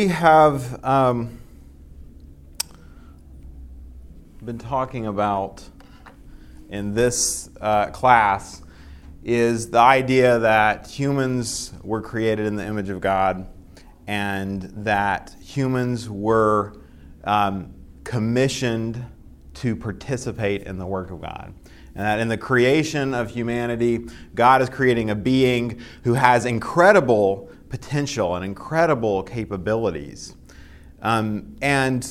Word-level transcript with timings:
We 0.00 0.08
have 0.08 0.82
um, 0.82 1.38
been 4.42 4.56
talking 4.56 5.04
about 5.04 5.62
in 6.70 6.94
this 6.94 7.50
uh, 7.60 7.90
class 7.90 8.62
is 9.22 9.68
the 9.68 9.78
idea 9.78 10.38
that 10.38 10.86
humans 10.86 11.74
were 11.82 12.00
created 12.00 12.46
in 12.46 12.56
the 12.56 12.64
image 12.64 12.88
of 12.88 13.02
God 13.02 13.46
and 14.06 14.62
that 14.86 15.36
humans 15.38 16.08
were 16.08 16.78
um, 17.24 17.74
commissioned 18.02 19.04
to 19.56 19.76
participate 19.76 20.62
in 20.62 20.78
the 20.78 20.86
work 20.86 21.10
of 21.10 21.20
God. 21.20 21.52
And 21.94 22.06
that 22.06 22.20
in 22.20 22.28
the 22.28 22.38
creation 22.38 23.12
of 23.12 23.28
humanity, 23.28 24.06
God 24.34 24.62
is 24.62 24.70
creating 24.70 25.10
a 25.10 25.14
being 25.14 25.78
who 26.04 26.14
has 26.14 26.46
incredible 26.46 27.50
potential 27.70 28.36
and 28.36 28.44
incredible 28.44 29.22
capabilities. 29.22 30.34
Um, 31.00 31.56
and 31.62 32.06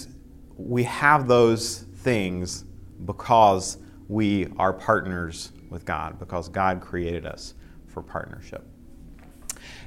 we 0.58 0.84
have 0.86 1.28
those 1.28 1.80
things 1.98 2.66
because 3.06 3.78
we 4.08 4.48
are 4.58 4.74
partners 4.74 5.52
with 5.70 5.86
God, 5.86 6.18
because 6.18 6.50
God 6.50 6.82
created 6.82 7.26
us 7.26 7.54
for 7.88 8.02
partnership. 8.02 8.66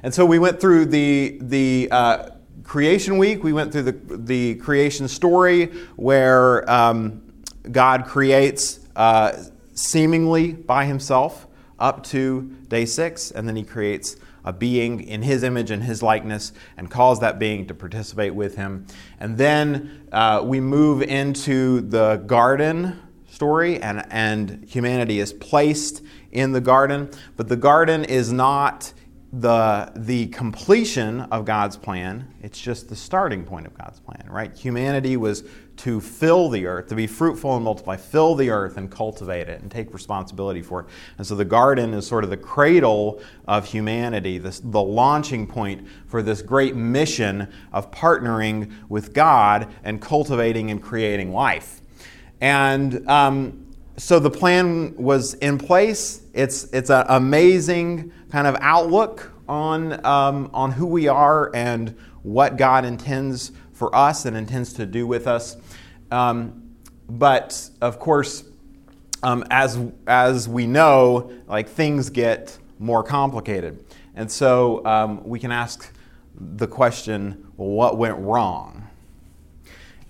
And 0.03 0.13
so 0.13 0.25
we 0.25 0.39
went 0.39 0.61
through 0.61 0.85
the, 0.85 1.37
the 1.41 1.89
uh, 1.91 2.29
creation 2.63 3.17
week, 3.17 3.43
we 3.43 3.51
went 3.51 3.71
through 3.71 3.83
the, 3.83 4.17
the 4.17 4.55
creation 4.55 5.07
story 5.07 5.65
where 5.95 6.69
um, 6.71 7.21
God 7.71 8.05
creates 8.05 8.79
uh, 8.95 9.43
seemingly 9.73 10.53
by 10.53 10.85
himself 10.85 11.47
up 11.79 12.03
to 12.03 12.43
day 12.67 12.85
six, 12.85 13.31
and 13.31 13.47
then 13.47 13.55
he 13.55 13.63
creates 13.63 14.15
a 14.43 14.53
being 14.53 15.01
in 15.01 15.21
his 15.21 15.43
image 15.43 15.71
and 15.71 15.83
his 15.83 16.03
likeness 16.03 16.53
and 16.77 16.89
calls 16.89 17.19
that 17.19 17.39
being 17.39 17.65
to 17.67 17.73
participate 17.73 18.35
with 18.35 18.55
him. 18.55 18.85
And 19.19 19.37
then 19.37 20.07
uh, 20.11 20.41
we 20.43 20.59
move 20.59 21.01
into 21.01 21.81
the 21.81 22.17
garden 22.17 22.99
story, 23.27 23.81
and, 23.81 24.05
and 24.09 24.63
humanity 24.67 25.19
is 25.19 25.33
placed 25.33 26.03
in 26.31 26.51
the 26.51 26.61
garden. 26.61 27.09
But 27.35 27.47
the 27.47 27.55
garden 27.55 28.03
is 28.05 28.31
not 28.31 28.93
the, 29.33 29.91
the 29.95 30.27
completion 30.27 31.21
of 31.21 31.43
God's 31.45 31.75
plan, 31.75 32.31
it's 32.41 32.61
just 32.61 32.87
the 32.89 32.95
starting 32.95 33.43
point 33.43 33.65
of 33.65 33.75
God's 33.75 33.99
plan, 33.99 34.27
right? 34.29 34.55
Humanity 34.55 35.17
was 35.17 35.43
to 35.75 35.99
fill 35.99 36.49
the 36.49 36.65
earth, 36.65 36.87
to 36.87 36.95
be 36.95 37.07
fruitful 37.07 37.55
and 37.55 37.63
multiply, 37.63 37.97
fill 37.97 38.35
the 38.35 38.49
earth 38.49 38.77
and 38.77 38.91
cultivate 38.91 39.49
it 39.49 39.61
and 39.61 39.71
take 39.71 39.93
responsibility 39.93 40.61
for 40.61 40.81
it. 40.81 40.85
And 41.17 41.25
so 41.25 41.35
the 41.35 41.45
garden 41.45 41.93
is 41.93 42.05
sort 42.05 42.23
of 42.23 42.29
the 42.29 42.37
cradle 42.37 43.21
of 43.47 43.65
humanity, 43.65 44.37
this, 44.37 44.59
the 44.59 44.81
launching 44.81 45.47
point 45.47 45.87
for 46.07 46.21
this 46.21 46.41
great 46.41 46.75
mission 46.75 47.47
of 47.71 47.91
partnering 47.91 48.71
with 48.87 49.13
God 49.13 49.67
and 49.83 50.01
cultivating 50.01 50.69
and 50.69 50.81
creating 50.81 51.33
life. 51.33 51.81
And 52.39 53.09
um, 53.09 53.65
so 53.97 54.19
the 54.19 54.31
plan 54.31 54.95
was 54.95 55.33
in 55.35 55.57
place. 55.57 56.21
It's, 56.33 56.65
it's 56.65 56.89
an 56.89 57.05
amazing 57.09 58.11
kind 58.29 58.47
of 58.47 58.57
outlook 58.59 59.31
on, 59.47 60.05
um, 60.05 60.49
on 60.53 60.71
who 60.71 60.85
we 60.85 61.07
are 61.07 61.51
and 61.55 61.95
what 62.21 62.57
God 62.57 62.85
intends 62.85 63.51
for 63.73 63.93
us 63.95 64.25
and 64.25 64.37
intends 64.37 64.73
to 64.73 64.85
do 64.85 65.05
with 65.05 65.27
us. 65.27 65.57
Um, 66.13 66.75
but 67.09 67.69
of 67.81 67.97
course, 67.97 68.43
um, 69.23 69.43
as, 69.49 69.79
as 70.05 70.47
we 70.47 70.67
know, 70.67 71.31
like 71.47 71.67
things 71.67 72.11
get 72.11 72.57
more 72.77 73.03
complicated. 73.03 73.83
And 74.15 74.31
so 74.31 74.85
um, 74.85 75.23
we 75.27 75.39
can 75.39 75.51
ask 75.51 75.91
the 76.35 76.67
question 76.67 77.51
well, 77.57 77.69
what 77.69 77.97
went 77.97 78.17
wrong? 78.19 78.87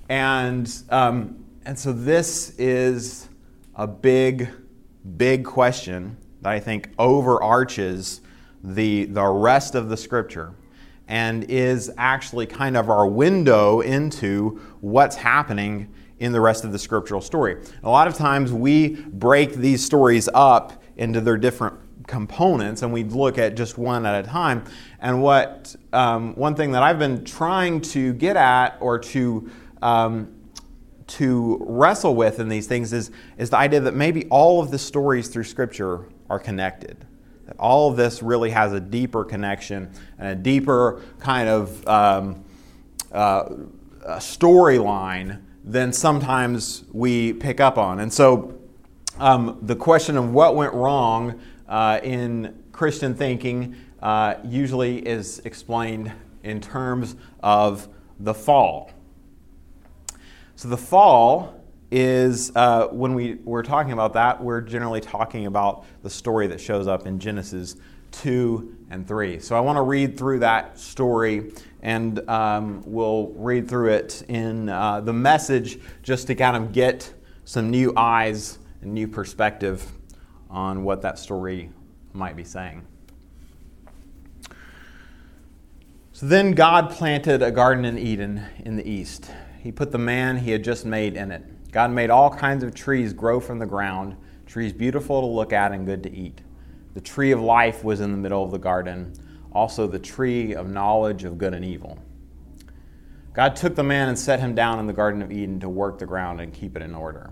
And, 0.09 0.71
um, 0.89 1.45
and 1.65 1.79
so 1.79 1.93
this 1.93 2.49
is 2.57 3.29
a 3.75 3.87
big, 3.87 4.49
big 5.15 5.45
question 5.45 6.17
that 6.41 6.51
I 6.51 6.59
think 6.59 6.89
overarches 6.99 8.19
the, 8.61 9.05
the 9.05 9.25
rest 9.25 9.75
of 9.75 9.87
the 9.87 9.97
scripture 9.97 10.53
and 11.13 11.43
is 11.43 11.91
actually 11.95 12.47
kind 12.47 12.75
of 12.75 12.89
our 12.89 13.05
window 13.05 13.81
into 13.81 14.59
what's 14.81 15.15
happening 15.15 15.87
in 16.17 16.31
the 16.31 16.41
rest 16.41 16.63
of 16.63 16.71
the 16.71 16.79
scriptural 16.79 17.21
story. 17.21 17.55
A 17.83 17.89
lot 17.89 18.07
of 18.07 18.15
times 18.15 18.51
we 18.51 18.95
break 19.11 19.53
these 19.53 19.85
stories 19.85 20.27
up 20.33 20.81
into 20.97 21.21
their 21.21 21.37
different 21.37 21.75
components 22.07 22.81
and 22.81 22.91
we 22.91 23.03
look 23.03 23.37
at 23.37 23.53
just 23.53 23.77
one 23.77 24.07
at 24.07 24.25
a 24.25 24.27
time. 24.27 24.63
And 25.01 25.21
what 25.21 25.75
um, 25.93 26.33
one 26.33 26.55
thing 26.55 26.71
that 26.71 26.81
I've 26.81 26.97
been 26.97 27.23
trying 27.23 27.81
to 27.81 28.13
get 28.13 28.35
at 28.35 28.77
or 28.79 28.97
to 28.97 29.51
um, 29.83 30.33
to 31.05 31.59
wrestle 31.61 32.15
with 32.15 32.39
in 32.39 32.49
these 32.49 32.65
things 32.65 32.91
is, 32.91 33.11
is 33.37 33.51
the 33.51 33.57
idea 33.57 33.81
that 33.81 33.93
maybe 33.93 34.25
all 34.31 34.63
of 34.63 34.71
the 34.71 34.79
stories 34.79 35.27
through 35.27 35.43
Scripture 35.43 36.05
are 36.27 36.39
connected. 36.39 37.05
All 37.59 37.89
of 37.89 37.97
this 37.97 38.21
really 38.23 38.51
has 38.51 38.73
a 38.73 38.79
deeper 38.79 39.23
connection 39.23 39.91
and 40.17 40.27
a 40.27 40.35
deeper 40.35 41.01
kind 41.19 41.49
of 41.49 41.87
um, 41.87 42.43
uh, 43.11 43.45
storyline 44.17 45.41
than 45.63 45.93
sometimes 45.93 46.83
we 46.91 47.33
pick 47.33 47.59
up 47.59 47.77
on. 47.77 47.99
And 47.99 48.11
so 48.11 48.59
um, 49.17 49.59
the 49.61 49.75
question 49.75 50.17
of 50.17 50.33
what 50.33 50.55
went 50.55 50.73
wrong 50.73 51.39
uh, 51.67 51.99
in 52.03 52.63
Christian 52.71 53.15
thinking 53.15 53.75
uh, 54.01 54.35
usually 54.43 54.97
is 54.99 55.39
explained 55.39 56.11
in 56.43 56.59
terms 56.59 57.15
of 57.41 57.87
the 58.19 58.33
fall. 58.33 58.91
So 60.55 60.67
the 60.67 60.77
fall 60.77 61.62
is 61.93 62.51
uh, 62.55 62.87
when 62.87 63.13
we, 63.13 63.35
we're 63.43 63.63
talking 63.63 63.93
about 63.93 64.13
that, 64.13 64.43
we're 64.43 64.61
generally 64.61 64.99
talking 64.99 65.45
about 65.45 65.85
the 66.01 66.09
story 66.09 66.47
that 66.47 66.59
shows 66.59 66.87
up 66.87 67.05
in 67.05 67.19
Genesis 67.19 67.75
2 68.13 68.77
and 68.89 69.07
3. 69.07 69.39
So 69.39 69.55
I 69.55 69.59
want 69.59 69.77
to 69.77 69.83
read 69.83 70.17
through 70.17 70.39
that 70.39 70.79
story 70.79 71.51
and 71.81 72.27
um, 72.29 72.81
we'll 72.85 73.27
read 73.35 73.69
through 73.69 73.89
it 73.89 74.23
in 74.27 74.69
uh, 74.69 75.01
the 75.01 75.13
message 75.13 75.79
just 76.01 76.27
to 76.27 76.35
kind 76.35 76.57
of 76.57 76.73
get 76.73 77.13
some 77.45 77.69
new 77.69 77.93
eyes 77.95 78.57
and 78.81 78.93
new 78.93 79.07
perspective 79.07 79.85
on 80.49 80.83
what 80.83 81.01
that 81.03 81.19
story 81.19 81.69
might 82.13 82.35
be 82.35 82.43
saying. 82.43 82.85
So 86.11 86.25
then 86.25 86.53
God 86.53 86.89
planted 86.89 87.41
a 87.41 87.51
garden 87.51 87.85
in 87.85 87.97
Eden 87.97 88.43
in 88.65 88.75
the 88.75 88.89
east 88.89 89.29
he 89.63 89.71
put 89.71 89.93
the 89.93 89.97
man 89.97 90.39
he 90.39 90.51
had 90.51 90.61
just 90.61 90.85
made 90.85 91.15
in 91.15 91.31
it. 91.31 91.41
God 91.73 91.89
made 91.89 92.11
all 92.11 92.29
kinds 92.29 92.63
of 92.63 92.75
trees 92.75 93.13
grow 93.13 93.39
from 93.39 93.57
the 93.57 93.65
ground, 93.65 94.15
trees 94.45 94.71
beautiful 94.71 95.21
to 95.21 95.27
look 95.27 95.51
at 95.51 95.71
and 95.71 95.87
good 95.87 96.03
to 96.03 96.11
eat. 96.13 96.41
The 96.93 97.01
tree 97.01 97.31
of 97.31 97.41
life 97.41 97.83
was 97.83 97.99
in 97.99 98.11
the 98.11 98.17
middle 98.17 98.43
of 98.43 98.51
the 98.51 98.59
garden, 98.59 99.13
also 99.51 99.87
the 99.87 99.97
tree 99.97 100.53
of 100.53 100.69
knowledge 100.69 101.23
of 101.23 101.39
good 101.39 101.55
and 101.55 101.65
evil. 101.65 101.97
God 103.33 103.55
took 103.55 103.73
the 103.73 103.83
man 103.83 104.07
and 104.07 104.19
set 104.19 104.39
him 104.39 104.53
down 104.53 104.77
in 104.77 104.85
the 104.85 104.93
Garden 104.93 105.23
of 105.23 105.31
Eden 105.31 105.59
to 105.61 105.69
work 105.69 105.97
the 105.97 106.05
ground 106.05 106.39
and 106.39 106.53
keep 106.53 106.75
it 106.75 106.83
in 106.83 106.93
order. 106.93 107.31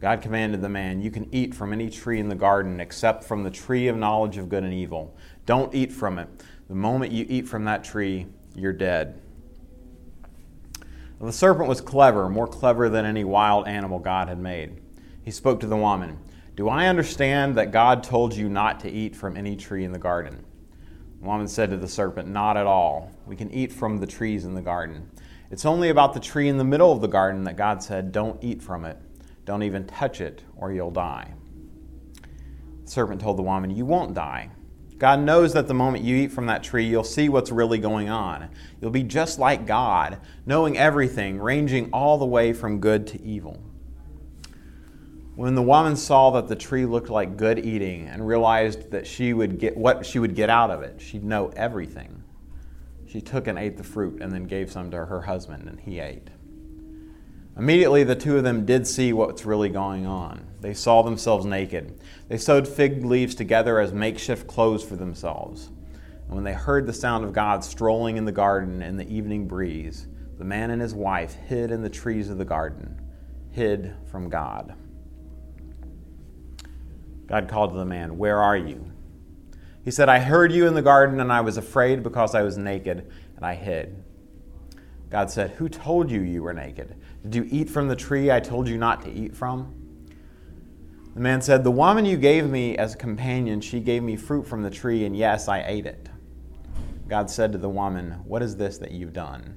God 0.00 0.22
commanded 0.22 0.62
the 0.62 0.70
man, 0.70 1.02
You 1.02 1.10
can 1.10 1.28
eat 1.34 1.54
from 1.54 1.74
any 1.74 1.90
tree 1.90 2.18
in 2.18 2.30
the 2.30 2.34
garden 2.34 2.80
except 2.80 3.22
from 3.22 3.42
the 3.42 3.50
tree 3.50 3.88
of 3.88 3.96
knowledge 3.98 4.38
of 4.38 4.48
good 4.48 4.64
and 4.64 4.72
evil. 4.72 5.14
Don't 5.44 5.74
eat 5.74 5.92
from 5.92 6.18
it. 6.18 6.28
The 6.68 6.74
moment 6.74 7.12
you 7.12 7.26
eat 7.28 7.46
from 7.46 7.66
that 7.66 7.84
tree, 7.84 8.26
you're 8.54 8.72
dead. 8.72 9.20
The 11.20 11.32
serpent 11.32 11.68
was 11.68 11.80
clever, 11.80 12.28
more 12.28 12.46
clever 12.46 12.88
than 12.90 13.06
any 13.06 13.24
wild 13.24 13.66
animal 13.66 13.98
God 13.98 14.28
had 14.28 14.38
made. 14.38 14.82
He 15.22 15.30
spoke 15.30 15.60
to 15.60 15.66
the 15.66 15.76
woman 15.76 16.18
Do 16.54 16.68
I 16.68 16.88
understand 16.88 17.56
that 17.56 17.72
God 17.72 18.02
told 18.02 18.34
you 18.34 18.48
not 18.48 18.80
to 18.80 18.90
eat 18.90 19.16
from 19.16 19.36
any 19.36 19.56
tree 19.56 19.84
in 19.84 19.92
the 19.92 19.98
garden? 19.98 20.44
The 21.20 21.26
woman 21.26 21.48
said 21.48 21.70
to 21.70 21.78
the 21.78 21.88
serpent, 21.88 22.28
Not 22.28 22.58
at 22.58 22.66
all. 22.66 23.10
We 23.26 23.34
can 23.34 23.50
eat 23.50 23.72
from 23.72 23.96
the 23.96 24.06
trees 24.06 24.44
in 24.44 24.54
the 24.54 24.60
garden. 24.60 25.10
It's 25.50 25.64
only 25.64 25.88
about 25.88 26.12
the 26.12 26.20
tree 26.20 26.48
in 26.48 26.58
the 26.58 26.64
middle 26.64 26.92
of 26.92 27.00
the 27.00 27.08
garden 27.08 27.44
that 27.44 27.56
God 27.56 27.82
said, 27.82 28.12
Don't 28.12 28.42
eat 28.44 28.62
from 28.62 28.84
it. 28.84 28.98
Don't 29.46 29.62
even 29.62 29.86
touch 29.86 30.20
it, 30.20 30.42
or 30.56 30.70
you'll 30.70 30.90
die. 30.90 31.32
The 32.84 32.90
serpent 32.90 33.22
told 33.22 33.38
the 33.38 33.42
woman, 33.42 33.70
You 33.70 33.86
won't 33.86 34.12
die. 34.12 34.50
God 34.98 35.20
knows 35.20 35.52
that 35.52 35.68
the 35.68 35.74
moment 35.74 36.04
you 36.04 36.16
eat 36.16 36.32
from 36.32 36.46
that 36.46 36.62
tree, 36.62 36.86
you'll 36.86 37.04
see 37.04 37.28
what's 37.28 37.52
really 37.52 37.78
going 37.78 38.08
on. 38.08 38.48
You'll 38.80 38.90
be 38.90 39.02
just 39.02 39.38
like 39.38 39.66
God, 39.66 40.18
knowing 40.46 40.78
everything, 40.78 41.38
ranging 41.38 41.90
all 41.92 42.16
the 42.16 42.24
way 42.24 42.52
from 42.54 42.80
good 42.80 43.06
to 43.08 43.22
evil. 43.22 43.62
When 45.34 45.54
the 45.54 45.62
woman 45.62 45.96
saw 45.96 46.30
that 46.30 46.48
the 46.48 46.56
tree 46.56 46.86
looked 46.86 47.10
like 47.10 47.36
good 47.36 47.58
eating 47.58 48.08
and 48.08 48.26
realized 48.26 48.90
that 48.92 49.06
she 49.06 49.34
would 49.34 49.58
get 49.58 49.76
what 49.76 50.06
she 50.06 50.18
would 50.18 50.34
get 50.34 50.48
out 50.48 50.70
of 50.70 50.82
it, 50.82 50.98
she'd 50.98 51.24
know 51.24 51.52
everything. 51.54 52.22
She 53.06 53.20
took 53.20 53.46
and 53.46 53.58
ate 53.58 53.76
the 53.76 53.84
fruit 53.84 54.22
and 54.22 54.32
then 54.32 54.44
gave 54.44 54.72
some 54.72 54.90
to 54.92 55.04
her 55.04 55.20
husband, 55.20 55.68
and 55.68 55.78
he 55.78 56.00
ate. 56.00 56.28
Immediately, 57.58 58.04
the 58.04 58.16
two 58.16 58.38
of 58.38 58.44
them 58.44 58.64
did 58.64 58.86
see 58.86 59.12
what's 59.12 59.44
really 59.44 59.68
going 59.68 60.06
on. 60.06 60.46
They 60.60 60.72
saw 60.72 61.02
themselves 61.02 61.44
naked. 61.44 62.00
They 62.28 62.38
sewed 62.38 62.66
fig 62.66 63.04
leaves 63.04 63.34
together 63.34 63.78
as 63.78 63.92
makeshift 63.92 64.46
clothes 64.46 64.82
for 64.82 64.96
themselves. 64.96 65.70
And 66.26 66.34
when 66.34 66.44
they 66.44 66.52
heard 66.52 66.86
the 66.86 66.92
sound 66.92 67.24
of 67.24 67.32
God 67.32 67.62
strolling 67.62 68.16
in 68.16 68.24
the 68.24 68.32
garden 68.32 68.82
in 68.82 68.96
the 68.96 69.08
evening 69.08 69.46
breeze, 69.46 70.08
the 70.38 70.44
man 70.44 70.70
and 70.70 70.82
his 70.82 70.94
wife 70.94 71.34
hid 71.34 71.70
in 71.70 71.82
the 71.82 71.88
trees 71.90 72.28
of 72.28 72.38
the 72.38 72.44
garden, 72.44 73.00
hid 73.52 73.94
from 74.10 74.28
God. 74.28 74.74
God 77.26 77.48
called 77.48 77.70
to 77.70 77.76
the 77.76 77.84
man, 77.84 78.18
Where 78.18 78.42
are 78.42 78.56
you? 78.56 78.92
He 79.84 79.90
said, 79.92 80.08
I 80.08 80.18
heard 80.18 80.52
you 80.52 80.66
in 80.66 80.74
the 80.74 80.82
garden, 80.82 81.20
and 81.20 81.32
I 81.32 81.40
was 81.40 81.56
afraid 81.56 82.02
because 82.02 82.34
I 82.34 82.42
was 82.42 82.58
naked, 82.58 83.10
and 83.36 83.46
I 83.46 83.54
hid. 83.54 84.02
God 85.10 85.30
said, 85.30 85.52
Who 85.52 85.68
told 85.68 86.10
you 86.10 86.20
you 86.20 86.42
were 86.42 86.52
naked? 86.52 86.96
Did 87.22 87.34
you 87.36 87.46
eat 87.50 87.70
from 87.70 87.86
the 87.86 87.96
tree 87.96 88.30
I 88.30 88.40
told 88.40 88.68
you 88.68 88.78
not 88.78 89.02
to 89.02 89.12
eat 89.12 89.36
from? 89.36 89.85
The 91.16 91.22
man 91.22 91.40
said, 91.40 91.64
The 91.64 91.70
woman 91.70 92.04
you 92.04 92.18
gave 92.18 92.46
me 92.46 92.76
as 92.76 92.92
a 92.92 92.98
companion, 92.98 93.62
she 93.62 93.80
gave 93.80 94.02
me 94.02 94.16
fruit 94.16 94.46
from 94.46 94.62
the 94.62 94.68
tree, 94.68 95.06
and 95.06 95.16
yes, 95.16 95.48
I 95.48 95.64
ate 95.66 95.86
it. 95.86 96.10
God 97.08 97.30
said 97.30 97.52
to 97.52 97.58
the 97.58 97.70
woman, 97.70 98.20
What 98.26 98.42
is 98.42 98.56
this 98.56 98.76
that 98.76 98.90
you've 98.90 99.14
done? 99.14 99.56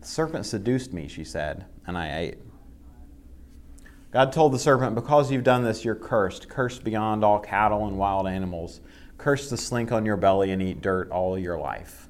The 0.00 0.06
serpent 0.06 0.46
seduced 0.46 0.94
me, 0.94 1.08
she 1.08 1.24
said, 1.24 1.66
and 1.86 1.98
I 1.98 2.20
ate. 2.20 2.38
God 4.10 4.32
told 4.32 4.54
the 4.54 4.58
serpent, 4.58 4.94
Because 4.94 5.30
you've 5.30 5.44
done 5.44 5.62
this, 5.62 5.84
you're 5.84 5.94
cursed, 5.94 6.48
cursed 6.48 6.84
beyond 6.84 7.22
all 7.22 7.38
cattle 7.38 7.86
and 7.86 7.98
wild 7.98 8.26
animals, 8.26 8.80
cursed 9.18 9.50
to 9.50 9.58
slink 9.58 9.92
on 9.92 10.06
your 10.06 10.16
belly 10.16 10.52
and 10.52 10.62
eat 10.62 10.80
dirt 10.80 11.10
all 11.10 11.38
your 11.38 11.58
life. 11.58 12.08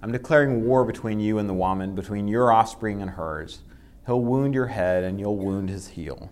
I'm 0.00 0.12
declaring 0.12 0.64
war 0.64 0.86
between 0.86 1.20
you 1.20 1.36
and 1.36 1.46
the 1.46 1.52
woman, 1.52 1.94
between 1.94 2.26
your 2.26 2.52
offspring 2.52 3.02
and 3.02 3.10
hers. 3.10 3.60
He'll 4.06 4.22
wound 4.22 4.54
your 4.54 4.68
head, 4.68 5.04
and 5.04 5.20
you'll 5.20 5.36
wound 5.36 5.68
his 5.68 5.88
heel. 5.88 6.30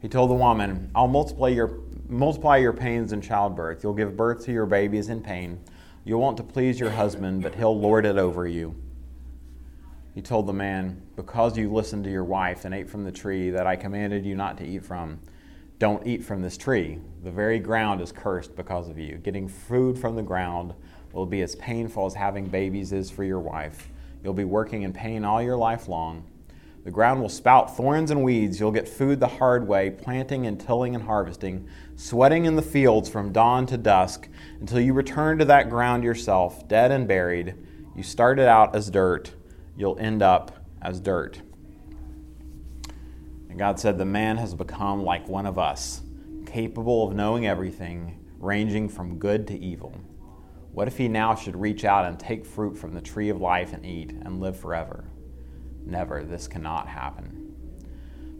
He 0.00 0.08
told 0.08 0.30
the 0.30 0.34
woman, 0.34 0.90
I'll 0.94 1.08
multiply 1.08 1.48
your, 1.48 1.78
multiply 2.08 2.56
your 2.56 2.72
pains 2.72 3.12
in 3.12 3.20
childbirth. 3.20 3.82
You'll 3.82 3.94
give 3.94 4.16
birth 4.16 4.44
to 4.46 4.52
your 4.52 4.66
babies 4.66 5.08
in 5.08 5.20
pain. 5.22 5.60
You'll 6.04 6.20
want 6.20 6.38
to 6.38 6.42
please 6.42 6.80
your 6.80 6.90
husband, 6.90 7.42
but 7.42 7.54
he'll 7.54 7.78
lord 7.78 8.06
it 8.06 8.16
over 8.16 8.46
you. 8.46 8.74
He 10.14 10.22
told 10.22 10.46
the 10.46 10.52
man, 10.52 11.02
Because 11.16 11.56
you 11.56 11.70
listened 11.70 12.04
to 12.04 12.10
your 12.10 12.24
wife 12.24 12.64
and 12.64 12.74
ate 12.74 12.88
from 12.88 13.04
the 13.04 13.12
tree 13.12 13.50
that 13.50 13.66
I 13.66 13.76
commanded 13.76 14.24
you 14.24 14.34
not 14.34 14.56
to 14.58 14.66
eat 14.66 14.84
from, 14.84 15.20
don't 15.78 16.06
eat 16.06 16.24
from 16.24 16.42
this 16.42 16.56
tree. 16.56 16.98
The 17.22 17.30
very 17.30 17.58
ground 17.58 18.00
is 18.00 18.12
cursed 18.12 18.56
because 18.56 18.88
of 18.88 18.98
you. 18.98 19.16
Getting 19.16 19.48
food 19.48 19.98
from 19.98 20.16
the 20.16 20.22
ground 20.22 20.74
will 21.12 21.26
be 21.26 21.42
as 21.42 21.56
painful 21.56 22.06
as 22.06 22.14
having 22.14 22.46
babies 22.46 22.92
is 22.92 23.10
for 23.10 23.24
your 23.24 23.40
wife. 23.40 23.88
You'll 24.22 24.34
be 24.34 24.44
working 24.44 24.82
in 24.82 24.92
pain 24.92 25.24
all 25.24 25.42
your 25.42 25.56
life 25.56 25.88
long. 25.88 26.24
The 26.82 26.90
ground 26.90 27.20
will 27.20 27.28
spout 27.28 27.76
thorns 27.76 28.10
and 28.10 28.24
weeds. 28.24 28.58
You'll 28.58 28.70
get 28.70 28.88
food 28.88 29.20
the 29.20 29.28
hard 29.28 29.68
way, 29.68 29.90
planting 29.90 30.46
and 30.46 30.58
tilling 30.58 30.94
and 30.94 31.04
harvesting, 31.04 31.68
sweating 31.94 32.46
in 32.46 32.56
the 32.56 32.62
fields 32.62 33.08
from 33.08 33.32
dawn 33.32 33.66
to 33.66 33.76
dusk, 33.76 34.28
until 34.60 34.80
you 34.80 34.94
return 34.94 35.38
to 35.38 35.44
that 35.44 35.68
ground 35.68 36.04
yourself, 36.04 36.66
dead 36.68 36.90
and 36.90 37.06
buried. 37.06 37.54
You 37.94 38.02
started 38.02 38.48
out 38.48 38.74
as 38.74 38.88
dirt, 38.88 39.34
you'll 39.76 39.98
end 39.98 40.22
up 40.22 40.64
as 40.80 41.00
dirt. 41.00 41.42
And 43.50 43.58
God 43.58 43.78
said, 43.78 43.98
The 43.98 44.06
man 44.06 44.38
has 44.38 44.54
become 44.54 45.04
like 45.04 45.28
one 45.28 45.44
of 45.44 45.58
us, 45.58 46.00
capable 46.46 47.06
of 47.06 47.14
knowing 47.14 47.46
everything, 47.46 48.24
ranging 48.38 48.88
from 48.88 49.18
good 49.18 49.46
to 49.48 49.58
evil. 49.58 49.94
What 50.72 50.88
if 50.88 50.96
he 50.96 51.08
now 51.08 51.34
should 51.34 51.56
reach 51.60 51.84
out 51.84 52.06
and 52.06 52.18
take 52.18 52.46
fruit 52.46 52.78
from 52.78 52.94
the 52.94 53.02
tree 53.02 53.28
of 53.28 53.38
life 53.38 53.74
and 53.74 53.84
eat 53.84 54.12
and 54.12 54.40
live 54.40 54.58
forever? 54.58 55.09
Never, 55.84 56.22
this 56.22 56.46
cannot 56.46 56.88
happen. 56.88 57.40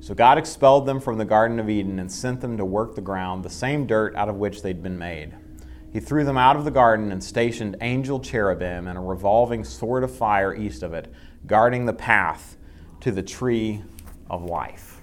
So 0.00 0.14
God 0.14 0.38
expelled 0.38 0.86
them 0.86 0.98
from 0.98 1.18
the 1.18 1.24
Garden 1.24 1.58
of 1.60 1.68
Eden 1.68 1.98
and 1.98 2.10
sent 2.10 2.40
them 2.40 2.56
to 2.56 2.64
work 2.64 2.94
the 2.94 3.00
ground, 3.02 3.44
the 3.44 3.50
same 3.50 3.86
dirt 3.86 4.16
out 4.16 4.28
of 4.28 4.36
which 4.36 4.62
they'd 4.62 4.82
been 4.82 4.98
made. 4.98 5.34
He 5.92 6.00
threw 6.00 6.24
them 6.24 6.38
out 6.38 6.56
of 6.56 6.64
the 6.64 6.70
garden 6.70 7.10
and 7.10 7.22
stationed 7.22 7.76
angel 7.80 8.20
cherubim 8.20 8.86
and 8.86 8.96
a 8.96 9.00
revolving 9.00 9.64
sword 9.64 10.04
of 10.04 10.14
fire 10.14 10.54
east 10.54 10.82
of 10.82 10.94
it, 10.94 11.12
guarding 11.46 11.84
the 11.84 11.92
path 11.92 12.56
to 13.00 13.10
the 13.10 13.22
tree 13.22 13.82
of 14.30 14.44
life. 14.44 15.02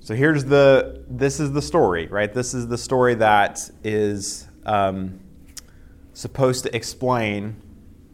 So 0.00 0.14
here's 0.14 0.44
the 0.44 1.04
this 1.08 1.40
is 1.40 1.52
the 1.52 1.62
story, 1.62 2.06
right? 2.06 2.32
This 2.32 2.54
is 2.54 2.68
the 2.68 2.78
story 2.78 3.14
that 3.16 3.70
is 3.82 4.46
um, 4.64 5.20
supposed 6.12 6.64
to 6.64 6.74
explain 6.74 7.60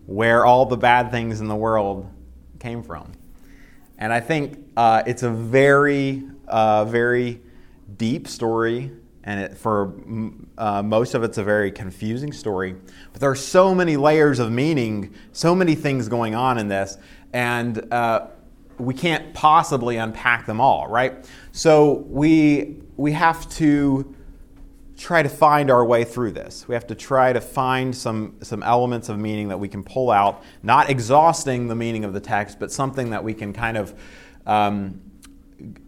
where 0.07 0.45
all 0.45 0.67
the 0.67 0.77
bad 0.77 1.11
things 1.11 1.41
in 1.41 1.49
the 1.49 1.57
world 1.57 2.09
came 2.59 2.83
from. 2.83 3.13
And 3.99 4.13
I 4.13 4.21
think 4.21 4.59
uh, 4.77 5.03
it's 5.07 5.23
a 5.23 5.31
very, 5.31 6.25
uh, 6.49 6.85
very 6.85 7.41
deep 7.97 8.27
story, 8.29 8.91
and 9.23 9.41
it, 9.41 9.57
for 9.57 9.95
uh, 10.59 10.83
most 10.83 11.15
of 11.15 11.23
it's 11.23 11.39
a 11.39 11.45
very 11.45 11.71
confusing 11.71 12.33
story. 12.33 12.75
But 13.13 13.21
there 13.21 13.31
are 13.31 13.37
so 13.37 13.75
many 13.75 13.97
layers 13.97 14.39
of 14.39 14.51
meaning, 14.51 15.15
so 15.33 15.55
many 15.55 15.75
things 15.75 16.09
going 16.09 16.35
on 16.35 16.59
in 16.59 16.69
this, 16.69 16.99
and 17.33 17.93
uh, 17.93 18.27
we 18.79 18.95
can't 18.95 19.33
possibly 19.33 19.97
unpack 19.97 20.47
them 20.47 20.61
all, 20.61 20.89
right? 20.89 21.25
So 21.53 22.05
we 22.09 22.81
we 22.97 23.13
have 23.13 23.49
to 23.51 24.15
try 24.97 25.23
to 25.23 25.29
find 25.29 25.71
our 25.71 25.85
way 25.85 26.05
through 26.05 26.31
this. 26.33 26.69
We 26.69 26.75
have 26.75 26.87
to 26.87 26.95
try 26.95 27.33
to 27.33 27.41
find 27.41 27.95
some, 27.95 28.37
some 28.43 28.63
elements 28.63 29.09
of 29.09 29.19
meaning 29.19 29.49
that 29.49 29.59
we 29.59 29.69
can 29.69 29.83
pull 29.83 30.11
out, 30.11 30.43
not 30.63 30.89
exhausting 30.89 31.69
the 31.69 31.75
meaning 31.75 32.05
of 32.05 32.13
the 32.13 32.21
text, 32.21 32.59
but 32.61 32.71
something 32.71 33.11
that 33.11 33.25
we 33.25 33.35
can 33.35 33.53
kind 33.53 33.77
of 33.77 33.99
um, 34.47 35.01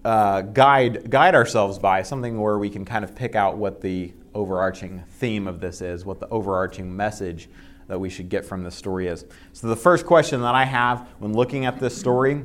uh, 0.04 0.42
guide, 0.42 1.10
guide 1.10 1.34
ourselves 1.34 1.78
by, 1.78 2.02
something 2.02 2.40
where 2.40 2.58
we 2.58 2.70
can 2.70 2.84
kind 2.84 3.04
of 3.04 3.14
pick 3.14 3.34
out 3.34 3.56
what 3.56 3.80
the 3.80 4.12
overarching 4.34 5.02
theme 5.08 5.46
of 5.46 5.60
this 5.60 5.80
is, 5.80 6.04
what 6.04 6.20
the 6.20 6.28
overarching 6.28 6.94
message 6.94 7.48
that 7.88 7.98
we 7.98 8.10
should 8.10 8.28
get 8.28 8.44
from 8.44 8.62
this 8.64 8.74
story 8.74 9.06
is. 9.06 9.24
So, 9.52 9.68
the 9.68 9.76
first 9.76 10.06
question 10.06 10.40
that 10.42 10.54
I 10.54 10.64
have 10.64 11.08
when 11.18 11.32
looking 11.32 11.66
at 11.66 11.78
this 11.78 11.96
story 11.96 12.44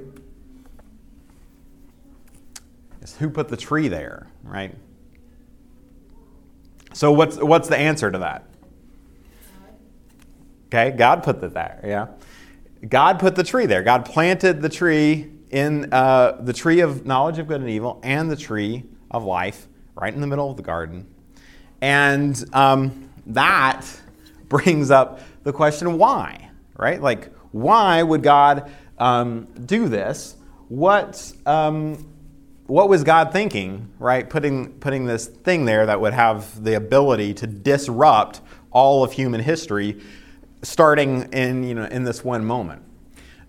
is 3.02 3.18
who 3.18 3.30
put 3.30 3.50
the 3.50 3.58
tree 3.58 3.88
there, 3.88 4.28
right? 4.44 4.76
So 6.94 7.12
what's 7.12 7.38
what's 7.38 7.68
the 7.68 7.78
answer 7.78 8.12
to 8.12 8.18
that? 8.20 8.46
Okay, 10.68 10.92
God 10.92 11.24
put 11.24 11.44
it 11.44 11.54
there. 11.54 11.82
Yeah, 11.84 12.08
God 12.88 13.20
put 13.20 13.36
the 13.36 13.44
tree 13.44 13.66
there. 13.66 13.84
God 13.84 14.06
planted 14.06 14.62
the 14.62 14.70
tree 14.70 15.32
in 15.50 15.92
uh, 15.94 16.38
the 16.42 16.54
tree 16.54 16.80
of 16.80 17.06
knowledge 17.06 17.40
of 17.40 17.48
good 17.48 17.62
and 17.62 17.70
evil 17.70 18.00
and 18.04 18.32
the 18.32 18.36
tree 18.36 18.84
of 19.10 19.24
life 19.24 19.68
right 19.96 20.14
in 20.14 20.22
the 20.22 20.28
middle 20.28 20.50
of 20.50 20.58
the 20.58 20.64
garden, 20.64 21.06
and 21.82 22.44
um, 22.54 23.10
that 23.28 23.86
brings 24.50 24.92
up 24.92 25.20
the 25.44 25.54
question 25.54 25.98
why, 25.98 26.50
right? 26.78 27.02
Like 27.02 27.34
why 27.52 28.02
would 28.02 28.24
God 28.24 28.72
um, 28.98 29.48
do 29.66 29.88
this? 29.88 30.36
What 30.70 31.34
um, 31.46 32.11
what 32.72 32.88
was 32.88 33.04
God 33.04 33.34
thinking, 33.34 33.92
right? 34.00 34.30
Putting, 34.30 34.72
putting 34.76 35.04
this 35.04 35.28
thing 35.28 35.66
there 35.66 35.86
that 35.88 36.00
would 36.00 36.14
have 36.14 36.64
the 36.64 36.76
ability 36.76 37.34
to 37.34 37.46
disrupt 37.46 38.40
all 38.72 39.04
of 39.04 39.12
human 39.12 39.42
history 39.42 40.00
starting 40.62 41.24
in, 41.34 41.66
you 41.66 41.76
know, 41.76 41.84
in 41.84 42.06
this 42.06 42.24
one 42.24 42.46
moment. 42.46 42.82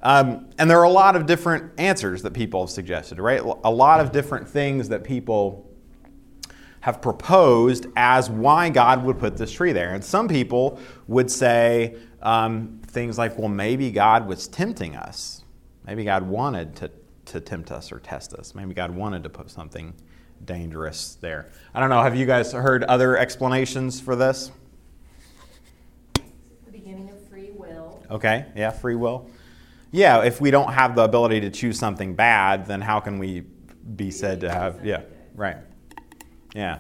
Um, 0.03 0.51
and 0.59 0.69
there 0.69 0.81
are 0.81 0.87
a 0.87 0.91
lot 0.91 1.15
of 1.15 1.27
different 1.27 1.71
answers 1.79 2.23
that 2.23 2.33
people 2.33 2.63
have 2.63 2.71
suggested, 2.71 3.21
right? 3.21 3.41
A 3.63 3.71
lot 3.71 4.01
of 4.01 4.11
different 4.11 4.49
things 4.49 4.89
that 4.89 5.05
people 5.05 5.71
have 6.81 7.01
proposed 7.01 7.87
as 7.95 8.29
why 8.29 8.71
God 8.71 9.05
would 9.05 9.21
put 9.21 9.37
this 9.37 9.53
tree 9.53 9.71
there. 9.71 9.95
And 9.95 10.05
some 10.05 10.27
people 10.27 10.81
would 11.07 11.31
say 11.31 11.95
um, 12.23 12.81
things 12.89 13.19
like, 13.19 13.39
well, 13.39 13.47
maybe 13.47 13.93
God 13.93 14.27
was 14.27 14.49
tempting 14.49 14.97
us. 14.97 15.45
Maybe 15.87 16.03
God 16.03 16.25
wanted 16.25 16.75
to 16.77 16.91
to 17.33 17.41
tempt 17.41 17.71
us 17.73 17.91
or 17.93 17.99
test 17.99 18.35
us. 18.35 18.55
Maybe 18.55 18.75
God 18.75 18.91
wanted 18.91 19.23
to 19.25 19.29
put 19.31 19.51
something 19.51 19.95
dangerous 20.45 21.17
there. 21.21 21.49
I 21.75 21.81
don't 21.81 21.89
know. 21.91 22.03
Have 22.03 22.15
you 22.17 22.27
guys 22.27 22.53
heard 22.53 22.85
other 22.85 23.17
explanations 23.17 24.01
for 24.01 24.15
this? 24.17 24.51
The 26.15 26.73
beginning 26.73 27.11
of 27.11 27.29
free 27.29 27.51
will. 27.53 28.03
Okay, 28.11 28.47
yeah, 28.55 28.71
free 28.71 28.95
will. 28.95 29.29
Yeah, 29.91 30.23
if 30.23 30.41
we 30.41 30.51
don't 30.51 30.73
have 30.73 30.95
the 30.95 31.03
ability 31.03 31.41
to 31.41 31.51
choose 31.51 31.79
something 31.79 32.15
bad, 32.15 32.67
then 32.67 32.81
how 32.81 33.01
can 33.01 33.19
we 33.19 33.41
be 33.97 34.11
said 34.11 34.41
to 34.41 34.51
have? 34.51 34.85
Yeah, 34.85 35.03
right. 35.35 35.57
Yeah. 36.55 36.79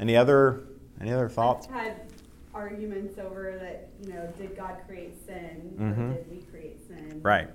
Any 0.00 0.16
other 0.16 0.64
any 1.00 1.12
other 1.12 1.28
thoughts? 1.28 1.66
I've 1.68 1.74
had 1.74 1.96
arguments 2.54 3.18
over 3.18 3.58
that. 3.60 3.88
You 4.06 4.14
know, 4.14 4.32
did 4.38 4.56
God 4.56 4.76
create 4.86 5.14
sin, 5.26 5.74
Mhm. 5.78 6.12
or 6.12 6.14
did 6.14 6.30
we 6.30 6.42
create 6.42 6.86
sin? 6.86 7.20
Right. 7.22 7.48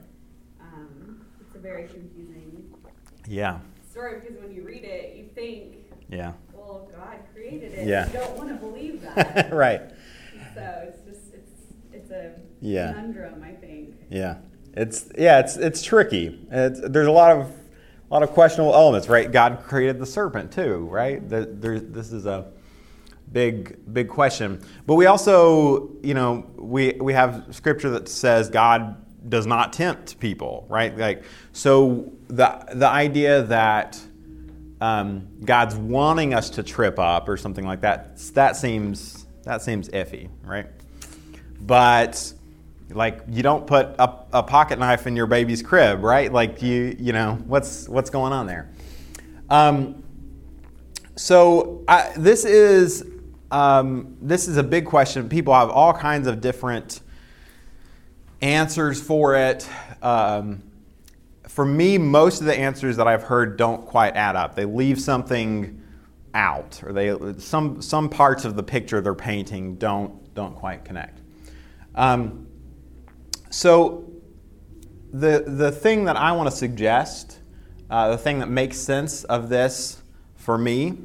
A 1.57 1.59
very 1.59 1.87
confusing 1.87 2.71
Yeah. 3.27 3.59
story 3.89 4.19
because 4.19 4.37
when 4.39 4.51
you 4.53 4.61
read 4.63 4.83
it, 4.83 5.15
you 5.15 5.25
think, 5.33 5.73
Yeah. 6.07 6.33
well, 6.53 6.87
God 6.95 7.17
created 7.33 7.73
it. 7.73 7.87
Yeah. 7.87 8.05
You 8.07 8.13
don't 8.13 8.37
want 8.37 8.49
to 8.49 8.55
believe 8.55 9.01
that. 9.01 9.51
right. 9.51 9.81
so 10.53 10.87
it's 10.87 11.01
just 11.01 11.33
it's 11.33 11.51
it's 11.93 12.11
a 12.11 12.33
Yeah. 12.61 12.93
conundrum, 12.93 13.41
I 13.43 13.53
think. 13.53 13.95
Yeah, 14.11 14.35
it's 14.75 15.09
yeah, 15.17 15.39
it's 15.39 15.57
it's 15.57 15.81
tricky. 15.81 16.39
It's, 16.51 16.79
there's 16.83 17.07
a 17.07 17.11
lot 17.11 17.31
of 17.35 17.47
a 17.47 18.13
lot 18.13 18.21
of 18.23 18.29
questionable 18.31 18.75
elements, 18.75 19.09
right? 19.09 19.31
God 19.31 19.63
created 19.63 19.97
the 19.99 20.05
serpent 20.05 20.51
too, 20.51 20.87
right? 20.91 21.27
The, 21.27 21.49
there, 21.51 21.79
this 21.79 22.11
is 22.13 22.25
a 22.27 22.51
big 23.31 23.77
big 23.93 24.09
question. 24.09 24.61
But 24.85 24.93
we 24.95 25.07
also, 25.07 25.89
you 26.03 26.13
know, 26.13 26.45
we 26.55 26.93
we 27.01 27.13
have 27.13 27.47
scripture 27.49 27.89
that 27.91 28.07
says 28.09 28.47
God 28.49 28.95
does 29.29 29.45
not 29.45 29.73
tempt 29.73 30.19
people, 30.19 30.65
right? 30.69 30.97
Like 30.97 31.23
so 31.51 32.11
the 32.27 32.63
the 32.73 32.87
idea 32.87 33.43
that 33.43 33.99
um, 34.79 35.27
God's 35.43 35.75
wanting 35.75 36.33
us 36.33 36.49
to 36.51 36.63
trip 36.63 36.99
up 36.99 37.27
or 37.27 37.37
something 37.37 37.65
like 37.65 37.81
that 37.81 38.17
that 38.33 38.55
seems 38.55 39.25
that 39.43 39.61
seems 39.61 39.89
iffy, 39.89 40.29
right? 40.43 40.67
But 41.61 42.33
like 42.89 43.21
you 43.29 43.43
don't 43.43 43.67
put 43.67 43.87
a, 43.99 44.13
a 44.33 44.43
pocket 44.43 44.79
knife 44.79 45.07
in 45.07 45.15
your 45.15 45.27
baby's 45.27 45.61
crib, 45.61 46.03
right? 46.03 46.31
Like 46.31 46.61
you 46.61 46.95
you 46.99 47.13
know 47.13 47.39
what's 47.45 47.87
what's 47.89 48.09
going 48.09 48.33
on 48.33 48.47
there. 48.47 48.69
Um, 49.49 50.03
so 51.15 51.83
I, 51.87 52.11
this 52.15 52.45
is 52.45 53.05
um, 53.51 54.15
this 54.21 54.47
is 54.47 54.57
a 54.57 54.63
big 54.63 54.85
question. 54.85 55.27
People 55.29 55.53
have 55.53 55.69
all 55.69 55.93
kinds 55.93 56.27
of 56.27 56.41
different 56.41 57.01
answers 58.41 59.01
for 59.01 59.35
it. 59.35 59.67
Um, 60.01 60.63
for 61.47 61.65
me, 61.65 61.97
most 61.97 62.39
of 62.39 62.45
the 62.45 62.57
answers 62.57 62.97
that 62.97 63.07
I've 63.07 63.23
heard 63.23 63.57
don't 63.57 63.85
quite 63.85 64.15
add 64.15 64.35
up. 64.35 64.55
They 64.55 64.65
leave 64.65 65.01
something 65.01 65.81
out, 66.33 66.83
or 66.83 66.93
they 66.93 67.15
some 67.39 67.81
some 67.81 68.09
parts 68.09 68.45
of 68.45 68.55
the 68.55 68.63
picture 68.63 69.01
they're 69.01 69.15
painting 69.15 69.75
don't 69.75 70.33
don't 70.35 70.55
quite 70.55 70.85
connect. 70.85 71.19
Um, 71.95 72.47
so 73.49 74.11
the 75.11 75.43
the 75.47 75.71
thing 75.71 76.05
that 76.05 76.15
I 76.15 76.33
want 76.33 76.49
to 76.49 76.55
suggest, 76.55 77.39
uh, 77.89 78.11
the 78.11 78.17
thing 78.17 78.39
that 78.39 78.49
makes 78.49 78.77
sense 78.77 79.23
of 79.23 79.49
this 79.49 80.01
for 80.35 80.57
me, 80.57 80.99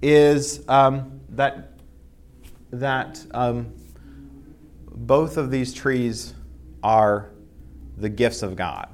is 0.00 0.66
um, 0.68 1.20
that 1.30 1.72
that 2.70 3.22
um, 3.32 3.74
both 4.86 5.36
of 5.36 5.50
these 5.50 5.74
trees 5.74 6.32
are 6.86 7.32
the 7.96 8.08
gifts 8.08 8.44
of 8.44 8.54
God. 8.54 8.88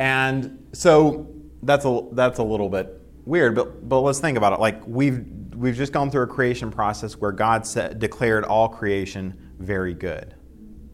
And 0.00 0.66
so 0.72 1.32
that's 1.62 1.84
a, 1.84 2.02
that's 2.12 2.40
a 2.40 2.42
little 2.42 2.68
bit 2.68 3.00
weird, 3.24 3.54
but, 3.54 3.88
but 3.88 4.00
let's 4.00 4.18
think 4.18 4.36
about 4.36 4.52
it. 4.54 4.58
Like 4.58 4.84
we've, 4.88 5.24
we've 5.54 5.76
just 5.76 5.92
gone 5.92 6.10
through 6.10 6.22
a 6.22 6.26
creation 6.26 6.72
process 6.72 7.16
where 7.16 7.30
God 7.30 7.64
set, 7.64 8.00
declared 8.00 8.44
all 8.44 8.68
creation 8.68 9.52
very 9.60 9.94
good. 9.94 10.34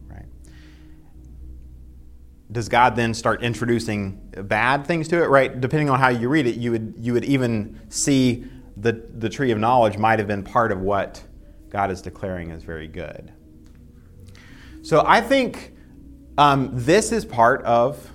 Right? 0.07 0.25
Does 2.51 2.69
God 2.69 2.95
then 2.95 3.15
start 3.15 3.41
introducing 3.41 4.21
bad 4.43 4.85
things 4.85 5.07
to 5.07 5.23
it? 5.23 5.29
Right? 5.29 5.59
Depending 5.59 5.89
on 5.89 5.99
how 5.99 6.09
you 6.09 6.29
read 6.29 6.45
it, 6.45 6.57
you 6.57 6.71
would, 6.71 6.93
you 6.99 7.13
would 7.13 7.25
even 7.25 7.81
see 7.89 8.45
the, 8.77 8.91
the 9.17 9.29
tree 9.29 9.49
of 9.49 9.57
knowledge 9.57 9.97
might 9.97 10.19
have 10.19 10.27
been 10.27 10.43
part 10.43 10.71
of 10.71 10.81
what 10.81 11.23
God 11.71 11.89
is 11.89 12.03
declaring 12.03 12.51
as 12.51 12.61
very 12.61 12.87
good. 12.87 13.31
So 14.85 15.03
I 15.03 15.19
think 15.19 15.73
um, 16.37 16.69
this 16.71 17.11
is 17.11 17.25
part 17.25 17.63
of 17.63 18.07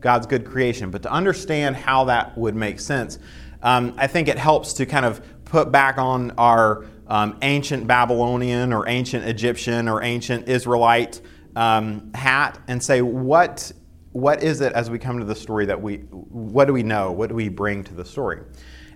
God's 0.00 0.26
good 0.26 0.44
creation. 0.44 0.90
But 0.90 1.04
to 1.04 1.12
understand 1.12 1.76
how 1.76 2.06
that 2.06 2.36
would 2.36 2.56
make 2.56 2.80
sense, 2.80 3.20
um, 3.62 3.94
I 3.96 4.08
think 4.08 4.26
it 4.26 4.36
helps 4.36 4.72
to 4.72 4.86
kind 4.86 5.06
of 5.06 5.22
put 5.44 5.70
back 5.70 5.96
on 5.96 6.32
our 6.38 6.86
um, 7.06 7.38
ancient 7.42 7.86
Babylonian 7.86 8.72
or 8.72 8.88
ancient 8.88 9.26
Egyptian 9.26 9.86
or 9.86 10.02
ancient 10.02 10.48
Israelite 10.48 11.20
um, 11.54 12.12
hat 12.14 12.58
and 12.66 12.82
say, 12.82 13.00
what, 13.00 13.70
what 14.10 14.42
is 14.42 14.62
it 14.62 14.72
as 14.72 14.90
we 14.90 14.98
come 14.98 15.20
to 15.20 15.24
the 15.24 15.36
story 15.36 15.66
that 15.66 15.80
we, 15.80 15.98
what 15.98 16.64
do 16.64 16.72
we 16.72 16.82
know? 16.82 17.12
What 17.12 17.28
do 17.28 17.36
we 17.36 17.48
bring 17.48 17.84
to 17.84 17.94
the 17.94 18.04
story? 18.04 18.40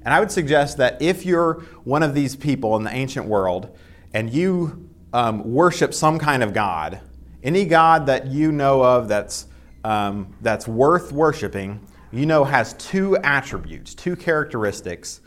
And 0.05 0.13
I 0.13 0.19
would 0.19 0.33
suggest 0.33 0.79
that 0.79 1.01
if 1.01 1.25
you're 1.25 1.61
one 1.85 2.03
of 2.03 2.17
these 2.17 2.35
people 2.35 2.75
in 2.75 2.83
the 2.83 2.93
ancient 2.93 3.27
world 3.27 3.79
and 4.13 4.29
you 4.29 4.90
um, 5.13 5.53
worship 5.53 5.93
some 5.95 6.19
kind 6.19 6.43
of 6.43 6.53
God, 6.53 7.01
any 7.43 7.65
God 7.65 8.07
that 8.07 8.27
you 8.27 8.53
know 8.53 8.83
of 8.83 9.09
that's, 9.09 9.47
um, 9.85 10.35
that's 10.41 10.69
worth 10.69 11.13
worshiping, 11.13 11.81
you 12.13 12.27
know 12.27 12.45
has 12.45 12.75
two 12.75 13.17
attributes, 13.19 13.95
two 13.95 14.17
characteristics 14.17 15.21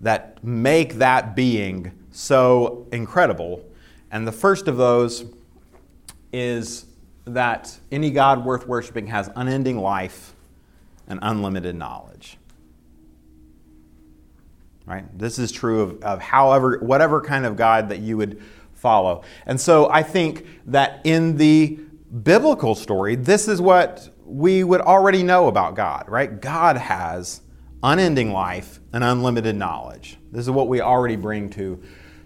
that 0.00 0.42
make 0.42 0.94
that 0.94 1.34
being 1.36 1.92
so 2.10 2.86
incredible. 2.92 3.64
And 4.10 4.26
the 4.26 4.32
first 4.32 4.68
of 4.68 4.76
those 4.76 5.24
is 6.32 6.86
that 7.24 7.78
any 7.90 8.10
God 8.10 8.44
worth 8.44 8.66
worshiping 8.66 9.06
has 9.06 9.30
unending 9.36 9.78
life 9.78 10.34
and 11.06 11.18
unlimited 11.22 11.74
knowledge. 11.74 12.36
Right? 14.86 15.04
This 15.16 15.38
is 15.38 15.52
true 15.52 15.80
of, 15.80 16.02
of 16.02 16.20
however, 16.20 16.78
whatever 16.78 17.20
kind 17.20 17.46
of 17.46 17.56
God 17.56 17.88
that 17.90 18.00
you 18.00 18.16
would 18.16 18.42
follow. 18.82 19.22
And 19.46 19.60
so 19.60 19.88
I 19.88 20.02
think 20.02 20.44
that 20.66 21.00
in 21.04 21.36
the 21.36 21.78
biblical 22.22 22.74
story, 22.74 23.14
this 23.14 23.46
is 23.48 23.60
what 23.60 24.10
we 24.26 24.64
would 24.64 24.80
already 24.80 25.22
know 25.22 25.46
about 25.46 25.76
God, 25.76 26.08
right? 26.08 26.40
God 26.40 26.76
has 26.76 27.42
unending 27.82 28.32
life 28.32 28.80
and 28.92 29.04
unlimited 29.04 29.54
knowledge. 29.56 30.18
This 30.32 30.42
is 30.42 30.50
what 30.50 30.68
we 30.68 30.80
already 30.80 31.16
bring 31.16 31.48
to, 31.50 31.80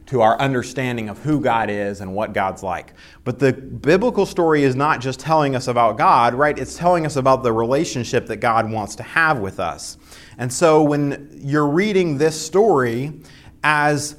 to 0.06 0.22
our 0.22 0.38
understanding 0.38 1.08
of 1.10 1.18
who 1.18 1.40
God 1.40 1.68
is 1.68 2.00
and 2.00 2.14
what 2.14 2.32
God's 2.32 2.62
like. 2.62 2.94
But 3.24 3.38
the 3.38 3.52
biblical 3.52 4.24
story 4.24 4.62
is 4.64 4.74
not 4.74 5.00
just 5.00 5.20
telling 5.20 5.54
us 5.54 5.68
about 5.68 5.98
God, 5.98 6.34
right? 6.34 6.58
It's 6.58 6.76
telling 6.76 7.04
us 7.04 7.16
about 7.16 7.42
the 7.42 7.52
relationship 7.52 8.26
that 8.28 8.36
God 8.36 8.70
wants 8.70 8.96
to 8.96 9.02
have 9.02 9.40
with 9.40 9.60
us. 9.60 9.98
And 10.38 10.50
so 10.50 10.82
when 10.82 11.30
you're 11.34 11.68
reading 11.68 12.16
this 12.16 12.40
story 12.40 13.20
as 13.62 14.16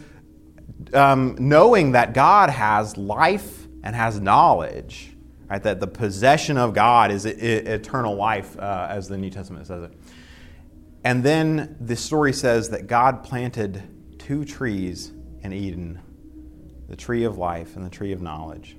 um, 0.93 1.35
knowing 1.39 1.93
that 1.93 2.13
God 2.13 2.49
has 2.49 2.97
life 2.97 3.67
and 3.83 3.95
has 3.95 4.19
knowledge, 4.19 5.15
right? 5.49 5.61
That 5.61 5.79
the 5.79 5.87
possession 5.87 6.57
of 6.57 6.73
God 6.73 7.11
is 7.11 7.25
eternal 7.25 8.15
life, 8.15 8.57
uh, 8.59 8.87
as 8.89 9.07
the 9.07 9.17
New 9.17 9.29
Testament 9.29 9.67
says 9.67 9.83
it. 9.83 9.97
And 11.03 11.23
then 11.23 11.77
the 11.79 11.95
story 11.95 12.33
says 12.33 12.69
that 12.69 12.87
God 12.87 13.23
planted 13.23 14.19
two 14.19 14.43
trees 14.43 15.11
in 15.41 15.53
Eden 15.53 16.01
the 16.87 16.95
tree 16.95 17.25
of 17.25 17.37
life 17.37 17.75
and 17.75 17.85
the 17.85 17.89
tree 17.89 18.13
of 18.13 18.21
knowledge. 18.21 18.77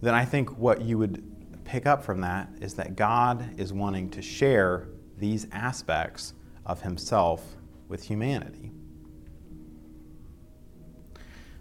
Then 0.00 0.14
I 0.14 0.24
think 0.24 0.56
what 0.56 0.80
you 0.80 0.98
would 0.98 1.64
pick 1.64 1.86
up 1.86 2.02
from 2.02 2.20
that 2.22 2.48
is 2.60 2.74
that 2.74 2.96
God 2.96 3.58
is 3.58 3.72
wanting 3.72 4.10
to 4.10 4.22
share 4.22 4.88
these 5.18 5.46
aspects 5.52 6.34
of 6.64 6.82
Himself 6.82 7.56
with 7.88 8.02
humanity. 8.02 8.72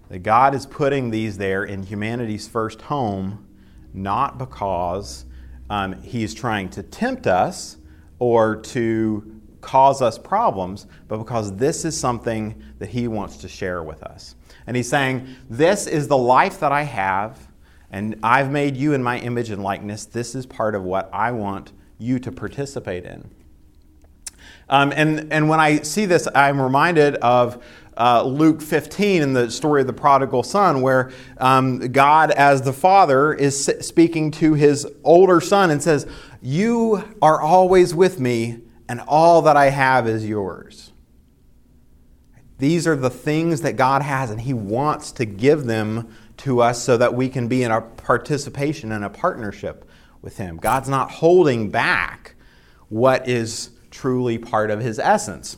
That 0.09 0.19
God 0.19 0.53
is 0.53 0.65
putting 0.65 1.09
these 1.09 1.37
there 1.37 1.63
in 1.63 1.83
humanity's 1.83 2.47
first 2.47 2.83
home, 2.83 3.47
not 3.93 4.37
because 4.37 5.25
um, 5.69 6.01
He's 6.01 6.33
trying 6.33 6.69
to 6.69 6.83
tempt 6.83 7.27
us 7.27 7.77
or 8.19 8.55
to 8.57 9.41
cause 9.61 10.01
us 10.01 10.17
problems, 10.17 10.85
but 11.07 11.17
because 11.17 11.55
this 11.57 11.85
is 11.85 11.99
something 11.99 12.61
that 12.77 12.89
He 12.89 13.07
wants 13.07 13.37
to 13.37 13.49
share 13.49 13.81
with 13.81 14.03
us. 14.03 14.35
And 14.67 14.77
He's 14.77 14.89
saying, 14.89 15.27
This 15.49 15.87
is 15.87 16.07
the 16.07 16.17
life 16.17 16.59
that 16.59 16.71
I 16.71 16.83
have, 16.83 17.47
and 17.91 18.19
I've 18.21 18.51
made 18.51 18.77
you 18.77 18.93
in 18.93 19.01
my 19.01 19.19
image 19.19 19.49
and 19.49 19.63
likeness. 19.63 20.05
This 20.05 20.35
is 20.35 20.45
part 20.45 20.75
of 20.75 20.83
what 20.83 21.09
I 21.11 21.31
want 21.31 21.71
you 21.97 22.19
to 22.19 22.31
participate 22.31 23.05
in. 23.05 23.29
Um, 24.69 24.91
and, 24.95 25.31
and 25.31 25.47
when 25.47 25.59
I 25.59 25.81
see 25.81 26.05
this, 26.05 26.27
I'm 26.33 26.59
reminded 26.59 27.15
of 27.17 27.63
uh, 27.97 28.23
Luke 28.23 28.61
15 28.61 29.21
in 29.21 29.33
the 29.33 29.49
story 29.49 29.81
of 29.81 29.87
the 29.87 29.93
prodigal 29.93 30.43
son, 30.43 30.81
where 30.81 31.11
um, 31.37 31.79
God, 31.91 32.31
as 32.31 32.61
the 32.61 32.73
father, 32.73 33.33
is 33.33 33.65
speaking 33.81 34.31
to 34.31 34.53
his 34.53 34.87
older 35.03 35.39
son 35.39 35.71
and 35.71 35.81
says, 35.81 36.07
You 36.41 37.03
are 37.21 37.41
always 37.41 37.95
with 37.95 38.19
me, 38.19 38.59
and 38.87 39.01
all 39.07 39.41
that 39.43 39.57
I 39.57 39.69
have 39.69 40.07
is 40.07 40.27
yours. 40.27 40.91
These 42.57 42.87
are 42.87 42.95
the 42.95 43.09
things 43.09 43.61
that 43.61 43.75
God 43.75 44.01
has, 44.01 44.31
and 44.31 44.39
He 44.39 44.53
wants 44.53 45.11
to 45.13 45.25
give 45.25 45.65
them 45.65 46.15
to 46.37 46.61
us 46.61 46.81
so 46.81 46.97
that 46.97 47.13
we 47.13 47.29
can 47.29 47.47
be 47.47 47.63
in 47.63 47.71
a 47.71 47.81
participation 47.81 48.91
and 48.91 49.03
a 49.03 49.09
partnership 49.09 49.89
with 50.21 50.37
Him. 50.37 50.57
God's 50.57 50.89
not 50.89 51.11
holding 51.11 51.69
back 51.69 52.35
what 52.87 53.27
is 53.27 53.71
truly 53.91 54.37
part 54.37 54.71
of 54.71 54.79
His 54.79 54.99
essence. 54.99 55.57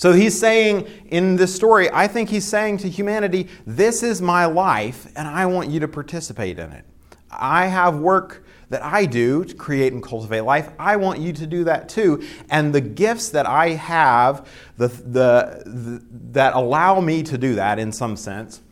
So 0.00 0.14
he's 0.14 0.40
saying 0.40 0.88
in 1.10 1.36
this 1.36 1.54
story, 1.54 1.90
I 1.92 2.06
think 2.06 2.30
he's 2.30 2.46
saying 2.46 2.78
to 2.78 2.88
humanity, 2.88 3.48
This 3.66 4.02
is 4.02 4.22
my 4.22 4.46
life, 4.46 5.06
and 5.14 5.28
I 5.28 5.44
want 5.44 5.68
you 5.68 5.78
to 5.80 5.88
participate 5.88 6.58
in 6.58 6.72
it. 6.72 6.86
I 7.30 7.66
have 7.66 7.98
work 7.98 8.46
that 8.70 8.82
I 8.82 9.04
do 9.04 9.44
to 9.44 9.54
create 9.54 9.92
and 9.92 10.02
cultivate 10.02 10.40
life. 10.40 10.70
I 10.78 10.96
want 10.96 11.20
you 11.20 11.34
to 11.34 11.46
do 11.46 11.64
that 11.64 11.90
too. 11.90 12.26
And 12.48 12.74
the 12.74 12.80
gifts 12.80 13.28
that 13.28 13.44
I 13.44 13.72
have 13.72 14.48
the, 14.78 14.88
the, 14.88 15.64
the, 15.66 16.02
that 16.32 16.54
allow 16.54 16.98
me 17.02 17.22
to 17.24 17.36
do 17.36 17.56
that 17.56 17.78
in 17.78 17.92
some 17.92 18.16
sense 18.16 18.62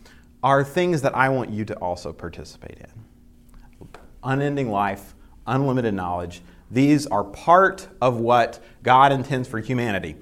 are 0.42 0.64
things 0.64 1.02
that 1.02 1.14
I 1.14 1.28
want 1.28 1.50
you 1.50 1.66
to 1.66 1.74
also 1.74 2.10
participate 2.10 2.78
in. 2.78 3.88
Unending 4.24 4.70
life, 4.70 5.14
unlimited 5.46 5.92
knowledge, 5.92 6.40
these 6.70 7.06
are 7.06 7.24
part 7.24 7.86
of 8.00 8.16
what 8.16 8.60
God 8.82 9.12
intends 9.12 9.46
for 9.46 9.58
humanity. 9.58 10.16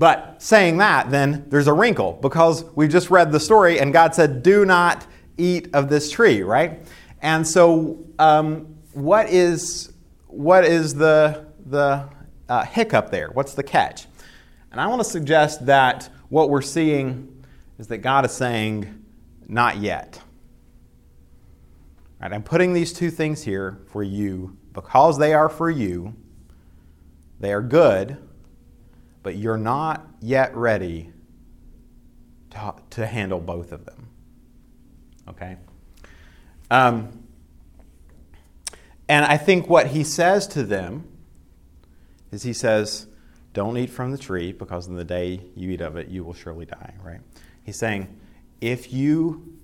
But 0.00 0.40
saying 0.40 0.78
that, 0.78 1.10
then 1.10 1.44
there's 1.50 1.66
a 1.66 1.74
wrinkle 1.74 2.18
because 2.22 2.64
we 2.74 2.88
just 2.88 3.10
read 3.10 3.32
the 3.32 3.38
story 3.38 3.80
and 3.80 3.92
God 3.92 4.14
said, 4.14 4.42
Do 4.42 4.64
not 4.64 5.06
eat 5.36 5.68
of 5.74 5.90
this 5.90 6.10
tree, 6.10 6.42
right? 6.42 6.80
And 7.20 7.46
so, 7.46 8.02
um, 8.18 8.78
what 8.94 9.28
is, 9.28 9.92
what 10.26 10.64
is 10.64 10.94
the, 10.94 11.44
the 11.66 12.08
uh, 12.48 12.64
hiccup 12.64 13.10
there? 13.10 13.28
What's 13.34 13.52
the 13.52 13.62
catch? 13.62 14.06
And 14.72 14.80
I 14.80 14.86
want 14.86 15.00
to 15.00 15.08
suggest 15.08 15.66
that 15.66 16.08
what 16.30 16.48
we're 16.48 16.62
seeing 16.62 17.44
is 17.78 17.88
that 17.88 17.98
God 17.98 18.24
is 18.24 18.32
saying, 18.32 19.04
Not 19.48 19.76
yet. 19.76 20.18
Right, 22.22 22.32
I'm 22.32 22.42
putting 22.42 22.72
these 22.72 22.94
two 22.94 23.10
things 23.10 23.42
here 23.42 23.82
for 23.88 24.02
you 24.02 24.56
because 24.72 25.18
they 25.18 25.34
are 25.34 25.50
for 25.50 25.68
you. 25.68 26.14
They 27.38 27.52
are 27.52 27.60
good, 27.60 28.16
but 29.22 29.36
you're 29.36 29.56
not 29.56 30.06
yet 30.20 30.54
ready 30.56 31.12
to, 32.50 32.74
to 32.90 33.06
handle 33.06 33.40
both 33.40 33.72
of 33.72 33.84
them. 33.84 34.08
Okay? 35.28 35.56
Um, 36.70 37.24
and 39.08 39.24
I 39.24 39.36
think 39.36 39.68
what 39.68 39.88
he 39.88 40.04
says 40.04 40.46
to 40.48 40.62
them 40.62 41.04
is 42.30 42.42
he 42.42 42.52
says, 42.52 43.06
Don't 43.52 43.76
eat 43.76 43.90
from 43.90 44.12
the 44.12 44.18
tree, 44.18 44.52
because 44.52 44.86
in 44.86 44.94
the 44.94 45.04
day 45.04 45.40
you 45.56 45.70
eat 45.70 45.80
of 45.80 45.96
it, 45.96 46.08
you 46.08 46.24
will 46.24 46.34
surely 46.34 46.66
die, 46.66 46.94
right? 47.02 47.20
He's 47.64 47.76
saying, 47.76 48.08
If 48.60 48.92
you 48.92 49.58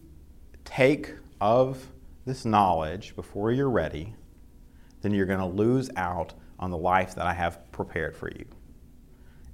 take 0.64 1.12
of 1.40 1.86
this 2.25 2.44
knowledge 2.44 3.14
before 3.14 3.52
you're 3.52 3.70
ready, 3.70 4.14
then 5.02 5.14
you're 5.14 5.26
going 5.26 5.38
to 5.38 5.46
lose 5.46 5.90
out 5.96 6.34
on 6.58 6.70
the 6.70 6.76
life 6.76 7.14
that 7.14 7.26
I 7.26 7.34
have 7.34 7.70
prepared 7.70 8.16
for 8.16 8.30
you. 8.30 8.44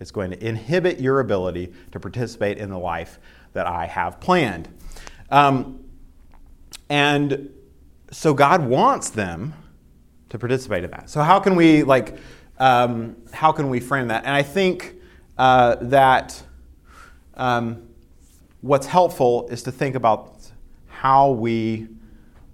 It's 0.02 0.10
going 0.10 0.32
to 0.32 0.46
inhibit 0.46 1.00
your 1.00 1.20
ability 1.20 1.72
to 1.92 2.00
participate 2.00 2.58
in 2.58 2.68
the 2.68 2.78
life 2.78 3.20
that 3.52 3.66
I 3.66 3.86
have 3.86 4.20
planned. 4.20 4.68
Um, 5.30 5.84
and 6.90 7.48
so 8.10 8.34
God 8.34 8.66
wants 8.66 9.10
them 9.10 9.54
to 10.28 10.38
participate 10.38 10.84
in 10.84 10.90
that. 10.90 11.08
So 11.08 11.22
how 11.22 11.38
can 11.38 11.56
we 11.56 11.84
like 11.84 12.18
um, 12.58 13.16
how 13.32 13.52
can 13.52 13.70
we 13.70 13.80
frame 13.80 14.08
that? 14.08 14.24
And 14.24 14.34
I 14.34 14.42
think 14.42 14.96
uh, 15.38 15.76
that 15.82 16.42
um, 17.34 17.88
what's 18.60 18.86
helpful 18.86 19.48
is 19.48 19.62
to 19.62 19.72
think 19.72 19.94
about 19.94 20.50
how 20.88 21.30
we 21.30 21.88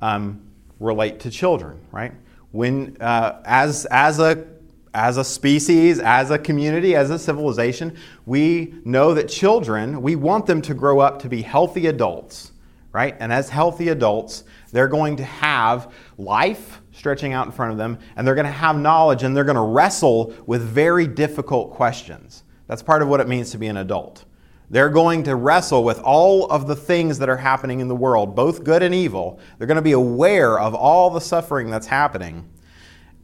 um, 0.00 0.40
relate 0.80 1.20
to 1.20 1.30
children, 1.30 1.80
right? 1.92 2.12
When 2.52 2.96
uh, 3.00 3.42
as 3.44 3.86
as 3.86 4.18
a 4.18 4.46
as 4.94 5.16
a 5.16 5.24
species, 5.24 5.98
as 5.98 6.30
a 6.30 6.38
community, 6.38 6.96
as 6.96 7.10
a 7.10 7.18
civilization, 7.18 7.96
we 8.26 8.74
know 8.84 9.14
that 9.14 9.28
children, 9.28 10.02
we 10.02 10.16
want 10.16 10.46
them 10.46 10.62
to 10.62 10.74
grow 10.74 11.00
up 11.00 11.20
to 11.22 11.28
be 11.28 11.42
healthy 11.42 11.86
adults, 11.86 12.52
right? 12.92 13.16
And 13.20 13.32
as 13.32 13.48
healthy 13.48 13.88
adults, 13.88 14.44
they're 14.72 14.88
going 14.88 15.16
to 15.16 15.24
have 15.24 15.92
life 16.16 16.80
stretching 16.92 17.32
out 17.32 17.46
in 17.46 17.52
front 17.52 17.72
of 17.72 17.78
them, 17.78 17.98
and 18.16 18.26
they're 18.26 18.34
going 18.34 18.46
to 18.46 18.50
have 18.50 18.76
knowledge, 18.76 19.22
and 19.22 19.36
they're 19.36 19.44
going 19.44 19.56
to 19.56 19.60
wrestle 19.62 20.34
with 20.46 20.62
very 20.62 21.06
difficult 21.06 21.70
questions. 21.70 22.44
That's 22.66 22.82
part 22.82 23.02
of 23.02 23.08
what 23.08 23.20
it 23.20 23.28
means 23.28 23.50
to 23.50 23.58
be 23.58 23.68
an 23.68 23.76
adult. 23.76 24.24
They're 24.70 24.90
going 24.90 25.22
to 25.22 25.34
wrestle 25.34 25.82
with 25.82 25.98
all 26.00 26.46
of 26.50 26.66
the 26.66 26.76
things 26.76 27.18
that 27.20 27.28
are 27.30 27.36
happening 27.38 27.80
in 27.80 27.88
the 27.88 27.96
world, 27.96 28.34
both 28.34 28.64
good 28.64 28.82
and 28.82 28.94
evil. 28.94 29.38
They're 29.56 29.66
going 29.66 29.76
to 29.76 29.82
be 29.82 29.92
aware 29.92 30.58
of 30.58 30.74
all 30.74 31.08
the 31.08 31.20
suffering 31.20 31.70
that's 31.70 31.86
happening. 31.86 32.46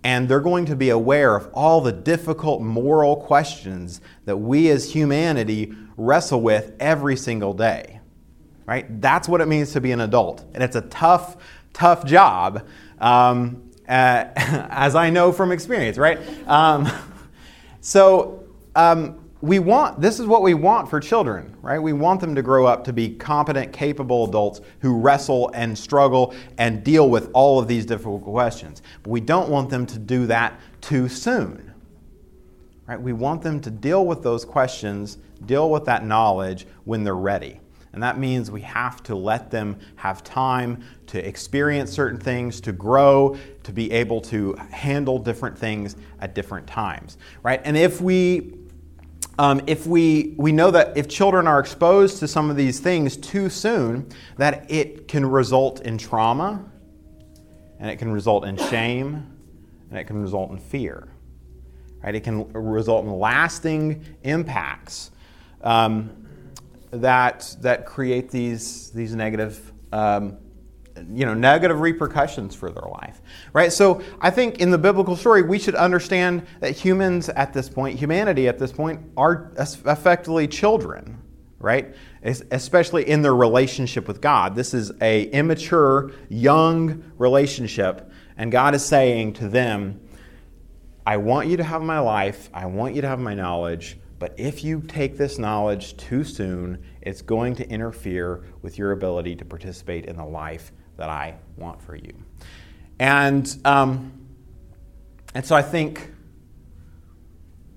And 0.04 0.28
they're 0.28 0.40
going 0.40 0.66
to 0.66 0.76
be 0.76 0.90
aware 0.90 1.34
of 1.34 1.48
all 1.54 1.80
the 1.80 1.90
difficult 1.92 2.60
moral 2.60 3.16
questions 3.16 4.00
that 4.26 4.36
we 4.36 4.70
as 4.70 4.92
humanity 4.92 5.74
wrestle 5.96 6.42
with 6.42 6.74
every 6.78 7.16
single 7.16 7.54
day. 7.54 8.00
Right? 8.66 9.00
That's 9.00 9.28
what 9.28 9.40
it 9.40 9.48
means 9.48 9.72
to 9.72 9.80
be 9.80 9.92
an 9.92 10.00
adult. 10.00 10.44
And 10.54 10.62
it's 10.62 10.76
a 10.76 10.82
tough, 10.82 11.36
tough 11.72 12.04
job, 12.04 12.66
um, 12.98 13.70
uh, 13.88 14.26
as 14.36 14.94
I 14.94 15.10
know 15.10 15.32
from 15.32 15.52
experience, 15.52 15.98
right? 15.98 16.18
Um, 16.46 16.90
so, 17.80 18.44
um, 18.76 19.23
we 19.44 19.58
want 19.58 20.00
this 20.00 20.18
is 20.18 20.26
what 20.26 20.42
we 20.42 20.54
want 20.54 20.88
for 20.88 21.00
children 21.00 21.54
right? 21.62 21.78
We 21.78 21.92
want 21.92 22.20
them 22.20 22.34
to 22.34 22.42
grow 22.42 22.66
up 22.66 22.84
to 22.84 22.92
be 22.92 23.14
competent 23.14 23.72
capable 23.72 24.24
adults 24.28 24.60
who 24.80 24.98
wrestle 24.98 25.50
and 25.54 25.76
struggle 25.76 26.34
and 26.58 26.84
deal 26.84 27.08
with 27.08 27.30
all 27.32 27.58
of 27.58 27.68
these 27.68 27.86
difficult 27.86 28.22
questions. 28.22 28.82
But 29.02 29.10
we 29.10 29.20
don't 29.20 29.48
want 29.48 29.70
them 29.70 29.86
to 29.86 29.98
do 29.98 30.26
that 30.26 30.60
too 30.80 31.08
soon 31.08 31.70
right? 32.86 33.00
We 33.00 33.14
want 33.14 33.40
them 33.40 33.60
to 33.62 33.70
deal 33.70 34.04
with 34.04 34.22
those 34.22 34.44
questions 34.44 35.18
deal 35.46 35.70
with 35.70 35.84
that 35.86 36.04
knowledge 36.04 36.66
when 36.84 37.04
they're 37.04 37.14
ready. 37.14 37.60
And 37.92 38.02
that 38.02 38.18
means 38.18 38.50
we 38.50 38.62
have 38.62 39.02
to 39.04 39.14
let 39.14 39.50
them 39.50 39.78
have 39.96 40.24
time 40.24 40.82
to 41.06 41.26
experience 41.26 41.92
certain 41.92 42.18
things, 42.18 42.60
to 42.62 42.72
grow, 42.72 43.36
to 43.62 43.72
be 43.72 43.92
able 43.92 44.20
to 44.22 44.54
handle 44.70 45.18
different 45.18 45.56
things 45.56 45.94
at 46.18 46.34
different 46.34 46.66
times, 46.66 47.18
right? 47.44 47.60
And 47.64 47.76
if 47.76 48.00
we 48.00 48.54
um, 49.38 49.60
if 49.66 49.86
we, 49.86 50.34
we 50.36 50.52
know 50.52 50.70
that 50.70 50.96
if 50.96 51.08
children 51.08 51.46
are 51.46 51.58
exposed 51.58 52.18
to 52.18 52.28
some 52.28 52.50
of 52.50 52.56
these 52.56 52.80
things 52.80 53.16
too 53.16 53.48
soon, 53.48 54.08
that 54.36 54.70
it 54.70 55.08
can 55.08 55.26
result 55.26 55.80
in 55.80 55.98
trauma, 55.98 56.64
and 57.78 57.90
it 57.90 57.96
can 57.96 58.12
result 58.12 58.44
in 58.44 58.56
shame, 58.56 59.26
and 59.90 59.98
it 59.98 60.04
can 60.04 60.20
result 60.20 60.50
in 60.50 60.58
fear. 60.58 61.08
Right? 62.02 62.14
It 62.14 62.20
can 62.20 62.52
result 62.52 63.04
in 63.04 63.12
lasting 63.12 64.04
impacts 64.22 65.10
um, 65.62 66.26
that, 66.90 67.56
that 67.60 67.86
create 67.86 68.30
these, 68.30 68.90
these 68.90 69.14
negative 69.14 69.72
um, 69.92 70.36
you 71.12 71.26
know 71.26 71.34
negative 71.34 71.80
repercussions 71.80 72.54
for 72.54 72.70
their 72.70 72.88
life 72.88 73.20
right? 73.52 73.72
So 73.72 74.02
i 74.20 74.30
think 74.30 74.60
in 74.60 74.70
the 74.70 74.78
biblical 74.78 75.16
story 75.16 75.42
we 75.42 75.58
should 75.58 75.74
understand 75.74 76.46
that 76.60 76.72
humans 76.72 77.28
at 77.30 77.52
this 77.52 77.68
point 77.68 77.98
humanity 77.98 78.48
at 78.48 78.58
this 78.58 78.72
point 78.72 79.00
are 79.16 79.52
effectively 79.56 80.48
children 80.48 81.20
right? 81.58 81.94
Especially 82.22 83.08
in 83.08 83.22
their 83.22 83.34
relationship 83.34 84.06
with 84.06 84.20
god. 84.20 84.54
This 84.54 84.74
is 84.74 84.92
a 85.00 85.24
immature 85.30 86.12
young 86.28 87.02
relationship 87.18 88.10
and 88.36 88.52
god 88.52 88.74
is 88.74 88.84
saying 88.84 89.32
to 89.34 89.48
them 89.48 90.00
i 91.06 91.16
want 91.16 91.48
you 91.48 91.56
to 91.56 91.64
have 91.64 91.82
my 91.82 91.98
life. 91.98 92.50
I 92.52 92.66
want 92.66 92.94
you 92.94 93.02
to 93.02 93.08
have 93.08 93.18
my 93.18 93.34
knowledge 93.34 93.98
but 94.18 94.34
if 94.38 94.64
you 94.64 94.80
take 94.80 95.18
this 95.18 95.38
knowledge 95.38 95.96
too 95.98 96.24
soon, 96.24 96.82
it's 97.02 97.20
going 97.20 97.56
to 97.56 97.68
interfere 97.68 98.44
with 98.62 98.78
your 98.78 98.92
ability 98.92 99.36
to 99.36 99.44
participate 99.44 100.06
in 100.06 100.16
the 100.16 100.24
life 100.24 100.72
that 100.96 101.08
I 101.08 101.36
want 101.56 101.82
for 101.82 101.96
you. 101.96 102.12
And, 102.98 103.52
um, 103.64 104.12
and 105.34 105.44
so 105.44 105.56
I 105.56 105.62
think 105.62 106.12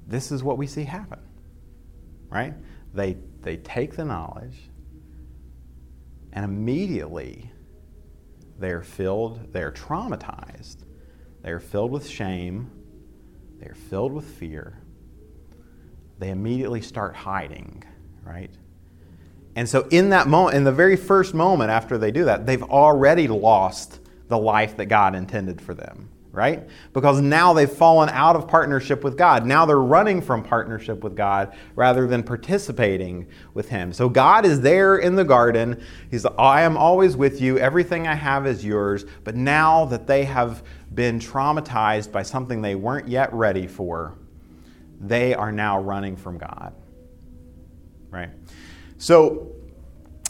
this 0.07 0.31
is 0.31 0.43
what 0.43 0.57
we 0.57 0.67
see 0.67 0.83
happen, 0.83 1.19
right? 2.29 2.53
They, 2.93 3.17
they 3.41 3.57
take 3.57 3.95
the 3.95 4.05
knowledge, 4.05 4.57
and 6.33 6.45
immediately 6.45 7.51
they're 8.59 8.83
filled, 8.83 9.53
they're 9.53 9.71
traumatized, 9.71 10.77
they're 11.41 11.59
filled 11.59 11.91
with 11.91 12.07
shame, 12.07 12.71
they're 13.59 13.75
filled 13.89 14.13
with 14.13 14.25
fear. 14.25 14.81
They 16.19 16.29
immediately 16.29 16.81
start 16.81 17.15
hiding, 17.15 17.83
right? 18.23 18.51
And 19.57 19.67
so, 19.67 19.87
in 19.89 20.11
that 20.11 20.27
moment, 20.27 20.55
in 20.55 20.63
the 20.63 20.71
very 20.71 20.95
first 20.95 21.33
moment 21.33 21.71
after 21.71 21.97
they 21.97 22.11
do 22.11 22.25
that, 22.25 22.45
they've 22.45 22.61
already 22.61 23.27
lost 23.27 23.99
the 24.27 24.37
life 24.37 24.77
that 24.77 24.85
God 24.85 25.15
intended 25.15 25.59
for 25.59 25.73
them, 25.73 26.09
right? 26.31 26.69
Because 26.93 27.21
now 27.21 27.53
they've 27.53 27.67
fallen 27.67 28.07
out 28.09 28.35
of 28.35 28.47
partnership 28.47 29.03
with 29.03 29.17
God. 29.17 29.47
Now 29.47 29.65
they're 29.65 29.79
running 29.79 30.21
from 30.21 30.43
partnership 30.43 31.03
with 31.03 31.15
God 31.15 31.55
rather 31.73 32.05
than 32.05 32.21
participating 32.21 33.25
with 33.55 33.67
Him. 33.69 33.93
So, 33.93 34.09
God 34.09 34.45
is 34.45 34.61
there 34.61 34.97
in 34.97 35.15
the 35.15 35.25
garden. 35.25 35.83
He's, 36.11 36.23
I 36.37 36.61
am 36.61 36.77
always 36.77 37.17
with 37.17 37.41
you. 37.41 37.57
Everything 37.57 38.07
I 38.07 38.13
have 38.13 38.45
is 38.45 38.63
yours. 38.63 39.05
But 39.23 39.35
now 39.35 39.85
that 39.85 40.05
they 40.05 40.25
have 40.25 40.61
been 40.93 41.19
traumatized 41.19 42.11
by 42.11 42.21
something 42.21 42.61
they 42.61 42.75
weren't 42.75 43.07
yet 43.07 43.33
ready 43.33 43.65
for, 43.65 44.13
they 45.01 45.33
are 45.33 45.51
now 45.51 45.81
running 45.81 46.15
from 46.15 46.37
God, 46.37 46.75
right? 48.11 48.29
So 48.97 49.51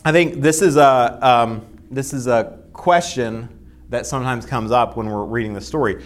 I 0.03 0.11
think 0.11 0.41
this 0.41 0.61
is 0.61 0.77
a, 0.77 1.19
um, 1.21 1.65
this 1.89 2.13
is 2.13 2.27
a 2.27 2.59
question 2.73 3.49
that 3.89 4.05
sometimes 4.05 4.45
comes 4.45 4.71
up 4.71 4.97
when 4.97 5.09
we're 5.09 5.25
reading 5.25 5.53
the 5.53 5.61
story. 5.61 6.03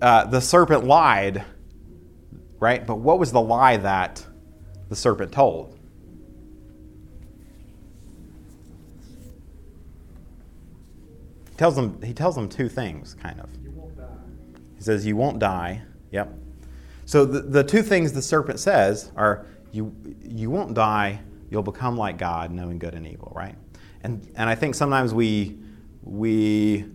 Uh, 0.00 0.24
the 0.24 0.40
serpent 0.40 0.84
lied, 0.84 1.44
right? 2.58 2.86
But 2.86 2.96
what 2.96 3.18
was 3.18 3.32
the 3.32 3.40
lie 3.40 3.76
that 3.78 4.26
the 4.88 4.96
serpent 4.96 5.30
told? 5.30 5.78
He 11.50 11.56
tells 11.56 11.76
them, 11.76 12.00
he 12.02 12.14
tells 12.14 12.34
them 12.34 12.48
two 12.48 12.70
things, 12.70 13.14
kind 13.14 13.38
of. 13.40 13.50
He 14.76 14.82
says, 14.82 15.04
You 15.04 15.16
won't 15.16 15.38
die. 15.38 15.82
Yep. 16.10 16.32
So 17.04 17.26
the, 17.26 17.40
the 17.40 17.62
two 17.62 17.82
things 17.82 18.14
the 18.14 18.22
serpent 18.22 18.58
says 18.58 19.12
are, 19.16 19.46
you, 19.72 19.94
you 20.22 20.48
won't 20.48 20.72
die, 20.74 21.20
you'll 21.50 21.62
become 21.62 21.96
like 21.96 22.16
God, 22.16 22.50
knowing 22.50 22.78
good 22.78 22.94
and 22.94 23.06
evil, 23.06 23.32
right? 23.34 23.56
And, 24.02 24.26
and 24.36 24.48
I 24.48 24.54
think 24.54 24.74
sometimes 24.74 25.12
we, 25.12 25.58
we 26.02 26.86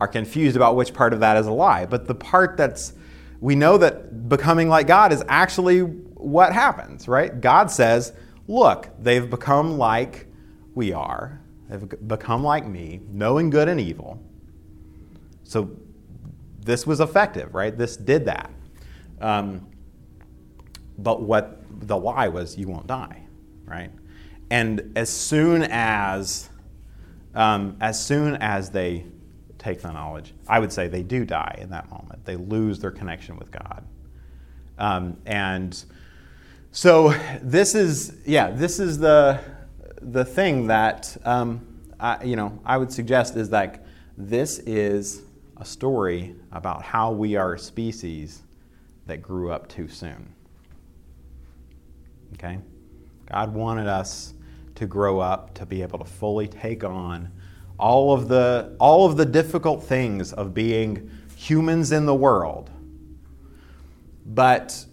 are 0.00 0.08
confused 0.08 0.56
about 0.56 0.76
which 0.76 0.92
part 0.92 1.12
of 1.12 1.20
that 1.20 1.36
is 1.36 1.46
a 1.46 1.52
lie. 1.52 1.86
But 1.86 2.06
the 2.06 2.14
part 2.14 2.56
that's, 2.56 2.92
we 3.40 3.54
know 3.54 3.78
that 3.78 4.28
becoming 4.28 4.68
like 4.68 4.86
God 4.86 5.12
is 5.12 5.22
actually 5.28 5.80
what 5.80 6.52
happens, 6.52 7.08
right? 7.08 7.40
God 7.40 7.70
says, 7.70 8.12
look, 8.48 8.88
they've 8.98 9.28
become 9.28 9.78
like 9.78 10.26
we 10.74 10.92
are, 10.92 11.40
they've 11.68 11.88
become 12.08 12.42
like 12.42 12.66
me, 12.66 13.00
knowing 13.10 13.48
good 13.48 13.68
and 13.68 13.80
evil. 13.80 14.22
So 15.44 15.70
this 16.64 16.86
was 16.86 17.00
effective, 17.00 17.54
right? 17.54 17.76
This 17.76 17.96
did 17.96 18.26
that. 18.26 18.50
Um, 19.20 19.66
but 20.98 21.22
what 21.22 21.62
the 21.86 21.96
lie 21.96 22.28
was, 22.28 22.56
you 22.58 22.68
won't 22.68 22.86
die, 22.86 23.22
right? 23.64 23.90
And 24.50 24.92
as 24.96 25.08
soon 25.08 25.62
as, 25.62 26.48
um, 27.34 27.76
as 27.80 28.04
soon 28.04 28.34
as 28.36 28.70
they 28.70 29.06
take 29.58 29.80
the 29.80 29.92
knowledge, 29.92 30.34
I 30.48 30.58
would 30.58 30.72
say 30.72 30.88
they 30.88 31.02
do 31.02 31.24
die 31.24 31.56
in 31.60 31.70
that 31.70 31.88
moment. 31.90 32.24
They 32.24 32.36
lose 32.36 32.80
their 32.80 32.90
connection 32.90 33.36
with 33.36 33.50
God. 33.52 33.84
Um, 34.78 35.18
and 35.26 35.84
so 36.72 37.14
this 37.42 37.74
is, 37.74 38.16
yeah, 38.24 38.50
this 38.50 38.80
is 38.80 38.98
the, 38.98 39.40
the 40.00 40.24
thing 40.24 40.66
that, 40.68 41.16
um, 41.24 41.66
I, 42.00 42.24
you 42.24 42.36
know, 42.36 42.58
I 42.64 42.76
would 42.76 42.90
suggest 42.90 43.36
is 43.36 43.50
that 43.50 43.84
this 44.16 44.58
is 44.60 45.22
a 45.58 45.64
story 45.64 46.34
about 46.52 46.82
how 46.82 47.12
we 47.12 47.36
are 47.36 47.54
a 47.54 47.58
species 47.58 48.42
that 49.06 49.20
grew 49.20 49.52
up 49.52 49.68
too 49.68 49.88
soon. 49.88 50.34
Okay? 52.34 52.58
God 53.26 53.52
wanted 53.52 53.86
us 53.86 54.34
to 54.80 54.86
grow 54.86 55.20
up 55.20 55.52
to 55.52 55.66
be 55.66 55.82
able 55.82 55.98
to 55.98 56.06
fully 56.06 56.48
take 56.48 56.84
on 56.84 57.30
all 57.78 58.14
of 58.14 58.28
the 58.28 58.74
all 58.80 59.04
of 59.04 59.18
the 59.18 59.26
difficult 59.26 59.84
things 59.84 60.32
of 60.32 60.54
being 60.54 61.10
humans 61.36 61.92
in 61.92 62.06
the 62.06 62.14
world. 62.14 62.70
But 64.24 64.86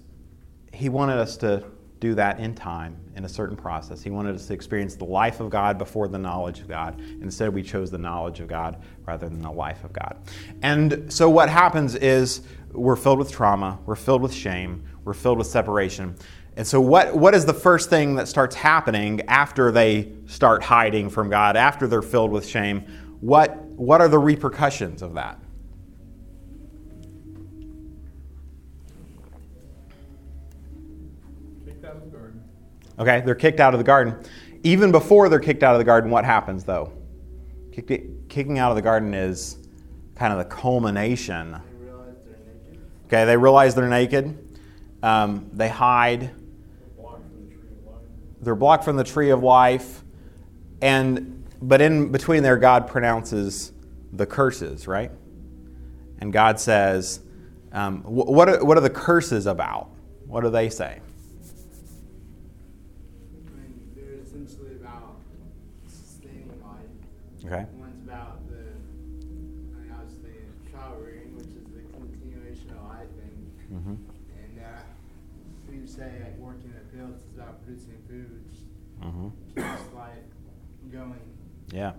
he 0.73 0.89
wanted 0.89 1.19
us 1.19 1.37
to 1.37 1.63
do 2.01 2.15
that 2.15 2.37
in 2.41 2.53
time, 2.53 2.97
in 3.15 3.23
a 3.23 3.29
certain 3.29 3.55
process. 3.55 4.03
He 4.03 4.09
wanted 4.09 4.35
us 4.35 4.45
to 4.47 4.53
experience 4.53 4.95
the 4.95 5.05
life 5.05 5.39
of 5.39 5.49
God 5.49 5.77
before 5.77 6.09
the 6.09 6.17
knowledge 6.17 6.59
of 6.59 6.67
God. 6.67 6.99
Instead, 7.21 7.53
we 7.53 7.63
chose 7.63 7.89
the 7.89 7.97
knowledge 7.97 8.41
of 8.41 8.49
God 8.49 8.83
rather 9.05 9.29
than 9.29 9.41
the 9.41 9.49
life 9.49 9.85
of 9.85 9.93
God. 9.93 10.17
And 10.63 11.11
so, 11.11 11.29
what 11.29 11.47
happens 11.47 11.95
is 11.95 12.41
we're 12.73 12.97
filled 12.97 13.19
with 13.19 13.31
trauma, 13.31 13.79
we're 13.85 13.95
filled 13.95 14.21
with 14.21 14.33
shame, 14.33 14.83
we're 15.05 15.13
filled 15.13 15.37
with 15.37 15.47
separation. 15.47 16.17
And 16.57 16.65
so, 16.65 16.81
what, 16.81 17.15
what 17.15 17.35
is 17.35 17.45
the 17.45 17.53
first 17.53 17.89
thing 17.89 18.15
that 18.15 18.27
starts 18.27 18.55
happening 18.55 19.21
after 19.27 19.71
they 19.71 20.11
start 20.25 20.63
hiding 20.63 21.11
from 21.11 21.29
God, 21.29 21.55
after 21.55 21.85
they're 21.85 22.01
filled 22.01 22.31
with 22.31 22.47
shame? 22.47 22.81
What, 23.21 23.55
what 23.57 24.01
are 24.01 24.07
the 24.07 24.17
repercussions 24.17 25.03
of 25.03 25.13
that? 25.13 25.39
Kicked 31.63 31.85
out 31.85 31.95
of 31.95 32.05
the 32.05 32.17
garden. 32.17 32.43
Okay, 32.97 33.21
they're 33.23 33.35
kicked 33.35 33.59
out 33.59 33.75
of 33.75 33.79
the 33.79 33.83
garden. 33.83 34.15
Even 34.63 34.91
before 34.91 35.29
they're 35.29 35.39
kicked 35.39 35.61
out 35.61 35.75
of 35.75 35.79
the 35.79 35.85
garden, 35.85 36.09
what 36.09 36.25
happens 36.25 36.63
though? 36.63 36.91
Kick- 37.71 38.27
Kicking 38.29 38.57
out 38.57 38.71
of 38.71 38.75
the 38.75 38.81
garden 38.81 39.13
is 39.13 39.57
kind 40.15 40.33
of 40.33 40.39
the 40.39 40.45
culmination. 40.45 41.51
They 41.51 41.85
realize 41.85 42.15
they're 42.25 42.39
naked. 42.39 42.79
Okay, 43.05 43.25
they 43.25 43.37
realize 43.37 43.75
they're 43.75 43.87
naked. 43.87 44.59
Um, 45.03 45.49
they 45.53 45.69
hide. 45.69 46.31
Blocked 46.97 47.21
from 47.29 47.45
the 47.45 47.53
tree 47.53 47.61
of 47.85 47.93
life. 47.93 48.01
They're 48.47 48.55
blocked 48.55 48.85
from 48.85 48.95
the 48.95 49.03
tree 49.03 49.31
of 49.31 49.43
life. 49.43 50.05
And 50.81 51.43
but 51.61 51.81
in 51.81 52.13
between 52.13 52.43
there, 52.43 52.55
God 52.55 52.87
pronounces 52.87 53.73
the 54.13 54.25
curses, 54.25 54.87
right? 54.87 55.11
And 56.19 56.31
God 56.31 56.57
says, 56.57 57.19
um, 57.73 58.03
what, 58.03 58.47
are, 58.47 58.63
what 58.63 58.77
are 58.77 58.81
the 58.81 58.89
curses 58.89 59.47
about? 59.47 59.89
What 60.27 60.45
do 60.45 60.49
they 60.49 60.69
say? 60.69 61.01
I 63.35 63.57
mean, 63.57 63.91
they're 63.93 64.13
essentially 64.23 64.77
about 64.79 65.19
sustaining 65.89 66.49
life. 66.63 66.85
Okay. 67.45 67.65
Say 75.97 76.11
like 76.23 76.37
working 76.37 76.69
in 76.69 76.75
the 76.75 76.95
fields 76.95 77.17
is 77.31 77.37
about 77.37 77.63
producing 77.65 77.97
food, 78.07 78.41
hmm 79.01 79.29
keeps 79.55 79.93
life 79.95 80.13
going. 80.91 81.19
Yeah. 81.71 81.89
Um, 81.89 81.95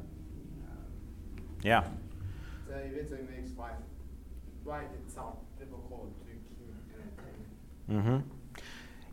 Yeah. 1.62 1.82
so 2.66 2.74
it 2.74 2.92
eventually 2.92 3.26
makes 3.36 3.56
life, 3.58 3.72
life 4.64 4.86
itself 5.04 5.34
difficult 5.58 6.10
to 6.20 6.30
keep 6.30 6.40
entertaining. 7.88 8.22
hmm 8.22 8.28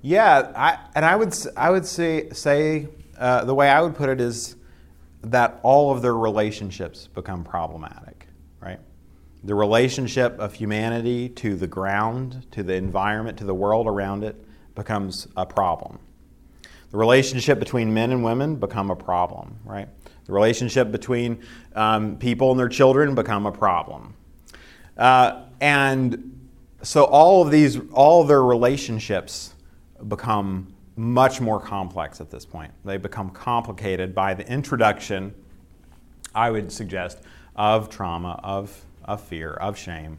Yeah, 0.02 0.52
I, 0.56 0.78
and 0.94 1.04
I 1.04 1.16
would 1.16 1.36
I 1.58 1.72
would 1.72 1.86
say 1.86 2.30
say 2.30 2.88
uh, 3.18 3.44
the 3.46 3.56
way 3.56 3.70
I 3.70 3.82
would 3.82 3.96
put 3.96 4.10
it 4.10 4.22
is 4.22 4.56
that 5.24 5.60
all 5.64 5.92
of 5.92 6.04
their 6.04 6.16
relationships 6.16 7.08
become 7.08 7.44
problematic, 7.44 8.28
right? 8.62 8.80
The 9.44 9.56
relationship 9.56 10.40
of 10.40 10.54
humanity 10.54 11.30
to 11.30 11.56
the 11.56 11.68
ground, 11.68 12.46
to 12.52 12.62
the 12.62 12.76
environment, 12.76 13.40
to 13.40 13.46
the 13.46 13.56
world 13.56 13.88
around 13.88 14.24
it 14.24 14.45
becomes 14.76 15.28
a 15.36 15.46
problem. 15.46 15.98
The 16.92 16.98
relationship 16.98 17.60
between 17.60 17.94
men 17.94 18.12
and 18.12 18.24
women 18.24 18.56
become 18.56 18.92
a 18.92 18.96
problem, 18.96 19.58
right? 19.66 19.88
The 20.26 20.34
relationship 20.34 20.92
between 20.92 21.44
um, 21.76 22.18
people 22.18 22.52
and 22.52 22.60
their 22.60 22.70
children 22.70 23.16
become 23.16 23.46
a 23.46 23.52
problem. 23.52 24.14
Uh, 24.98 25.44
and 25.60 26.48
so 26.84 27.04
all 27.06 27.42
of 27.42 27.52
these, 27.52 27.80
all 27.92 28.22
of 28.22 28.28
their 28.28 28.44
relationships 28.44 29.56
become 30.08 30.74
much 30.96 31.42
more 31.42 31.60
complex 31.60 32.22
at 32.22 32.30
this 32.30 32.46
point. 32.46 32.72
They 32.86 32.98
become 32.98 33.30
complicated 33.30 34.16
by 34.16 34.34
the 34.34 34.50
introduction, 34.50 35.34
I 36.34 36.52
would 36.52 36.72
suggest, 36.72 37.22
of 37.56 37.90
trauma, 37.90 38.40
of, 38.44 38.86
of 39.04 39.22
fear, 39.22 39.54
of 39.54 39.78
shame. 39.78 40.18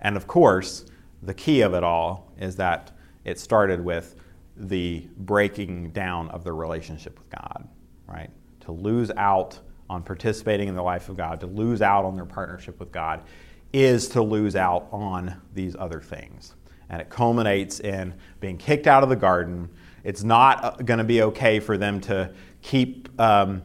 And 0.00 0.16
of 0.16 0.26
course, 0.26 0.86
the 1.22 1.34
key 1.34 1.60
of 1.60 1.74
it 1.74 1.84
all 1.84 2.32
is 2.38 2.56
that 2.56 2.92
it 3.26 3.40
started 3.40 3.84
with 3.84 4.14
the 4.56 5.06
breaking 5.18 5.90
down 5.90 6.30
of 6.30 6.44
the 6.44 6.52
relationship 6.52 7.18
with 7.18 7.28
God, 7.28 7.68
right? 8.06 8.30
To 8.60 8.72
lose 8.72 9.10
out 9.16 9.58
on 9.90 10.02
participating 10.02 10.68
in 10.68 10.76
the 10.76 10.82
life 10.82 11.08
of 11.08 11.16
God, 11.16 11.40
to 11.40 11.46
lose 11.46 11.82
out 11.82 12.04
on 12.04 12.14
their 12.14 12.24
partnership 12.24 12.78
with 12.78 12.92
God, 12.92 13.24
is 13.72 14.08
to 14.10 14.22
lose 14.22 14.54
out 14.54 14.88
on 14.92 15.42
these 15.52 15.74
other 15.76 16.00
things. 16.00 16.54
And 16.88 17.00
it 17.00 17.10
culminates 17.10 17.80
in 17.80 18.14
being 18.38 18.56
kicked 18.56 18.86
out 18.86 19.02
of 19.02 19.08
the 19.08 19.16
garden. 19.16 19.68
It's 20.04 20.22
not 20.22 20.84
going 20.86 20.98
to 20.98 21.04
be 21.04 21.22
okay 21.22 21.58
for 21.58 21.76
them 21.76 22.00
to 22.02 22.32
keep, 22.62 23.08
um, 23.20 23.60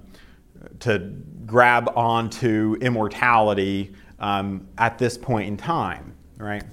to 0.80 1.14
grab 1.46 1.92
onto 1.96 2.78
immortality 2.82 3.94
um, 4.18 4.68
at 4.80 4.98
this 4.98 5.20
point 5.20 5.48
in 5.48 5.56
time, 5.56 6.16
right? 6.38 6.64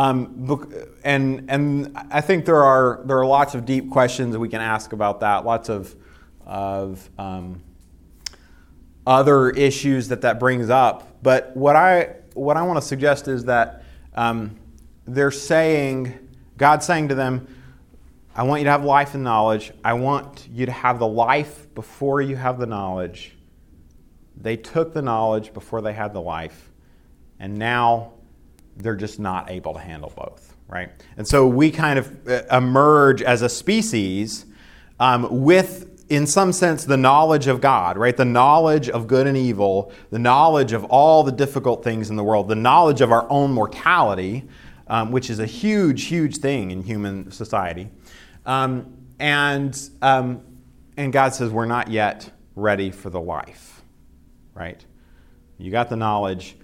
Um, 0.00 0.88
and 1.04 1.44
and 1.50 1.94
I 2.10 2.22
think 2.22 2.46
there 2.46 2.62
are 2.62 3.02
there 3.04 3.18
are 3.18 3.26
lots 3.26 3.54
of 3.54 3.66
deep 3.66 3.90
questions 3.90 4.34
we 4.38 4.48
can 4.48 4.62
ask 4.62 4.94
about 4.94 5.20
that. 5.20 5.44
Lots 5.44 5.68
of 5.68 5.94
of 6.46 7.10
um, 7.18 7.60
other 9.06 9.50
issues 9.50 10.08
that 10.08 10.22
that 10.22 10.40
brings 10.40 10.70
up. 10.70 11.22
But 11.22 11.54
what 11.54 11.76
I 11.76 12.16
what 12.32 12.56
I 12.56 12.62
want 12.62 12.80
to 12.80 12.86
suggest 12.86 13.28
is 13.28 13.44
that 13.44 13.84
um, 14.14 14.56
they're 15.04 15.30
saying 15.30 16.18
God's 16.56 16.86
saying 16.86 17.08
to 17.08 17.14
them, 17.14 17.46
"I 18.34 18.44
want 18.44 18.60
you 18.60 18.64
to 18.64 18.70
have 18.70 18.84
life 18.84 19.12
and 19.12 19.22
knowledge. 19.22 19.70
I 19.84 19.92
want 19.92 20.48
you 20.50 20.64
to 20.64 20.72
have 20.72 20.98
the 20.98 21.06
life 21.06 21.74
before 21.74 22.22
you 22.22 22.36
have 22.36 22.58
the 22.58 22.66
knowledge." 22.66 23.36
They 24.34 24.56
took 24.56 24.94
the 24.94 25.02
knowledge 25.02 25.52
before 25.52 25.82
they 25.82 25.92
had 25.92 26.14
the 26.14 26.22
life, 26.22 26.70
and 27.38 27.58
now 27.58 28.14
they're 28.82 28.96
just 28.96 29.18
not 29.18 29.50
able 29.50 29.74
to 29.74 29.80
handle 29.80 30.12
both, 30.16 30.56
right? 30.68 30.90
And 31.16 31.26
so 31.26 31.46
we 31.46 31.70
kind 31.70 31.98
of 31.98 32.28
uh, 32.28 32.42
emerge 32.50 33.22
as 33.22 33.42
a 33.42 33.48
species 33.48 34.46
um, 34.98 35.44
with, 35.44 36.04
in 36.10 36.26
some 36.26 36.52
sense, 36.52 36.84
the 36.84 36.96
knowledge 36.96 37.46
of 37.46 37.60
God, 37.60 37.96
right? 37.96 38.16
The 38.16 38.24
knowledge 38.24 38.88
of 38.88 39.06
good 39.06 39.26
and 39.26 39.36
evil, 39.36 39.92
the 40.10 40.18
knowledge 40.18 40.72
of 40.72 40.84
all 40.84 41.22
the 41.22 41.32
difficult 41.32 41.82
things 41.82 42.10
in 42.10 42.16
the 42.16 42.24
world, 42.24 42.48
the 42.48 42.54
knowledge 42.54 43.00
of 43.00 43.10
our 43.10 43.26
own 43.30 43.52
mortality, 43.52 44.46
um, 44.86 45.10
which 45.10 45.30
is 45.30 45.38
a 45.38 45.46
huge, 45.46 46.04
huge 46.04 46.36
thing 46.38 46.70
in 46.70 46.82
human 46.82 47.30
society. 47.30 47.88
Um, 48.44 48.96
and, 49.18 49.78
um, 50.02 50.42
and 50.96 51.12
God 51.12 51.34
says, 51.34 51.50
we're 51.50 51.66
not 51.66 51.88
yet 51.88 52.30
ready 52.56 52.90
for 52.90 53.10
the 53.10 53.20
life, 53.20 53.82
right? 54.54 54.84
You 55.58 55.70
got 55.70 55.88
the 55.88 55.96
knowledge, 55.96 56.56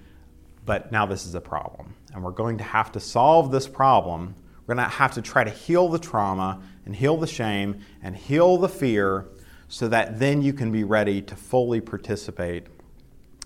but 0.64 0.90
now 0.90 1.06
this 1.06 1.26
is 1.26 1.34
a 1.34 1.40
problem. 1.40 1.95
And 2.16 2.24
we're 2.24 2.30
going 2.32 2.56
to 2.56 2.64
have 2.64 2.90
to 2.92 3.00
solve 3.00 3.52
this 3.52 3.68
problem 3.68 4.34
We're 4.66 4.74
going 4.74 4.88
to 4.88 4.96
have 4.96 5.12
to 5.12 5.22
try 5.22 5.44
to 5.44 5.50
heal 5.50 5.88
the 5.88 5.98
trauma 5.98 6.60
and 6.84 6.94
heal 6.94 7.16
the 7.16 7.26
shame 7.26 7.80
and 8.02 8.16
heal 8.16 8.56
the 8.56 8.68
fear 8.68 9.26
so 9.68 9.88
that 9.88 10.18
then 10.18 10.42
you 10.42 10.52
can 10.52 10.72
be 10.72 10.84
ready 10.84 11.22
to 11.22 11.36
fully 11.36 11.80
participate 11.80 12.66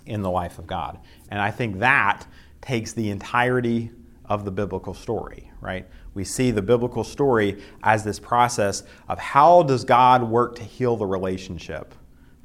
in 0.06 0.22
the 0.22 0.30
life 0.30 0.58
of 0.58 0.66
God. 0.66 0.98
And 1.30 1.40
I 1.40 1.50
think 1.50 1.78
that 1.78 2.26
takes 2.60 2.92
the 2.92 3.10
entirety 3.10 3.90
of 4.24 4.44
the 4.44 4.50
biblical 4.50 4.94
story, 4.94 5.50
right? 5.60 5.86
We 6.14 6.24
see 6.24 6.50
the 6.50 6.62
biblical 6.62 7.04
story 7.04 7.62
as 7.82 8.02
this 8.02 8.18
process 8.18 8.82
of 9.08 9.18
how 9.18 9.62
does 9.62 9.84
God 9.84 10.22
work 10.22 10.56
to 10.56 10.64
heal 10.64 10.96
the 10.96 11.06
relationship, 11.06 11.94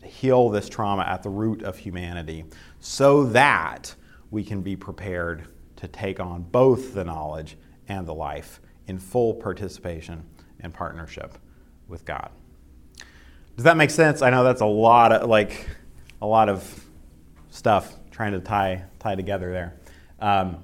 to 0.01 0.07
heal 0.07 0.49
this 0.49 0.67
trauma 0.67 1.03
at 1.03 1.23
the 1.23 1.29
root 1.29 1.63
of 1.63 1.77
humanity, 1.77 2.45
so 2.79 3.23
that 3.25 3.95
we 4.31 4.43
can 4.43 4.61
be 4.61 4.75
prepared 4.75 5.47
to 5.77 5.87
take 5.87 6.19
on 6.19 6.43
both 6.43 6.93
the 6.93 7.03
knowledge 7.03 7.57
and 7.87 8.07
the 8.07 8.13
life 8.13 8.59
in 8.87 8.99
full 8.99 9.33
participation 9.33 10.23
and 10.59 10.73
partnership 10.73 11.37
with 11.87 12.05
God. 12.05 12.29
Does 13.55 13.63
that 13.63 13.77
make 13.77 13.89
sense? 13.89 14.21
I 14.21 14.29
know 14.29 14.43
that's 14.43 14.61
a 14.61 14.65
lot 14.65 15.11
of 15.11 15.29
like 15.29 15.67
a 16.21 16.27
lot 16.27 16.49
of 16.49 16.85
stuff 17.49 17.93
trying 18.11 18.33
to 18.33 18.39
tie 18.39 18.83
tie 18.99 19.15
together 19.15 19.51
there. 19.51 19.79
Um, 20.19 20.63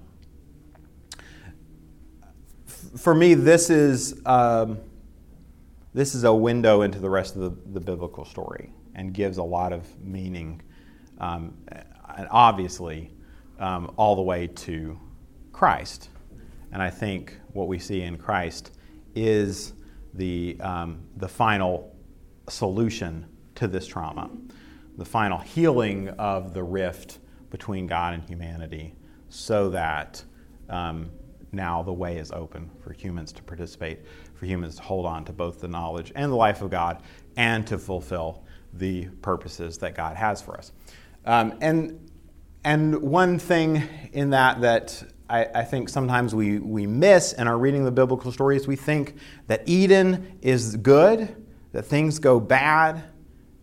for 2.98 3.16
me, 3.16 3.34
this 3.34 3.70
is 3.70 4.22
um, 4.26 4.80
this 5.94 6.16
is 6.16 6.24
a 6.24 6.34
window 6.34 6.82
into 6.82 7.00
the 7.00 7.10
rest 7.10 7.36
of 7.36 7.42
the, 7.42 7.72
the 7.74 7.80
biblical 7.80 8.26
story 8.26 8.74
and 8.96 9.14
gives 9.14 9.38
a 9.38 9.44
lot 9.44 9.72
of 9.72 9.88
meaning, 10.04 10.62
um, 11.20 11.54
and 12.18 12.28
obviously, 12.30 13.12
um, 13.62 13.94
all 13.96 14.16
the 14.16 14.22
way 14.22 14.48
to 14.48 15.00
Christ. 15.54 16.10
And 16.74 16.82
I 16.82 16.90
think 16.90 17.38
what 17.54 17.68
we 17.68 17.80
see 17.80 18.02
in 18.02 18.18
Christ 18.18 18.72
is 19.16 19.74
the 20.14 20.58
um, 20.60 21.02
the 21.18 21.28
final 21.28 21.96
solution 22.50 23.26
to 23.56 23.68
this 23.68 23.88
trauma, 23.88 24.30
the 24.98 25.06
final 25.06 25.38
healing 25.38 26.10
of 26.10 26.54
the 26.54 26.64
rift 26.64 27.20
between 27.50 27.88
God 27.88 28.14
and 28.14 28.24
humanity, 28.24 28.96
so 29.30 29.70
that 29.70 30.24
um, 30.70 31.12
now 31.52 31.84
the 31.84 31.94
way 31.94 32.18
is 32.18 32.32
open 32.32 32.70
for 32.82 32.94
humans 32.94 33.32
to 33.34 33.44
participate, 33.44 34.00
for 34.34 34.46
humans 34.46 34.76
to 34.78 34.82
hold 34.82 35.06
on 35.06 35.24
to 35.26 35.34
both 35.34 35.60
the 35.60 35.68
knowledge 35.68 36.12
and 36.16 36.32
the 36.32 36.36
life 36.36 36.62
of 36.62 36.70
God, 36.70 37.04
and 37.38 37.68
to 37.68 37.78
fulfill 37.78 38.44
the 38.74 39.06
purposes 39.22 39.78
that 39.78 39.96
God 39.96 40.16
has 40.16 40.42
for 40.42 40.58
us. 40.58 40.72
Um, 41.26 41.58
and 41.62 42.11
and 42.64 43.02
one 43.02 43.40
thing 43.40 43.84
in 44.14 44.32
that 44.32 44.62
that 44.62 45.04
I, 45.30 45.46
I, 45.56 45.64
think 45.64 45.88
sometimes 45.88 46.36
we, 46.36 46.60
we 46.60 46.86
miss 46.86 47.32
in 47.32 47.48
our 47.48 47.58
reading 47.58 47.86
the 47.86 47.92
biblical 47.92 48.34
stories, 48.34 48.68
we 48.68 48.76
think 48.76 49.16
that 49.48 49.64
Eden 49.66 50.38
is 50.42 50.76
good, 50.76 51.34
that 51.72 51.84
things 51.84 52.20
go 52.20 52.38
bad, 52.40 53.04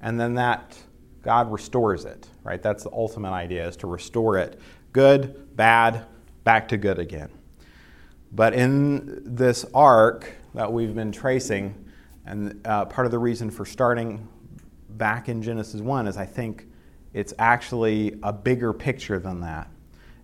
and 0.01 0.19
then 0.19 0.35
that 0.35 0.79
God 1.21 1.53
restores 1.53 2.07
it, 2.07 2.27
right? 2.43 2.63
That's 2.63 2.85
the 2.85 2.91
ultimate 2.91 3.33
idea, 3.33 3.69
is 3.69 3.77
to 3.79 3.87
restore 3.87 4.39
it. 4.39 4.59
Good, 4.93 5.55
bad, 5.57 6.07
back 6.43 6.69
to 6.69 6.79
good 6.79 6.99
again. 6.99 7.29
But 8.33 8.55
in 8.55 9.21
this 9.25 9.67
arc 9.75 10.33
that 10.55 10.73
we've 10.73 10.95
been 10.95 11.13
tracing, 11.13 11.85
and 12.25 12.67
uh, 12.67 12.87
part 12.87 13.07
of 13.07 13.11
the 13.11 13.19
reason 13.19 13.51
for 13.51 13.67
starting 13.67 14.27
back 14.91 15.29
in 15.29 15.43
Genesis 15.43 15.83
1 15.83 16.07
is 16.07 16.17
I 16.17 16.25
think 16.25 16.67
it's 17.15 17.33
actually 17.39 18.19
a 18.23 18.33
bigger 18.33 18.73
picture 18.73 19.19
than 19.19 19.41
that. 19.41 19.71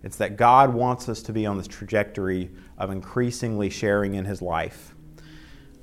It's 0.03 0.17
that 0.17 0.37
God 0.37 0.73
wants 0.73 1.09
us 1.09 1.23
to 1.23 1.33
be 1.33 1.45
on 1.45 1.57
this 1.57 1.67
trajectory 1.67 2.51
of 2.77 2.91
increasingly 2.91 3.69
sharing 3.69 4.13
in 4.15 4.25
His 4.25 4.41
life. 4.41 4.93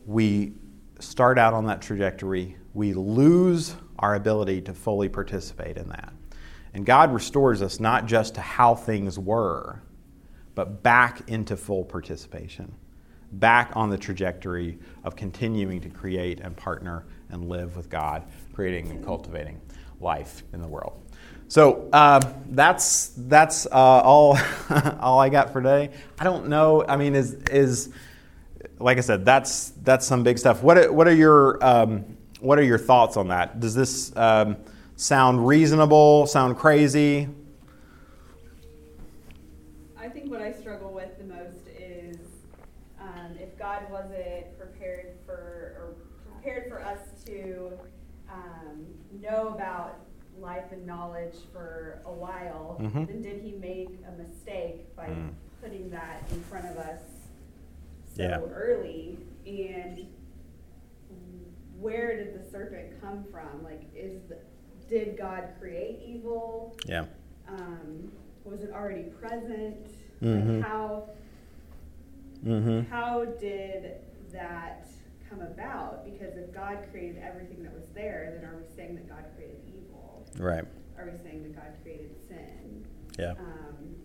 We 0.06 0.52
start 1.00 1.38
out 1.38 1.54
on 1.54 1.66
that 1.66 1.82
trajectory, 1.82 2.56
we 2.74 2.92
lose 2.92 3.74
our 3.98 4.14
ability 4.14 4.62
to 4.62 4.74
fully 4.74 5.08
participate 5.08 5.76
in 5.76 5.88
that. 5.88 6.12
And 6.74 6.86
God 6.86 7.12
restores 7.12 7.60
us 7.62 7.80
not 7.80 8.06
just 8.06 8.36
to 8.36 8.40
how 8.40 8.74
things 8.74 9.18
were, 9.18 9.82
but 10.54 10.82
back 10.82 11.28
into 11.28 11.56
full 11.56 11.84
participation, 11.84 12.72
back 13.32 13.72
on 13.74 13.90
the 13.90 13.98
trajectory 13.98 14.78
of 15.04 15.16
continuing 15.16 15.80
to 15.80 15.88
create 15.88 16.40
and 16.40 16.56
partner 16.56 17.04
and 17.30 17.48
live 17.48 17.76
with 17.76 17.90
God, 17.90 18.24
creating 18.54 18.90
and 18.90 19.04
cultivating 19.04 19.60
life 20.02 20.42
in 20.52 20.60
the 20.60 20.68
world. 20.68 21.02
So 21.48 21.88
uh, 21.92 22.20
that's 22.48 23.08
that's 23.16 23.66
uh, 23.66 23.70
all 23.72 24.38
all 25.00 25.20
I 25.20 25.28
got 25.28 25.52
for 25.52 25.60
today. 25.60 25.90
I 26.18 26.24
don't 26.24 26.48
know. 26.48 26.84
I 26.86 26.96
mean, 26.96 27.14
is 27.14 27.34
is 27.50 27.90
like 28.78 28.98
I 28.98 29.02
said, 29.02 29.24
that's 29.24 29.70
that's 29.82 30.06
some 30.06 30.22
big 30.22 30.38
stuff. 30.38 30.62
What 30.62 30.92
what 30.92 31.06
are 31.06 31.14
your 31.14 31.62
um, 31.62 32.16
what 32.40 32.58
are 32.58 32.62
your 32.62 32.78
thoughts 32.78 33.16
on 33.16 33.28
that? 33.28 33.60
Does 33.60 33.74
this 33.74 34.16
um, 34.16 34.56
sound 34.96 35.46
reasonable? 35.46 36.26
Sound 36.26 36.56
crazy? 36.56 37.28
I 39.98 40.08
think 40.08 40.30
what 40.30 40.40
I 40.40 40.52
struggle 40.52 40.92
with 40.92 41.16
the 41.18 41.24
most 41.24 41.66
is 41.78 42.16
um, 43.00 43.36
if 43.38 43.58
God 43.58 43.90
wasn't 43.90 44.58
prepared 44.58 45.18
for 45.24 45.32
or 45.78 45.94
prepared 46.32 46.68
for 46.68 46.82
us 46.82 46.98
to 47.26 47.78
um, 48.30 48.86
know 49.32 49.48
about 49.48 49.98
life 50.38 50.72
and 50.72 50.86
knowledge 50.86 51.34
for 51.52 52.00
a 52.04 52.12
while, 52.12 52.76
Mhm. 52.80 53.06
then 53.06 53.22
did 53.22 53.42
He 53.42 53.52
make 53.52 53.90
a 54.06 54.12
mistake 54.12 54.94
by 54.96 55.06
Mm. 55.08 55.34
putting 55.60 55.90
that 55.90 56.22
in 56.32 56.40
front 56.42 56.66
of 56.66 56.76
us 56.78 57.02
so 58.06 58.22
Yeah. 58.22 58.40
early? 58.40 59.18
And 59.46 60.06
where 61.80 62.16
did 62.16 62.34
the 62.38 62.42
serpent 62.44 63.00
come 63.00 63.24
from? 63.24 63.62
Like, 63.64 63.82
is 63.94 64.22
the, 64.28 64.38
did 64.88 65.16
God 65.16 65.48
create 65.58 66.00
evil? 66.02 66.76
Yeah. 66.86 67.06
um, 67.48 68.10
was 68.44 68.62
it 68.62 68.70
already 68.72 69.10
present? 69.10 69.86
Mhm. 70.22 70.56
Like 70.60 70.64
how 70.64 71.08
Mm-hmm. 72.44 72.80
how 72.90 73.24
did 73.24 73.96
that 74.30 74.86
come 75.32 75.42
about? 75.42 76.04
Because 76.04 76.36
if 76.36 76.52
God 76.54 76.78
created 76.90 77.22
everything 77.22 77.62
that 77.62 77.72
was 77.74 77.88
there, 77.94 78.32
then 78.36 78.48
are 78.48 78.56
we 78.56 78.64
saying 78.76 78.94
that 78.96 79.08
God 79.08 79.24
created 79.36 79.60
evil? 79.66 80.26
Right. 80.38 80.64
Are 80.98 81.04
we 81.06 81.18
saying 81.22 81.42
that 81.44 81.56
God 81.56 81.72
created 81.82 82.10
sin? 82.28 82.84
Yeah. 83.18 83.32
Um, 83.32 83.96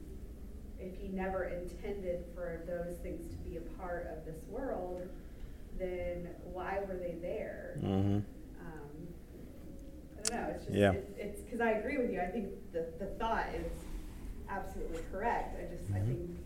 if 0.79 0.97
He 0.99 1.07
never 1.09 1.45
intended 1.45 2.23
for 2.33 2.61
those 2.67 2.97
things 2.99 3.27
to 3.31 3.37
be 3.49 3.57
a 3.57 3.61
part 3.79 4.09
of 4.17 4.25
this 4.25 4.41
world, 4.49 5.01
then 5.79 6.29
why 6.51 6.79
were 6.87 6.95
they 6.97 7.15
there? 7.21 7.77
Mm-hmm. 7.83 8.17
um, 8.61 9.07
I 10.17 10.29
don't 10.29 10.41
know. 10.41 10.47
It's 10.55 10.65
just 10.65 10.77
Yeah. 10.77 10.93
it's 11.17 11.41
because 11.41 11.61
I 11.61 11.71
agree 11.71 11.97
with 11.97 12.11
you. 12.11 12.19
I 12.19 12.27
think 12.27 12.49
the 12.73 12.87
the 12.99 13.05
thought 13.19 13.45
is 13.55 13.71
absolutely 14.49 15.01
correct. 15.11 15.55
I 15.59 15.71
just 15.75 15.83
I 15.93 15.99
Mhm. 15.99 16.07
think 16.07 16.37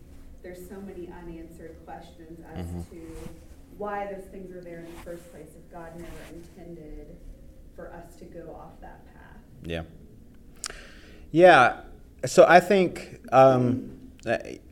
there's 0.42 0.68
so 0.68 0.80
many 0.80 1.08
unanswered 1.10 1.76
questions 1.86 2.40
as 2.54 2.66
Mhm. 2.66 2.90
to 2.90 3.16
why 3.78 4.12
those 4.12 4.24
things 4.24 4.54
are 4.54 4.60
there 4.60 4.78
in 4.78 4.84
the 4.84 5.00
first 5.02 5.30
place 5.32 5.48
if 5.56 5.72
God 5.72 5.92
never 5.96 6.10
intended 6.34 7.16
for 7.74 7.92
us 7.92 8.16
to 8.16 8.24
go 8.24 8.54
off 8.54 8.80
that 8.80 9.04
path. 9.06 9.38
Yeah. 9.64 9.82
Yeah. 11.30 11.80
So 12.26 12.44
I 12.46 12.60
think, 12.60 13.20
um, 13.32 13.98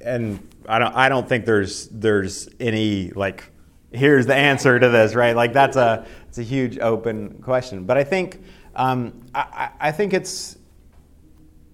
and 0.01 0.47
I 0.69 0.79
don't, 0.79 0.95
I 0.95 1.09
don't 1.09 1.29
think 1.29 1.45
there's 1.45 1.89
there's 1.89 2.49
any 2.61 3.11
like, 3.11 3.51
here's 3.93 4.27
the 4.27 4.37
answer 4.37 4.79
to 4.79 4.89
this, 4.89 5.15
right? 5.15 5.35
Like 5.35 5.53
that's 5.53 5.77
a 5.77 6.07
it's 6.29 6.39
a 6.39 6.43
huge 6.43 6.79
open 6.79 7.43
question. 7.43 7.85
But 7.85 7.97
I 7.97 8.05
think 8.05 8.43
um, 8.77 9.27
I, 9.35 9.71
I 9.81 9.93
think 9.93 10.15
it's 10.15 10.57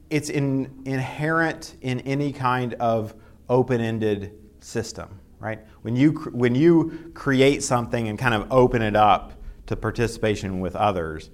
it's 0.09 0.31
in, 0.31 0.83
inherent 0.85 1.75
in 1.83 2.01
any 2.01 2.33
kind 2.33 2.75
of 2.75 3.15
open-ended 3.49 4.33
system, 4.61 5.21
right? 5.41 5.59
When 5.87 5.95
you 5.95 6.15
when 6.33 6.57
you 6.57 7.13
create 7.15 7.63
something 7.63 8.09
and 8.09 8.19
kind 8.19 8.35
of 8.35 8.51
open 8.51 8.83
it 8.83 8.97
up 8.97 9.35
to 9.67 9.77
participation 9.77 10.59
with 10.59 10.75
others, 10.75 11.31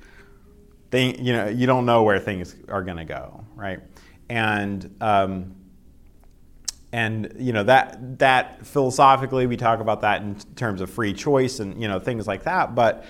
you 0.92 1.32
know, 1.32 1.48
you 1.48 1.66
don't 1.66 1.86
know 1.86 2.02
where 2.02 2.18
things 2.18 2.54
are 2.68 2.82
going 2.82 2.98
to 2.98 3.06
go, 3.06 3.46
right? 3.54 3.80
And 4.28 4.94
um, 5.00 5.54
and 6.92 7.34
you 7.38 7.54
know 7.54 7.62
that 7.62 8.18
that 8.18 8.66
philosophically 8.66 9.46
we 9.46 9.56
talk 9.56 9.80
about 9.80 10.02
that 10.02 10.20
in 10.20 10.34
terms 10.54 10.82
of 10.82 10.90
free 10.90 11.14
choice 11.14 11.58
and 11.58 11.80
you 11.80 11.88
know 11.88 11.98
things 11.98 12.26
like 12.26 12.42
that, 12.42 12.74
but 12.74 13.06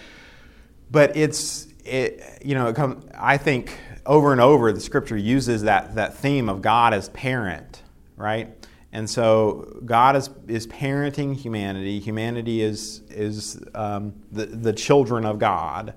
but 0.92 1.16
it's 1.16 1.66
it 1.84 2.40
you 2.44 2.54
know 2.54 2.68
it 2.68 2.76
come, 2.76 3.02
I 3.18 3.36
think 3.36 3.76
over 4.06 4.30
and 4.30 4.40
over 4.40 4.72
the 4.72 4.80
scripture 4.80 5.16
uses 5.16 5.62
that 5.62 5.96
that 5.96 6.14
theme 6.14 6.48
of 6.48 6.62
God 6.62 6.94
as 6.94 7.08
parent, 7.08 7.82
right? 8.16 8.61
And 8.92 9.08
so 9.08 9.80
God 9.86 10.16
is, 10.16 10.28
is 10.48 10.66
parenting 10.66 11.34
humanity. 11.34 11.98
Humanity 11.98 12.60
is, 12.60 13.02
is 13.08 13.58
um, 13.74 14.12
the, 14.30 14.46
the 14.46 14.72
children 14.72 15.24
of 15.24 15.38
God. 15.38 15.94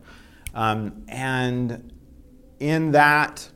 Um, 0.53 1.03
and 1.09 1.91
in 2.59 2.91
that 2.91 3.49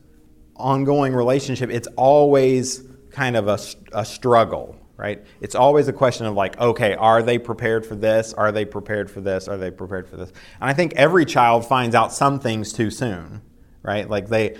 ongoing 0.56 1.14
relationship, 1.14 1.70
it's 1.70 1.88
always 1.96 2.84
kind 3.10 3.34
of 3.34 3.48
a, 3.48 3.58
a 3.92 4.04
struggle, 4.04 4.76
right? 4.98 5.24
It's 5.40 5.54
always 5.54 5.88
a 5.88 5.92
question 5.92 6.26
of 6.26 6.34
like, 6.34 6.60
okay, 6.60 6.94
are 6.94 7.22
they 7.22 7.38
prepared 7.38 7.86
for 7.86 7.94
this? 7.94 8.34
Are 8.34 8.52
they 8.52 8.66
prepared 8.66 9.10
for 9.10 9.22
this? 9.22 9.48
Are 9.48 9.56
they 9.56 9.70
prepared 9.70 10.06
for 10.06 10.18
this? 10.18 10.28
And 10.60 10.68
I 10.68 10.74
think 10.74 10.92
every 10.96 11.24
child 11.24 11.66
finds 11.66 11.94
out 11.94 12.12
some 12.12 12.40
things 12.40 12.74
too 12.74 12.90
soon, 12.90 13.40
right? 13.82 14.08
Like 14.08 14.28
they, 14.28 14.58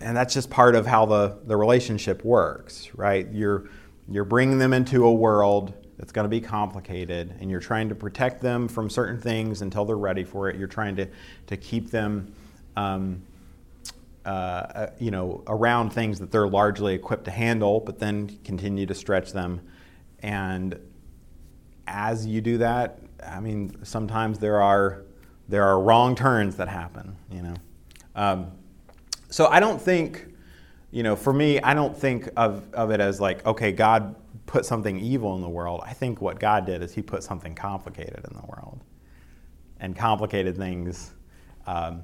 and 0.00 0.14
that's 0.14 0.34
just 0.34 0.50
part 0.50 0.74
of 0.74 0.86
how 0.86 1.06
the, 1.06 1.38
the 1.46 1.56
relationship 1.56 2.22
works, 2.24 2.90
right? 2.94 3.26
You're, 3.32 3.70
you're 4.10 4.24
bringing 4.24 4.58
them 4.58 4.72
into 4.72 5.04
a 5.04 5.12
world 5.12 5.74
that's 5.98 6.12
going 6.12 6.24
to 6.24 6.28
be 6.28 6.40
complicated, 6.40 7.34
and 7.40 7.50
you're 7.50 7.60
trying 7.60 7.88
to 7.88 7.94
protect 7.94 8.40
them 8.40 8.68
from 8.68 8.88
certain 8.88 9.20
things 9.20 9.62
until 9.62 9.84
they're 9.84 9.96
ready 9.96 10.24
for 10.24 10.48
it. 10.48 10.56
You're 10.56 10.68
trying 10.68 10.96
to, 10.96 11.08
to 11.46 11.56
keep 11.56 11.90
them. 11.90 12.32
Um, 12.76 13.22
uh, 14.26 14.28
uh, 14.28 14.90
you 14.98 15.10
know, 15.10 15.42
around 15.46 15.90
things 15.90 16.18
that 16.18 16.30
they're 16.30 16.48
largely 16.48 16.94
equipped 16.94 17.24
to 17.24 17.30
handle, 17.30 17.80
but 17.80 17.98
then 17.98 18.38
continue 18.44 18.84
to 18.84 18.94
stretch 18.94 19.32
them. 19.32 19.58
And 20.20 20.78
as 21.86 22.26
you 22.26 22.42
do 22.42 22.58
that, 22.58 22.98
I 23.26 23.40
mean, 23.40 23.82
sometimes 23.84 24.38
there 24.38 24.60
are 24.60 25.04
there 25.48 25.64
are 25.64 25.80
wrong 25.80 26.14
turns 26.14 26.56
that 26.56 26.68
happen. 26.68 27.16
You 27.32 27.40
know, 27.40 27.54
um, 28.14 28.52
so 29.30 29.46
I 29.46 29.60
don't 29.60 29.80
think, 29.80 30.26
you 30.90 31.02
know, 31.02 31.16
for 31.16 31.32
me, 31.32 31.60
I 31.60 31.74
don't 31.74 31.96
think 31.96 32.28
of 32.36 32.72
of 32.74 32.90
it 32.90 33.00
as 33.00 33.20
like, 33.20 33.44
okay, 33.44 33.72
God 33.72 34.16
put 34.46 34.64
something 34.64 34.98
evil 34.98 35.34
in 35.36 35.42
the 35.42 35.48
world. 35.48 35.82
I 35.84 35.92
think 35.92 36.20
what 36.20 36.40
God 36.40 36.64
did 36.64 36.82
is 36.82 36.94
He 36.94 37.02
put 37.02 37.22
something 37.22 37.54
complicated 37.54 38.24
in 38.30 38.36
the 38.36 38.46
world, 38.46 38.82
and 39.80 39.94
complicated 39.94 40.56
things. 40.56 41.12
Um, 41.66 42.02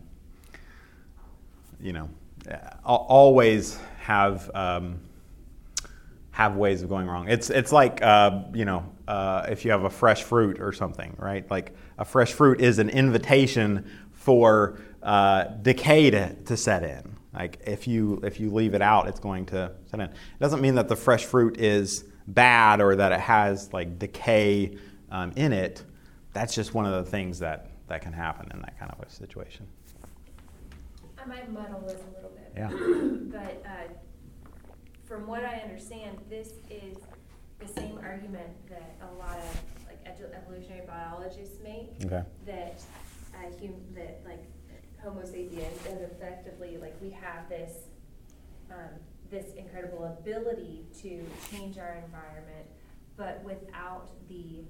you 1.80 1.92
know, 1.92 2.08
always 2.84 3.78
have 4.00 4.50
um, 4.54 5.00
have 6.30 6.56
ways 6.56 6.82
of 6.82 6.88
going 6.88 7.06
wrong. 7.06 7.28
It's 7.28 7.48
it's 7.48 7.72
like 7.72 8.02
uh, 8.02 8.42
you 8.52 8.64
know 8.64 8.84
uh, 9.08 9.46
if 9.48 9.64
you 9.64 9.70
have 9.70 9.84
a 9.84 9.90
fresh 9.90 10.22
fruit 10.22 10.60
or 10.60 10.72
something, 10.72 11.14
right? 11.18 11.48
Like 11.50 11.74
a 11.98 12.04
fresh 12.04 12.32
fruit 12.32 12.60
is 12.60 12.78
an 12.78 12.90
invitation 12.90 13.90
for 14.24 14.80
uh, 15.02 15.44
decay 15.60 16.10
to, 16.10 16.34
to 16.34 16.56
set 16.56 16.82
in. 16.82 17.14
Like 17.34 17.60
if 17.66 17.86
you 17.86 18.20
if 18.22 18.40
you 18.40 18.50
leave 18.50 18.74
it 18.74 18.80
out, 18.80 19.06
it's 19.06 19.20
going 19.20 19.44
to 19.46 19.72
set 19.90 20.00
in. 20.00 20.06
It 20.06 20.40
doesn't 20.40 20.62
mean 20.62 20.76
that 20.76 20.88
the 20.88 20.96
fresh 20.96 21.24
fruit 21.24 21.60
is 21.60 22.04
bad 22.26 22.80
or 22.80 22.96
that 22.96 23.12
it 23.12 23.20
has 23.20 23.70
like 23.72 23.98
decay 23.98 24.78
um, 25.10 25.32
in 25.36 25.52
it. 25.52 25.84
That's 26.32 26.54
just 26.54 26.72
one 26.72 26.86
of 26.86 27.04
the 27.04 27.10
things 27.10 27.38
that 27.40 27.70
that 27.88 28.00
can 28.00 28.14
happen 28.14 28.50
in 28.54 28.62
that 28.62 28.78
kind 28.78 28.90
of 28.92 29.06
a 29.06 29.10
situation. 29.10 29.66
I 31.22 31.26
might 31.26 31.52
muddle 31.52 31.80
this 31.80 32.00
a 32.00 32.14
little 32.16 32.30
bit. 32.30 32.52
Yeah. 32.56 32.70
But 33.34 33.62
uh, 33.66 33.92
from 35.04 35.26
what 35.26 35.44
I 35.44 35.56
understand, 35.56 36.18
this 36.30 36.52
is 36.70 36.96
the 37.58 37.66
same 37.66 37.98
argument 38.02 38.48
that 38.70 38.96
a 39.02 39.12
lot 39.18 39.36
of 39.38 39.62
like 39.86 39.98
evolutionary 40.06 40.86
biologists 40.86 41.58
make. 41.62 41.90
Okay. 42.04 42.22
That 42.46 42.80
uh, 43.46 43.50
hum- 43.60 43.94
that 43.94 44.20
like 44.24 44.44
Homo 45.02 45.24
sapiens 45.24 45.78
is 45.86 46.00
effectively 46.02 46.78
like 46.80 46.94
we 47.00 47.10
have 47.10 47.48
this 47.48 47.72
um, 48.70 48.90
this 49.30 49.52
incredible 49.54 50.04
ability 50.04 50.86
to 51.02 51.24
change 51.50 51.78
our 51.78 51.94
environment, 52.04 52.66
but 53.16 53.42
without 53.44 54.08
the 54.28 54.64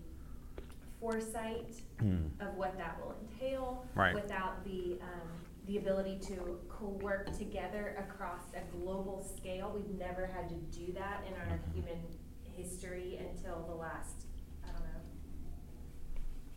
foresight 1.00 1.74
Hmm. 2.00 2.26
of 2.40 2.54
what 2.56 2.76
that 2.78 2.98
will 3.00 3.14
entail, 3.20 3.84
Right. 3.94 4.14
without 4.14 4.64
the 4.64 4.98
um, 5.02 5.28
the 5.66 5.78
ability 5.78 6.18
to 6.18 6.60
co-work 6.68 7.32
together 7.38 7.96
across 7.98 8.42
a 8.54 8.60
global 8.76 9.22
scale. 9.22 9.72
We've 9.74 9.98
never 9.98 10.26
had 10.26 10.48
to 10.50 10.54
do 10.78 10.92
that 10.92 11.24
in 11.26 11.32
our 11.34 11.46
Mhm. 11.58 11.72
human 11.74 11.98
history 12.42 13.16
until 13.16 13.64
the 13.66 13.74
last, 13.74 14.26
I 14.62 14.72
don't 14.72 14.82
know, 14.82 15.00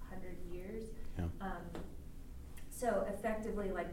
hundred 0.09 0.37
years. 0.51 0.83
Yeah. 1.17 1.25
Um, 1.39 1.61
so 2.77 3.05
effectively, 3.11 3.71
like, 3.71 3.87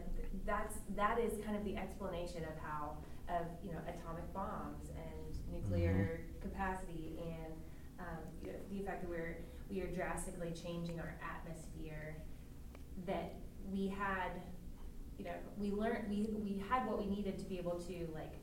that's, 0.45 0.75
that 0.95 1.19
is 1.19 1.33
kind 1.43 1.57
of 1.57 1.65
the 1.65 1.75
explanation 1.75 2.43
of 2.43 2.55
how, 2.63 2.97
of, 3.29 3.45
you 3.63 3.71
know, 3.71 3.79
atomic 3.87 4.31
bombs 4.33 4.89
and 4.95 5.35
nuclear 5.51 6.21
capacity 6.41 7.17
and, 7.19 7.53
um, 7.99 8.19
you 8.43 8.51
know, 8.51 8.57
the 8.71 8.83
fact 8.85 9.01
that 9.01 9.09
we're, 9.09 9.37
we 9.71 9.81
are 9.81 9.87
drastically 9.87 10.51
changing 10.51 10.99
our 10.99 11.15
atmosphere, 11.23 12.15
that 13.07 13.33
we 13.71 13.87
had, 13.87 14.29
you 15.17 15.25
know, 15.25 15.33
we 15.57 15.71
learned, 15.71 16.07
we, 16.07 16.27
we 16.43 16.63
had 16.69 16.85
what 16.87 16.99
we 16.99 17.07
needed 17.07 17.39
to 17.39 17.45
be 17.45 17.57
able 17.57 17.79
to, 17.79 18.07
like, 18.13 18.33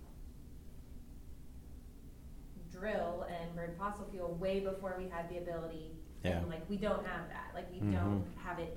drill 2.72 3.26
and 3.30 3.54
burn 3.54 3.74
fossil 3.78 4.08
fuel 4.10 4.34
way 4.40 4.58
before 4.58 4.96
we 4.98 5.08
had 5.08 5.28
the 5.30 5.38
ability. 5.38 5.92
Yeah. 6.24 6.38
And 6.38 6.48
like, 6.48 6.68
we 6.68 6.76
don't 6.78 7.06
have 7.06 7.28
that, 7.28 7.50
like, 7.54 7.70
we 7.70 7.78
Mhm. 7.80 7.92
don't 7.92 8.26
have 8.42 8.58
it 8.58 8.76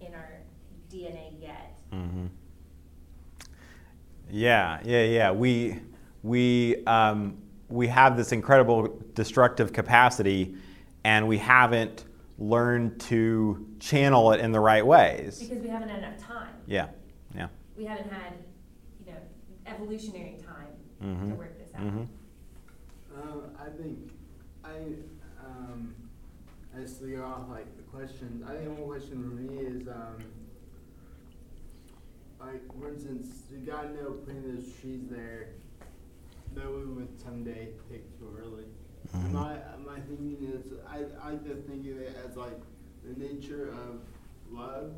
in 0.00 0.14
our 0.14 0.40
DNA 0.90 1.32
yet. 1.40 1.78
hmm 1.90 2.26
Yeah, 4.30 4.80
yeah, 4.84 5.04
yeah. 5.04 5.30
We 5.30 5.80
we 6.22 6.84
um, 6.86 7.36
we 7.68 7.86
have 7.88 8.16
this 8.16 8.32
incredible 8.32 9.00
destructive 9.14 9.72
capacity, 9.72 10.56
and 11.04 11.28
we 11.28 11.38
haven't 11.38 12.04
learned 12.38 13.00
to 13.00 13.66
channel 13.80 14.32
it 14.32 14.40
in 14.40 14.52
the 14.52 14.60
right 14.60 14.84
ways. 14.84 15.42
Because 15.48 15.62
we 15.62 15.70
haven't 15.70 15.88
had 15.88 15.98
enough 16.00 16.18
time. 16.18 16.48
Yeah, 16.66 16.88
yeah. 17.34 17.48
We 17.76 17.84
haven't 17.84 18.10
had, 18.10 18.32
you 19.04 19.12
know, 19.12 19.18
evolutionary 19.66 20.36
time 20.44 20.66
to 21.00 21.04
Mhm. 21.06 21.38
work 21.38 21.58
this 21.58 21.68
out. 21.74 21.82
Mm-hmm. 21.82 22.02
Um, 23.14 23.42
I 23.58 23.68
think 23.70 24.10
I 24.64 24.70
um, 25.44 25.94
as 26.76 26.98
to 26.98 27.06
go 27.06 27.24
off 27.24 27.48
like 27.48 27.74
the 27.76 27.82
questions. 27.84 28.44
I 28.46 28.56
think 28.56 28.78
one 28.78 28.86
question 28.88 29.22
for 29.22 29.34
me 29.34 29.58
is 29.60 29.88
um, 29.88 30.16
like 32.40 32.62
for 32.78 32.88
instance, 32.88 33.28
did 33.50 33.66
God 33.66 33.94
know 33.94 34.12
putting 34.24 34.54
those 34.54 34.72
trees 34.80 35.02
there 35.10 35.48
that 36.54 36.68
we 36.70 36.84
would 36.84 37.20
someday 37.20 37.68
pick 37.90 38.18
too 38.18 38.36
early? 38.38 38.64
Mhm. 39.14 39.32
My 39.32 39.58
my 39.84 40.00
thinking 40.00 40.36
is 40.52 40.72
I 40.88 41.04
I 41.22 41.30
like 41.32 41.44
to 41.44 41.54
think 41.62 41.86
of 41.86 41.98
it 41.98 42.16
as 42.26 42.36
like 42.36 42.60
the 43.04 43.18
nature 43.18 43.68
of 43.70 44.00
love, 44.50 44.92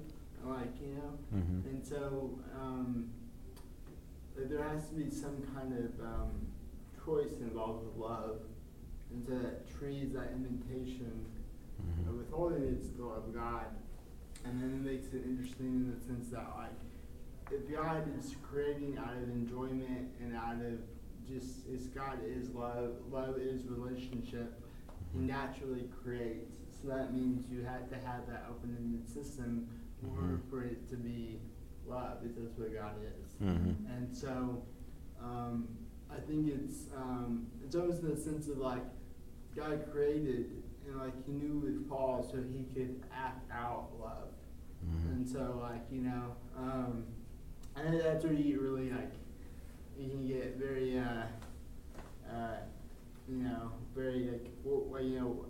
like 0.44 0.80
you 0.80 0.94
know, 0.94 1.18
Mhm. 1.38 1.64
and 1.66 1.86
so 1.86 2.38
um, 2.58 3.10
like, 4.36 4.48
there 4.48 4.62
has 4.62 4.88
to 4.88 4.94
be 4.94 5.10
some 5.10 5.42
kind 5.54 5.72
of 5.72 6.00
um, 6.00 6.30
choice 7.04 7.38
involved 7.40 7.86
with 7.86 7.96
love, 7.96 8.40
and 9.10 9.24
so 9.26 9.32
that 9.38 9.68
tree 9.68 9.98
is 10.02 10.12
that 10.12 10.32
invitation 10.32 11.24
Mhm. 11.82 12.08
of 12.08 12.16
withholding 12.18 12.62
it's 12.64 12.88
the 12.90 13.04
love 13.04 13.24
of 13.28 13.34
God, 13.34 13.66
and 14.44 14.60
then 14.62 14.70
it 14.70 14.80
makes 14.92 15.12
it 15.12 15.24
interesting 15.24 15.66
in 15.66 15.90
the 15.94 16.00
sense 16.00 16.28
that 16.30 16.48
like 16.56 16.72
if 17.50 17.70
God 17.74 18.04
is 18.18 18.34
creating 18.42 18.98
out 18.98 19.16
of 19.16 19.28
enjoyment 19.30 20.08
and 20.20 20.36
out 20.36 20.56
of 20.56 20.78
just 21.28 21.66
it's 21.70 21.86
God 21.88 22.18
is 22.24 22.50
love, 22.50 22.92
love 23.10 23.38
is 23.38 23.64
relationship, 23.66 24.60
He 25.12 25.20
naturally 25.20 25.88
creates. 26.02 26.56
So 26.80 26.88
that 26.88 27.12
means 27.14 27.44
you 27.50 27.64
have 27.64 27.88
to 27.90 27.96
have 27.96 28.26
that 28.28 28.46
open-ended 28.50 29.08
system 29.08 29.68
in 30.02 30.10
order 30.10 30.38
Mhm. 30.38 30.50
for 30.50 30.62
it 30.64 30.88
to 30.90 30.96
be 30.96 31.40
love, 31.86 32.22
because 32.22 32.36
that's 32.36 32.58
what 32.58 32.72
God 32.72 32.94
is. 33.02 33.34
Mhm. 33.40 33.74
And 33.96 34.14
so, 34.16 34.62
um, 35.20 35.68
I 36.10 36.20
think 36.20 36.48
it's 36.48 36.86
um, 36.96 37.46
it's 37.64 37.74
always 37.74 38.00
the 38.00 38.16
sense 38.16 38.48
of 38.48 38.58
like 38.58 38.84
God 39.56 39.86
created 39.92 40.62
and 40.86 40.96
like 40.98 41.14
He 41.26 41.32
knew 41.32 41.58
with 41.58 41.88
Paul 41.88 42.22
so 42.22 42.40
He 42.42 42.64
could 42.74 43.02
act 43.12 43.50
out 43.50 43.90
love. 43.98 44.32
Mhm. 44.86 45.12
And 45.12 45.28
so, 45.28 45.58
like, 45.60 45.84
you 45.90 46.02
know, 46.02 46.36
um, 46.56 47.04
and 47.84 48.00
that's 48.00 48.24
where 48.24 48.32
you 48.32 48.44
get 48.54 48.60
really, 48.60 48.90
like, 48.90 49.12
you 49.98 50.08
can 50.08 50.26
get 50.26 50.56
very, 50.56 50.98
uh, 50.98 51.22
uh, 52.30 52.56
you 53.28 53.36
know, 53.36 53.72
very, 53.94 54.28
like, 54.30 54.46
well, 54.64 55.02
you 55.02 55.20
know, 55.20 55.44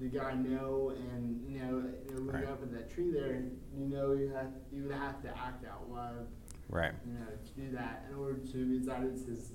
the 0.00 0.08
guy 0.08 0.34
know, 0.34 0.92
and, 0.96 1.44
you 1.48 1.58
know, 1.60 1.66
you 2.08 2.14
know 2.14 2.20
looking 2.22 2.40
Right. 2.40 2.48
up 2.48 2.62
at 2.62 2.72
that 2.72 2.90
tree 2.90 3.10
there, 3.12 3.32
and 3.32 3.56
you 3.76 3.86
know, 3.86 4.12
you 4.12 4.28
have, 4.30 4.52
you 4.72 4.82
would 4.84 4.92
have 4.92 5.22
to 5.22 5.28
act 5.28 5.64
out 5.66 5.88
love, 5.90 6.26
Right. 6.68 6.92
you 7.06 7.12
know, 7.14 7.26
to 7.26 7.60
do 7.60 7.70
that 7.76 8.06
in 8.10 8.16
order 8.16 8.38
to, 8.38 8.66
because 8.66 8.86
that 8.86 9.02
is 9.04 9.26
his 9.26 9.52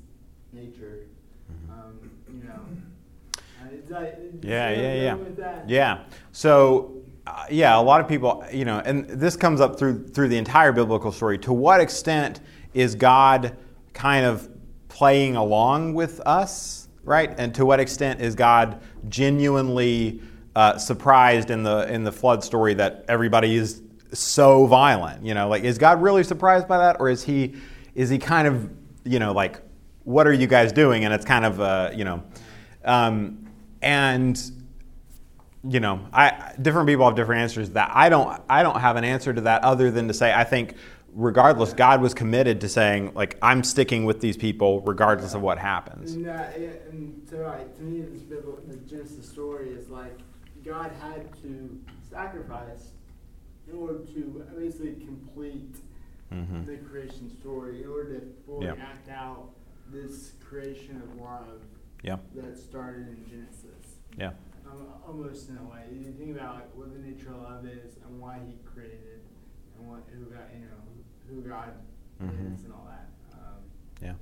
nature, 0.54 1.08
Mhm. 1.52 1.70
um, 1.72 2.12
you 2.30 2.44
know. 2.44 2.60
Uh, 3.60 3.70
is 3.74 3.90
that, 3.90 4.22
Yeah, 4.42 4.70
yeah, 4.70 4.94
yeah. 4.94 5.64
Yeah. 5.68 6.04
So, 6.32 7.02
uh, 7.28 7.46
yeah, 7.50 7.78
a 7.78 7.82
lot 7.82 8.00
of 8.00 8.08
people, 8.08 8.46
you 8.54 8.64
know, 8.64 8.82
and 8.86 9.06
this 9.10 9.36
comes 9.36 9.60
up 9.60 9.78
through 9.78 10.08
through 10.08 10.30
the 10.30 10.38
entire 10.38 10.72
biblical 10.72 11.12
story. 11.12 11.38
To 11.40 11.52
what 11.52 11.82
extent 11.82 12.40
is 12.74 12.96
God 12.96 13.56
kind 13.94 14.26
of 14.26 14.50
playing 14.88 15.36
along 15.36 15.94
with 15.94 16.22
us, 16.22 16.88
right? 17.04 17.34
And 17.38 17.54
to 17.56 17.66
what 17.66 17.82
extent 17.82 18.22
is 18.22 18.34
God 18.34 18.82
genuinely 19.10 20.22
uh, 20.56 20.78
surprised 20.78 21.50
in 21.50 21.64
the 21.64 21.92
in 21.94 22.06
the 22.06 22.12
flood 22.12 22.44
story 22.46 22.74
that 22.76 23.04
everybody 23.10 23.56
is 23.56 23.82
so 24.14 24.66
violent? 24.66 25.26
You 25.26 25.34
know, 25.34 25.50
like 25.50 25.64
is 25.64 25.78
God 25.78 26.02
really 26.02 26.24
surprised 26.24 26.68
by 26.68 26.78
that, 26.78 26.98
or 27.02 27.10
is 27.10 27.24
he 27.24 27.56
is 27.94 28.10
he 28.10 28.20
kind 28.20 28.48
of 28.48 28.70
you 29.04 29.20
know 29.20 29.34
like 29.34 29.62
what 30.06 30.28
are 30.28 30.34
you 30.34 30.48
guys 30.48 30.72
doing? 30.72 31.04
And 31.04 31.14
it's 31.14 31.26
kind 31.26 31.44
of 31.44 31.60
uh, 31.60 31.92
you 31.94 32.06
know. 32.06 32.24
Um, 32.86 33.44
and 33.82 34.40
you 35.68 35.80
know, 35.80 36.00
I 36.14 36.54
different 36.62 36.88
people 36.88 37.06
have 37.06 37.16
different 37.16 37.42
answers 37.42 37.68
to 37.70 37.74
that. 37.76 37.92
I 37.94 38.10
don't 38.10 38.42
I 38.50 38.64
don't 38.64 38.80
have 38.80 38.96
an 38.96 39.04
answer 39.04 39.34
to 39.34 39.42
that 39.42 39.64
other 39.64 39.92
than 39.92 40.08
to 40.08 40.14
say 40.14 40.34
I 40.34 40.44
think 40.44 40.76
regardless, 41.14 41.74
God 41.74 42.02
was 42.02 42.14
committed 42.14 42.62
to 42.62 42.70
saying 42.70 43.14
like 43.16 43.38
I'm 43.42 43.64
sticking 43.64 44.06
with 44.06 44.22
these 44.22 44.38
people 44.38 44.82
regardless 44.82 45.34
of 45.34 45.42
what 45.42 45.58
happens. 45.58 46.14
And, 46.14 46.28
uh, 46.28 46.44
yeah, 46.60 46.68
and 46.92 47.22
so, 47.30 47.38
like, 47.38 47.76
to 47.78 47.82
me, 47.84 48.02
this 48.02 48.22
biblical, 48.22 48.62
the 48.68 48.76
Genesis 48.78 49.28
story 49.28 49.70
is 49.70 49.90
like 49.90 50.18
God 50.64 50.92
had 51.02 51.34
to 51.42 51.80
sacrifice 52.10 52.92
in 53.70 53.76
order 53.78 54.00
to 54.14 54.46
basically 54.58 54.94
complete 55.06 55.76
Mhm. 56.34 56.66
the 56.66 56.78
creation 56.78 57.30
story, 57.40 57.84
in 57.84 57.90
order 57.90 58.20
to 58.20 58.26
fully 58.46 58.66
Yeah. 58.68 58.74
act 58.74 59.10
out 59.10 59.50
this 59.92 60.34
creation 60.48 61.02
of 61.02 61.22
love 61.22 61.62
Yeah. 62.04 62.18
that 62.36 62.58
started 62.58 63.08
in 63.08 63.26
Genesis. 63.30 63.96
Yeah. 64.18 64.32
Um, 64.70 64.88
almost 65.08 65.50
in 65.50 65.58
a 65.58 65.64
way, 65.64 65.86
you 65.92 66.12
think 66.18 66.36
about 66.36 66.56
like 66.56 66.76
what 66.76 66.92
the 66.94 67.00
nature 67.00 67.30
of 67.30 67.42
love 67.42 67.66
is 67.66 67.96
and 68.06 68.20
why 68.20 68.40
He 68.46 68.56
created, 68.66 69.22
and 69.78 69.88
what 69.90 70.02
who 70.14 70.26
God, 70.26 70.42
you 70.54 70.66
know, 70.66 70.84
who 71.30 71.42
God 71.48 71.70
Mhm. 72.22 72.54
is 72.56 72.64
and 72.66 72.74
all 72.74 72.86
that. 72.90 73.10
Um, 73.34 73.64
Yeah. 74.02 74.16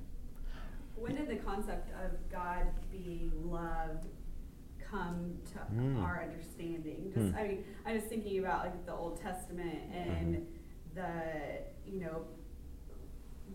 When 0.94 1.14
did 1.14 1.28
the 1.28 1.36
concept 1.36 1.90
of 2.02 2.12
God 2.30 2.66
being 2.90 3.50
love 3.50 4.06
come 4.78 5.38
to 5.52 5.58
Mm. 5.74 6.02
our 6.02 6.22
understanding? 6.22 7.10
Just, 7.12 7.32
Hmm. 7.32 7.36
I 7.36 7.48
mean, 7.48 7.64
I 7.84 7.94
was 7.94 8.04
thinking 8.04 8.38
about 8.38 8.64
like 8.66 8.86
the 8.86 8.92
Old 8.94 9.20
Testament 9.20 9.92
and 9.92 10.36
Mhm. 10.36 10.46
the, 10.94 11.90
you 11.90 12.00
know, 12.00 12.24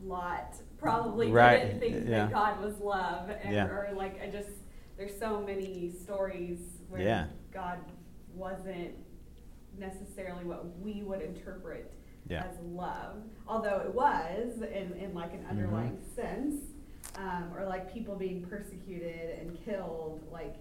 Lot 0.03 0.55
probably 0.77 1.31
Right, 1.31 1.63
didn't 1.65 1.79
think 1.79 2.07
yeah. 2.07 2.25
that 2.25 2.31
God 2.31 2.59
was 2.63 2.79
love, 2.79 3.29
and, 3.29 3.53
Yeah. 3.53 3.67
or 3.69 3.91
like 3.93 4.19
I 4.21 4.29
just 4.29 4.49
there's 4.97 5.17
so 5.17 5.41
many 5.41 5.89
stories 5.89 6.80
where 6.91 7.01
Yeah. 7.01 7.27
God 7.51 7.79
wasn't 8.35 8.95
necessarily 9.77 10.43
what 10.43 10.77
we 10.79 11.01
would 11.03 11.21
interpret 11.21 11.93
Yeah. 12.27 12.43
as 12.43 12.59
love, 12.59 13.23
although 13.47 13.79
it 13.79 13.93
was 13.95 14.61
in, 14.61 14.93
in 14.93 15.13
like 15.13 15.33
an 15.33 15.45
underlying 15.49 15.97
Mm-hmm. 15.97 16.15
sense, 16.15 16.61
um, 17.15 17.51
or 17.55 17.65
like 17.65 17.91
people 17.91 18.15
being 18.15 18.43
persecuted 18.45 19.39
and 19.39 19.57
killed, 19.65 20.27
like 20.31 20.55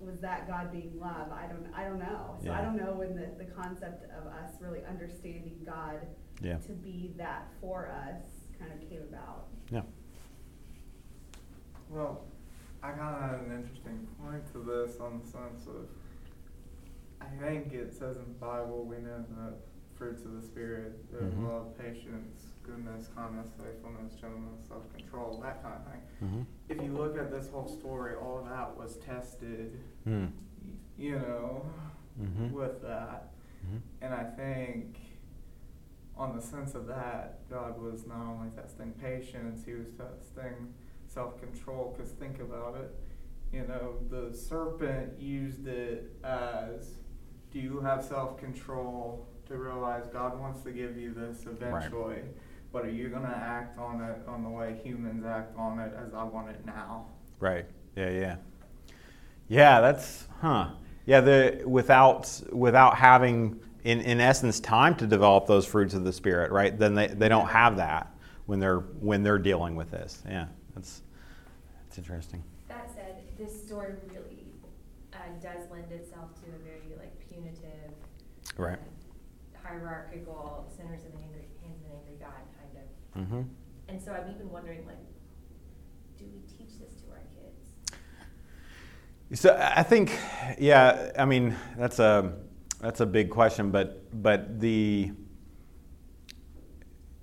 was 0.00 0.18
that 0.20 0.48
God 0.48 0.72
being 0.72 0.98
love? 0.98 1.30
I 1.30 1.46
don't 1.46 1.64
I 1.72 1.84
don't 1.84 2.00
know. 2.00 2.36
So 2.44 2.50
I 2.50 2.60
don't 2.60 2.76
know 2.76 2.92
when 2.92 3.14
the, 3.14 3.28
the 3.38 3.48
concept 3.52 4.04
of 4.10 4.26
us 4.26 4.52
really 4.60 4.84
understanding 4.84 5.60
God 5.64 6.04
Yeah. 6.40 6.56
to 6.58 6.72
be 6.72 7.14
that 7.18 7.46
for 7.60 7.86
us 7.88 8.20
kind 8.58 8.72
of 8.72 8.80
came 8.88 9.02
about. 9.02 9.46
Yeah. 9.70 9.82
Well, 11.88 12.24
I 12.82 12.90
kind 12.90 13.14
of 13.16 13.22
had 13.22 13.40
an 13.46 13.52
interesting 13.56 14.06
point 14.20 14.44
to 14.52 14.58
this 14.58 14.98
on 15.00 15.20
the 15.22 15.26
sense 15.26 15.66
of, 15.66 15.86
I 17.20 17.26
think 17.40 17.72
it 17.72 17.92
says 17.94 18.16
in 18.16 18.24
the 18.24 18.38
Bible, 18.40 18.84
we 18.84 18.96
know 18.96 19.24
that 19.38 19.54
fruits 19.94 20.24
of 20.24 20.32
the 20.34 20.42
Spirit, 20.42 20.98
Mhm. 21.12 21.46
love, 21.48 21.78
patience, 21.78 22.48
goodness, 22.64 23.08
kindness, 23.14 23.50
faithfulness, 23.56 24.14
gentleness, 24.16 24.66
self-control, 24.66 25.40
that 25.42 25.62
kind 25.62 25.74
of 25.76 25.92
thing. 25.92 26.02
Mm-hmm. 26.22 26.42
If 26.68 26.82
you 26.82 26.92
look 26.92 27.16
at 27.16 27.30
this 27.30 27.48
whole 27.50 27.68
story, 27.68 28.16
all 28.16 28.38
of 28.38 28.46
that 28.46 28.76
was 28.76 28.96
tested, 28.98 29.78
Mm. 30.04 30.32
you 30.96 31.18
know, 31.18 31.64
Mhm. 32.20 32.50
with 32.52 32.82
that. 32.82 33.32
Mhm. 33.64 33.80
And 34.00 34.14
I 34.14 34.24
think, 34.24 34.98
on 36.16 36.34
the 36.34 36.42
sense 36.42 36.74
of 36.74 36.86
that, 36.86 37.48
God 37.48 37.80
was 37.80 38.06
not 38.06 38.26
only 38.26 38.50
testing 38.50 38.92
patience, 38.94 39.64
He 39.64 39.72
was 39.74 39.92
testing 39.92 40.74
self 41.12 41.40
control. 41.40 41.94
Because 41.96 42.12
think 42.12 42.40
about 42.40 42.76
it, 42.76 42.94
you 43.52 43.66
know, 43.66 43.96
the 44.10 44.36
serpent 44.36 45.20
used 45.20 45.66
it 45.66 46.10
as 46.24 46.94
do 47.52 47.58
you 47.58 47.80
have 47.80 48.04
self 48.04 48.38
control 48.38 49.26
to 49.48 49.56
realize 49.56 50.06
God 50.12 50.38
wants 50.40 50.62
to 50.62 50.72
give 50.72 50.96
you 50.96 51.12
this 51.12 51.44
eventually? 51.46 52.22
But 52.72 52.86
are 52.86 52.90
you 52.90 53.10
going 53.10 53.24
to 53.24 53.28
act 53.28 53.78
on 53.78 54.00
it 54.00 54.26
on 54.26 54.42
the 54.42 54.48
way 54.48 54.80
humans 54.82 55.26
act 55.26 55.56
on 55.58 55.78
it 55.78 55.92
as 55.94 56.14
I 56.14 56.24
want 56.24 56.48
it 56.48 56.64
now? 56.64 57.06
Right. 57.38 57.66
Yeah. 57.96 58.10
Yeah. 58.10 58.36
Yeah. 59.48 59.80
That's 59.82 60.26
huh. 60.40 60.70
Yeah. 61.04 61.20
The 61.20 61.62
without 61.66 62.40
without 62.50 62.96
having 62.96 63.60
in 63.84 64.00
in 64.00 64.20
essence 64.20 64.60
time 64.60 64.94
to 64.96 65.06
develop 65.06 65.46
those 65.46 65.66
fruits 65.66 65.92
of 65.92 66.04
the 66.04 66.12
spirit, 66.12 66.50
right? 66.50 66.76
Then 66.78 66.94
they, 66.94 67.08
they 67.08 67.28
don't 67.28 67.48
have 67.48 67.76
that 67.76 68.14
when 68.46 68.58
they're 68.58 68.78
when 68.78 69.22
they're 69.22 69.38
dealing 69.38 69.76
with 69.76 69.90
this. 69.90 70.22
Yeah. 70.26 70.46
That's 70.74 71.02
that's 71.84 71.98
interesting. 71.98 72.42
That 72.68 72.90
said, 72.94 73.22
this 73.36 73.52
story 73.66 73.92
really 74.10 74.46
uh, 75.12 75.16
does 75.42 75.68
lend 75.70 75.92
itself 75.92 76.30
to 76.42 76.46
a 76.48 76.58
very 76.64 76.96
like 76.98 77.12
punitive, 77.28 77.92
Right. 78.56 78.78
uh, 78.78 79.68
hierarchical, 79.68 80.66
sinners 80.76 81.04
in 81.04 81.12
the 81.12 81.18
angry, 81.24 81.44
hands 81.62 81.78
of 81.84 81.90
an 81.90 81.96
angry 81.98 82.16
God 82.18 82.42
kind 82.58 82.76
of. 82.78 82.84
Mm-hmm. 83.22 83.42
And 83.88 84.00
so 84.02 84.12
I'm 84.12 84.30
even 84.34 84.50
wondering, 84.50 84.86
like, 84.86 84.96
do 86.18 86.24
we 86.32 86.40
teach 86.40 86.78
this 86.78 86.94
to 87.02 87.10
our 87.10 87.20
kids? 87.34 87.60
So 89.40 89.54
I 89.60 89.82
think, 89.82 90.18
yeah, 90.58 91.10
I 91.18 91.24
mean 91.26 91.54
that's 91.76 91.98
a 91.98 92.32
that's 92.80 93.00
a 93.00 93.06
big 93.06 93.28
question, 93.30 93.70
but 93.70 94.22
but 94.22 94.60
the 94.60 95.12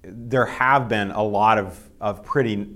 there 0.04 0.46
have 0.46 0.88
been 0.88 1.12
a 1.12 1.24
lot 1.24 1.58
of 1.58 1.90
of 2.00 2.24
pretty 2.24 2.68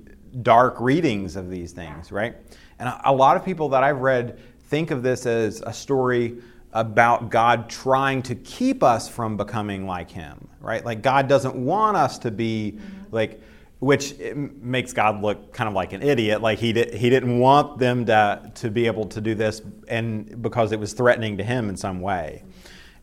dark 0.42 0.80
readings 0.80 1.36
of 1.36 1.50
these 1.50 1.72
things, 1.72 2.12
right? 2.12 2.36
And 2.80 2.90
a, 2.90 3.02
a 3.06 3.14
lot 3.14 3.38
of 3.38 3.46
people 3.46 3.70
that 3.70 3.84
I've 3.84 4.00
read 4.00 4.40
think 4.68 4.92
of 4.92 5.04
this 5.04 5.26
as 5.26 5.62
a 5.62 5.74
story 5.74 6.38
about 6.74 7.30
God 7.30 7.70
trying 7.70 8.24
to 8.24 8.36
keep 8.36 8.82
us 8.82 9.08
from 9.08 9.38
becoming 9.38 9.86
like 9.86 10.10
Him, 10.10 10.48
right? 10.60 10.84
Like 10.84 11.02
God 11.02 11.28
doesn't 11.28 11.56
want 11.56 11.98
us 11.98 12.18
to 12.20 12.32
be 12.32 12.76
mm-hmm. 12.76 13.16
like 13.16 13.42
which 13.84 14.16
makes 14.62 14.94
God 14.94 15.22
look 15.22 15.52
kind 15.52 15.68
of 15.68 15.74
like 15.74 15.92
an 15.92 16.02
idiot. 16.02 16.42
Like 16.42 16.58
he 16.58 16.72
did, 16.72 16.94
he 16.94 17.10
didn't 17.10 17.38
want 17.40 17.80
them 17.80 18.06
to 18.06 18.52
to 18.56 18.72
be 18.72 18.88
able 18.88 19.06
to 19.08 19.20
do 19.20 19.36
this, 19.36 19.62
and 19.90 20.42
because 20.42 20.72
it 20.72 20.80
was 20.80 20.94
threatening 20.94 21.38
to 21.38 21.44
him 21.44 21.68
in 21.70 21.76
some 21.76 22.00
way. 22.00 22.44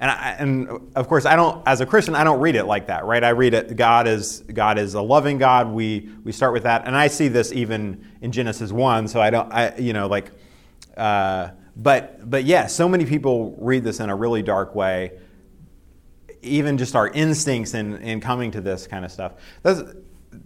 And 0.00 0.10
I, 0.10 0.30
and 0.38 0.90
of 0.96 1.08
course, 1.08 1.26
I 1.26 1.36
don't. 1.36 1.62
As 1.68 1.80
a 1.82 1.86
Christian, 1.86 2.14
I 2.14 2.24
don't 2.24 2.40
read 2.40 2.54
it 2.56 2.64
like 2.64 2.86
that, 2.86 3.04
right? 3.04 3.22
I 3.22 3.30
read 3.30 3.52
it. 3.54 3.76
God 3.76 4.08
is 4.08 4.40
God 4.40 4.78
is 4.78 4.94
a 4.94 5.02
loving 5.02 5.36
God. 5.36 5.68
We 5.68 6.08
we 6.24 6.32
start 6.32 6.54
with 6.54 6.62
that, 6.62 6.86
and 6.86 6.96
I 6.96 7.06
see 7.08 7.28
this 7.28 7.52
even 7.52 8.02
in 8.22 8.32
Genesis 8.32 8.72
one. 8.72 9.08
So 9.08 9.20
I 9.20 9.28
don't. 9.30 9.52
I 9.52 9.76
you 9.76 9.92
know 9.92 10.06
like. 10.06 10.30
Uh, 10.96 11.50
but 11.76 12.28
but 12.30 12.44
yeah, 12.44 12.66
so 12.66 12.88
many 12.88 13.04
people 13.04 13.54
read 13.58 13.84
this 13.84 14.00
in 14.00 14.08
a 14.10 14.16
really 14.16 14.42
dark 14.42 14.74
way. 14.74 15.12
Even 16.42 16.78
just 16.78 16.96
our 16.96 17.08
instincts 17.08 17.74
in, 17.74 17.96
in 17.98 18.20
coming 18.20 18.50
to 18.52 18.62
this 18.62 18.86
kind 18.86 19.04
of 19.04 19.12
stuff. 19.12 19.32
That's, 19.62 19.82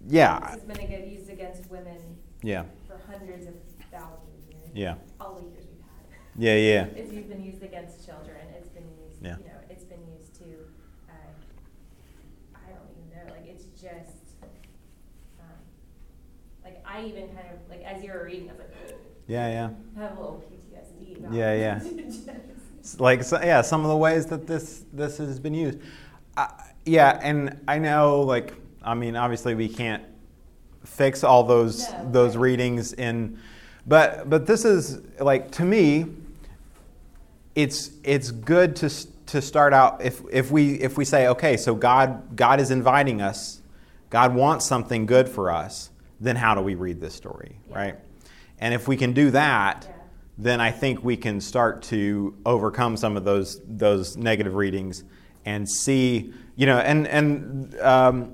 yeah, 0.09 0.41
This 0.41 0.51
has 0.51 0.79
been 0.79 1.11
used 1.11 1.31
against 1.31 1.71
women 1.71 1.99
yeah, 2.43 2.65
for 2.89 3.01
hundreds 3.09 3.47
of 3.47 3.55
thousands 3.93 4.45
of 4.49 4.55
years. 4.55 4.71
yeah, 4.75 4.95
All 5.21 5.35
the 5.37 5.43
years 5.43 5.65
we've 5.71 5.81
had. 5.85 6.19
yeah, 6.37 6.57
yeah. 6.57 6.85
It's 7.01 7.13
used- 7.13 7.29
been 7.29 7.45
used 7.45 7.63
against 7.63 8.05
children. 8.05 8.37
It's 8.59 8.69
been 8.71 8.89
used, 8.89 9.23
Yeah. 9.23 9.37
you 9.39 9.45
know, 9.45 9.61
it's 9.71 9.85
been 9.85 10.01
used 10.19 10.35
to, 10.41 10.45
uh, 11.09 11.13
I 12.57 12.71
don't 12.71 12.91
even 12.91 13.11
know, 13.17 13.33
like, 13.33 13.47
it's 13.47 13.67
just, 13.81 14.35
um, 15.41 15.47
like, 16.65 16.83
I 16.95 17.05
even 17.05 17.27
kind 17.29 17.49
of, 17.53 17.69
like, 17.69 17.83
as 17.85 18.03
you 18.05 18.13
were 18.13 18.25
reading, 18.25 18.49
I 18.49 18.53
was 18.53 18.59
like, 18.61 18.75
"Ugh," 18.87 18.95
Yeah, 19.27 19.49
yeah. 19.49 19.71
I 19.97 20.03
have 20.03 20.17
a 20.17 20.21
little 20.21 20.45
PTSD 20.49 21.19
about 21.19 21.33
Yeah, 21.33 21.55
yeah. 21.55 21.81
Like, 22.99 23.25
so, 23.25 23.41
yeah, 23.43 23.63
some 23.63 23.81
of 23.81 23.89
the 23.89 23.97
ways 23.97 24.27
that 24.27 24.47
this 24.47 24.85
this 24.93 25.17
has 25.17 25.41
been 25.41 25.55
used. 25.55 25.79
Uh, 26.37 26.49
yeah, 26.85 27.19
and 27.23 27.59
I 27.67 27.79
know, 27.79 28.21
like, 28.21 28.53
I 28.83 28.93
mean, 28.95 29.17
obviously 29.17 29.55
we 29.55 29.69
can't 29.69 30.03
fix 30.85 31.25
all 31.25 31.45
those 31.45 31.95
No, 31.95 32.13
those 32.13 32.37
right. 32.37 32.43
readings 32.43 32.93
in, 32.93 33.39
but 33.87 34.29
but 34.29 34.47
this 34.47 34.67
is 34.67 35.01
like 35.19 35.51
to 35.53 35.65
me, 35.65 36.07
it's 37.55 37.91
it's 38.05 38.31
good 38.31 38.77
to 38.77 38.91
to 39.27 39.41
start 39.41 39.73
out 39.73 40.03
if 40.05 40.21
if 40.31 40.51
we 40.51 40.75
if 40.75 40.99
we 40.99 41.07
say 41.07 41.29
okay, 41.29 41.57
so 41.57 41.75
God 41.75 42.37
God 42.37 42.61
is 42.61 42.71
inviting 42.71 43.23
us, 43.23 43.63
God 44.11 44.35
wants 44.35 44.67
something 44.67 45.07
good 45.07 45.27
for 45.27 45.51
us. 45.51 45.89
Then 46.25 46.37
how 46.37 46.55
do 46.55 46.63
we 46.63 46.75
read 46.75 47.01
this 47.01 47.15
story, 47.15 47.59
Yeah. 47.69 47.77
right? 47.77 47.99
And 48.59 48.73
if 48.73 48.89
we 48.89 48.97
can 48.97 49.13
do 49.13 49.31
that, 49.33 49.85
Yeah. 49.87 49.95
then 50.39 50.61
I 50.61 50.71
think 50.71 51.05
we 51.05 51.17
can 51.19 51.39
start 51.41 51.83
to 51.83 52.35
overcome 52.47 52.97
some 52.97 53.17
of 53.19 53.25
those 53.25 53.61
those 53.69 54.17
negative 54.17 54.55
readings 54.55 55.05
and 55.45 55.69
see, 55.69 56.33
you 56.57 56.65
know, 56.65 56.79
and 56.79 57.07
and 57.07 57.79
um, 57.81 58.33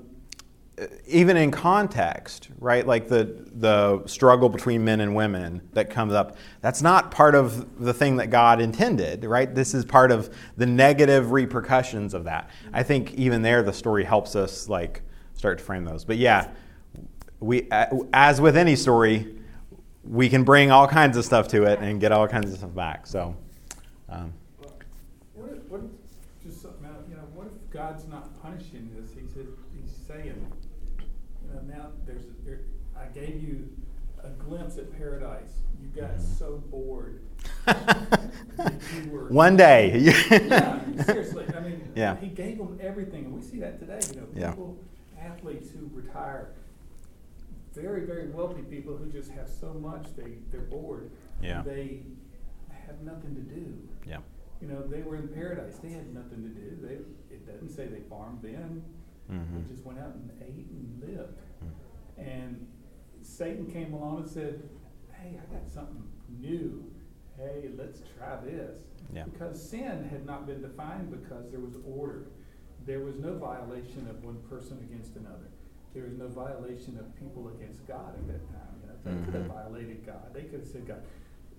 even 1.05 1.35
in 1.35 1.51
context, 1.51 2.47
right? 2.59 2.87
Like 2.87 3.09
the 3.09 3.45
the 3.53 4.03
struggle 4.07 4.47
between 4.47 4.85
men 4.85 5.01
and 5.01 5.13
women 5.13 5.61
that 5.73 5.89
comes 5.89 6.13
up. 6.13 6.37
That's 6.61 6.81
not 6.81 7.11
part 7.11 7.35
of 7.35 7.77
the 7.83 7.93
thing 7.93 8.15
that 8.15 8.27
God 8.29 8.61
intended, 8.61 9.25
right? 9.25 9.53
This 9.53 9.73
is 9.73 9.83
part 9.83 10.13
of 10.13 10.33
the 10.55 10.65
negative 10.65 11.33
repercussions 11.33 12.13
of 12.13 12.23
that. 12.23 12.49
I 12.71 12.83
think 12.83 13.13
even 13.15 13.41
there, 13.41 13.61
the 13.63 13.73
story 13.73 14.05
helps 14.05 14.33
us 14.35 14.69
like 14.69 15.01
start 15.33 15.57
to 15.57 15.63
frame 15.63 15.83
those. 15.83 16.05
But 16.05 16.17
yeah, 16.17 16.47
we 17.41 17.67
as 18.13 18.39
with 18.39 18.55
any 18.55 18.75
story, 18.75 19.35
we 20.03 20.29
can 20.29 20.43
bring 20.43 20.71
all 20.71 20.87
kinds 20.87 21.17
of 21.17 21.25
stuff 21.25 21.47
to 21.49 21.63
it 21.63 21.79
and 21.79 21.99
get 21.99 22.11
all 22.11 22.27
kinds 22.27 22.51
of 22.51 22.57
stuff 22.59 22.73
back. 22.73 23.05
So, 23.07 23.35
um, 24.09 24.31
What 25.35 25.51
if, 25.51 25.63
what 25.69 25.81
if, 25.81 26.45
just 26.47 26.61
something 26.61 26.85
out, 26.85 27.03
you 27.09 27.15
know, 27.15 27.23
what 27.33 27.47
if 27.47 27.53
God's 27.71 28.07
not 28.07 28.41
punishing 28.41 28.89
this, 28.95 29.11
he 29.13 29.21
said, 29.33 29.47
he's 29.75 29.91
saying, 30.07 30.51
you 30.99 31.53
know, 31.53 31.61
now 31.75 31.87
there's, 32.05 32.23
there, 32.45 32.59
I 32.97 33.05
gave 33.07 33.41
you 33.43 33.67
a 34.23 34.29
glimpse 34.29 34.77
at 34.77 34.95
paradise, 34.97 35.51
you 35.81 35.87
got 36.01 36.11
Mm-hmm. 36.11 36.33
so 36.37 36.63
bored. 36.69 37.21
were- 39.09 39.27
one 39.29 39.57
day. 39.57 39.97
Yeah, 40.31 40.79
seriously, 41.05 41.45
I 41.55 41.59
mean, 41.61 41.81
Yeah. 41.95 42.15
he 42.17 42.27
gave 42.27 42.57
them 42.59 42.77
everything, 42.81 43.25
and 43.25 43.33
we 43.33 43.41
see 43.41 43.59
that 43.59 43.79
today, 43.79 43.99
you 44.13 44.21
know, 44.21 44.27
Yeah. 44.35 44.49
people, 44.51 44.77
athletes 45.19 45.69
who 45.71 45.89
retire, 45.95 46.49
very, 47.73 48.05
very 48.05 48.27
wealthy 48.29 48.61
people 48.63 48.95
who 48.97 49.09
just 49.11 49.31
have 49.31 49.49
so 49.49 49.73
much, 49.73 50.05
they, 50.15 50.33
they're 50.51 50.61
bored. 50.61 51.11
Yeah. 51.41 51.61
They 51.61 52.01
have 52.87 53.01
nothing 53.01 53.35
to 53.35 53.41
do. 53.41 53.77
yeah. 54.05 54.17
You 54.61 54.67
know, 54.67 54.85
they 54.85 55.01
were 55.01 55.15
in 55.15 55.27
paradise, 55.29 55.77
they 55.81 55.89
had 55.89 56.13
nothing 56.13 56.43
to 56.43 56.49
do, 56.49 56.77
they, 56.83 57.33
it 57.33 57.47
doesn't 57.47 57.69
say 57.69 57.87
they 57.87 58.01
farmed 58.01 58.43
then, 58.43 58.83
Mhm. 59.31 59.55
they 59.67 59.73
just 59.73 59.83
went 59.83 59.97
out 59.97 60.13
and 60.13 60.29
ate 60.39 60.67
and 60.69 61.01
lived. 61.01 61.39
Mm. 61.63 62.23
And 62.27 62.67
Satan 63.23 63.65
came 63.65 63.93
along 63.93 64.17
and 64.17 64.29
said, 64.29 64.61
hey, 65.13 65.39
I 65.41 65.51
got 65.53 65.67
something 65.67 66.03
new, 66.39 66.91
hey, 67.37 67.69
let's 67.75 68.01
try 68.17 68.35
this. 68.43 68.81
Yeah. 69.11 69.23
Because 69.23 69.59
sin 69.67 70.07
had 70.11 70.27
not 70.27 70.45
been 70.45 70.61
defined 70.61 71.09
because 71.09 71.49
there 71.49 71.59
was 71.59 71.75
order. 71.83 72.27
There 72.85 72.99
was 72.99 73.15
no 73.17 73.33
violation 73.37 74.07
of 74.09 74.23
one 74.23 74.37
person 74.47 74.77
against 74.89 75.15
another. 75.15 75.49
There 75.93 76.03
was 76.03 76.13
no 76.17 76.27
violation 76.27 76.97
of 76.97 77.13
people 77.19 77.49
against 77.49 77.85
God 77.87 78.15
at 78.15 78.27
that 78.27 78.47
time. 78.47 78.75
You 78.81 78.87
know, 78.87 78.95
they 79.19 79.25
could 79.25 79.33
have 79.33 79.43
Mhm. 79.43 79.53
violated 79.53 80.05
God. 80.05 80.33
They 80.33 80.43
could 80.43 80.61
have 80.61 80.67
said, 80.67 80.85
God, 80.87 81.03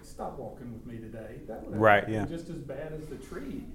stop 0.02 0.38
walking 0.38 0.72
with 0.72 0.86
me 0.86 0.98
today. 0.98 1.40
That 1.46 1.62
would 1.64 1.74
have 1.74 1.82
Right, 1.82 2.04
been 2.04 2.14
yeah. 2.14 2.24
just 2.26 2.48
as 2.48 2.58
bad 2.62 2.92
as 2.92 3.06
the 3.08 3.16
tree. 3.16 3.66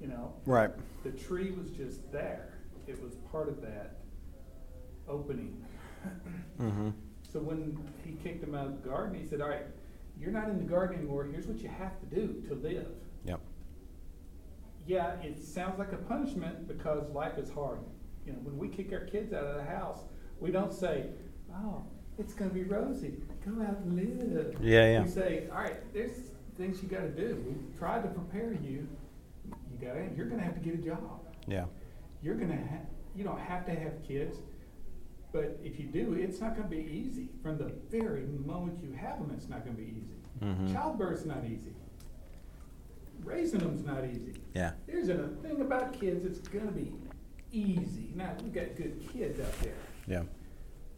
You 0.00 0.06
know, 0.08 0.32
Right. 0.46 0.70
the 1.02 1.10
tree 1.10 1.50
was 1.50 1.70
just 1.72 2.10
there. 2.12 2.54
It 2.86 3.02
was 3.02 3.16
part 3.30 3.48
of 3.48 3.60
that 3.62 3.96
opening. 5.08 5.64
hmm 6.56 6.90
So 7.22 7.40
when 7.40 7.76
he 8.04 8.12
kicked 8.12 8.42
him 8.42 8.54
out 8.54 8.66
of 8.66 8.82
the 8.82 8.88
garden, 8.88 9.14
he 9.18 9.24
said, 9.26 9.40
All 9.40 9.48
right, 9.48 9.66
you're 10.18 10.32
not 10.32 10.48
in 10.48 10.58
the 10.58 10.64
garden 10.64 10.98
anymore. 10.98 11.24
Here's 11.24 11.46
what 11.46 11.58
you 11.58 11.68
have 11.68 11.98
to 12.00 12.06
do 12.06 12.40
to 12.48 12.54
live. 12.54 12.88
Yep. 13.24 13.40
Yeah, 14.86 15.20
it 15.20 15.38
sounds 15.38 15.78
like 15.78 15.92
a 15.92 15.96
punishment 15.98 16.66
because 16.66 17.08
life 17.10 17.36
is 17.38 17.50
hard. 17.50 17.80
You 18.26 18.32
know, 18.32 18.38
when 18.42 18.58
we 18.58 18.68
kick 18.68 18.92
our 18.92 19.00
kids 19.00 19.32
out 19.32 19.44
of 19.44 19.56
the 19.56 19.64
house, 19.64 20.00
we 20.40 20.50
don't 20.50 20.72
say, 20.72 21.06
Oh, 21.52 21.82
it's 22.18 22.32
going 22.34 22.50
to 22.50 22.54
be 22.54 22.62
rosy. 22.62 23.14
Go 23.44 23.62
out 23.62 23.78
and 23.78 23.94
live. 23.96 24.56
Yeah, 24.62 24.92
yeah. 24.92 25.02
We 25.02 25.08
say, 25.08 25.48
All 25.50 25.58
right, 25.58 25.92
there's 25.92 26.30
things 26.56 26.82
you 26.82 26.88
got 26.88 27.00
to 27.00 27.08
do. 27.10 27.42
We 27.46 27.78
tried 27.78 28.02
to 28.02 28.08
prepare 28.08 28.52
you. 28.52 28.86
You 29.48 29.78
got 29.86 29.94
to, 29.94 30.08
you're 30.16 30.26
going 30.26 30.38
to 30.40 30.44
have 30.44 30.54
to 30.54 30.60
get 30.60 30.74
a 30.74 30.82
job 30.82 31.20
Yeah. 31.46 31.64
you're 32.22 32.34
gonna 32.34 32.54
have, 32.56 32.86
you 33.16 33.24
don't 33.24 33.40
have 33.40 33.64
to 33.66 33.72
have 33.74 34.02
kids, 34.06 34.36
but 35.32 35.58
if 35.64 35.80
you 35.80 35.86
do, 35.86 36.12
it's 36.12 36.38
not 36.40 36.54
gonna 36.54 36.68
be 36.68 36.76
easy. 37.06 37.30
From 37.42 37.56
the 37.56 37.72
very 37.90 38.26
moment 38.44 38.78
you 38.82 38.92
have 38.92 39.18
them, 39.18 39.30
it's 39.34 39.48
not 39.48 39.64
gonna 39.64 39.76
be 39.76 39.84
easy. 39.96 40.16
Mhm. 40.42 40.70
Childbirth's 40.72 41.24
not 41.24 41.44
easy. 41.46 41.72
Raising 43.24 43.60
them's 43.60 43.84
not 43.84 44.04
easy. 44.04 44.34
Yeah. 44.54 44.72
There's 44.86 45.08
a 45.08 45.28
thing 45.42 45.60
about 45.62 45.92
kids, 45.94 46.24
it's 46.24 46.46
gonna 46.48 46.70
be 46.72 46.92
easy. 47.52 48.12
Now, 48.14 48.34
we've 48.42 48.52
got 48.52 48.76
good 48.76 49.00
kids 49.12 49.40
out 49.40 49.52
there, 49.60 49.74
Yeah. 50.06 50.22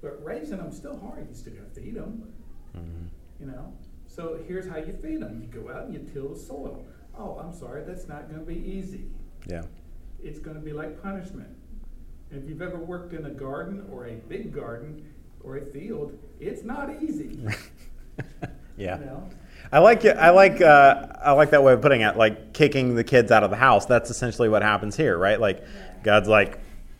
but 0.00 0.22
raising 0.24 0.59
them's 0.59 0.76
still 0.76 0.98
hard. 0.98 1.26
You 1.28 1.34
still 1.34 1.55
gotta 1.55 1.70
feed 1.70 1.94
them, 1.94 2.32
hmm 2.74 3.07
you 3.40 3.46
know? 3.46 3.72
So 4.07 4.38
here's 4.46 4.68
how 4.68 4.76
you 4.76 4.92
feed 5.03 5.20
them. 5.20 5.40
You 5.42 5.48
go 5.62 5.70
out 5.72 5.86
and 5.86 5.94
you 5.94 6.00
till 6.12 6.28
the 6.28 6.38
soil. 6.38 6.84
Oh, 7.18 7.38
I'm 7.38 7.53
sorry, 7.53 7.82
that's 7.84 8.07
not 8.09 8.30
gonna 8.30 8.42
be 8.44 8.55
easy. 8.57 9.07
Yeah. 9.46 9.62
it's 10.22 10.38
going 10.38 10.55
to 10.55 10.62
be 10.62 10.72
like 10.72 11.03
punishment. 11.03 11.48
If 12.30 12.48
you've 12.48 12.62
ever 12.62 12.76
worked 12.78 13.12
in 13.12 13.26
a 13.26 13.30
garden 13.30 13.84
or 13.90 14.07
a 14.07 14.14
big 14.28 14.53
garden 14.55 15.05
or 15.42 15.57
a 15.57 15.66
field, 15.66 16.16
it's 16.38 16.62
not 16.62 17.03
easy. 17.03 17.44
yeah. 18.76 19.00
You 19.00 19.05
know? 19.07 19.30
I 19.70 19.78
like. 19.78 20.04
I 20.04 20.30
like. 20.30 20.60
Uh, 20.60 21.06
I 21.22 21.32
like 21.32 21.50
that 21.50 21.62
way 21.62 21.72
of 21.72 21.80
putting 21.82 22.00
it. 22.02 22.16
Like 22.16 22.52
kicking 22.52 22.94
the 22.94 23.04
kids 23.04 23.30
out 23.30 23.42
of 23.44 23.50
the 23.50 23.56
house. 23.56 23.86
That's 23.86 24.10
essentially 24.10 24.48
what 24.48 24.62
happens 24.62 24.96
here, 24.96 25.16
right? 25.16 25.38
Like, 25.40 25.62
God's 26.02 26.28
like, 26.28 26.58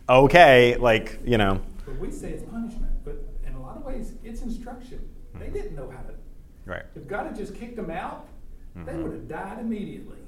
okay, 0.09 0.77
like 0.77 1.19
you 1.25 1.39
know, 1.39 1.61
But 1.87 1.99
we 1.99 2.11
say 2.11 2.31
it's 2.31 2.43
punishment, 2.45 2.93
but 3.05 3.17
in 3.47 3.55
a 3.55 3.61
lot 3.63 3.77
of 3.77 3.85
ways, 3.85 4.13
it's 4.25 4.43
instruction. 4.43 5.01
They 5.35 5.47
Mm-hmm. 5.47 5.55
didn't 5.55 5.77
know 5.77 5.91
how 5.91 6.03
to. 6.03 6.15
right. 6.67 6.85
If 6.95 7.07
God 7.09 7.27
had 7.27 7.37
just 7.37 7.55
kicked 7.55 7.77
them 7.77 7.91
out, 7.91 8.27
they 8.77 8.93
Mhm. 8.93 9.03
would 9.03 9.13
have 9.13 9.29
died 9.29 9.59
immediately 9.61 10.19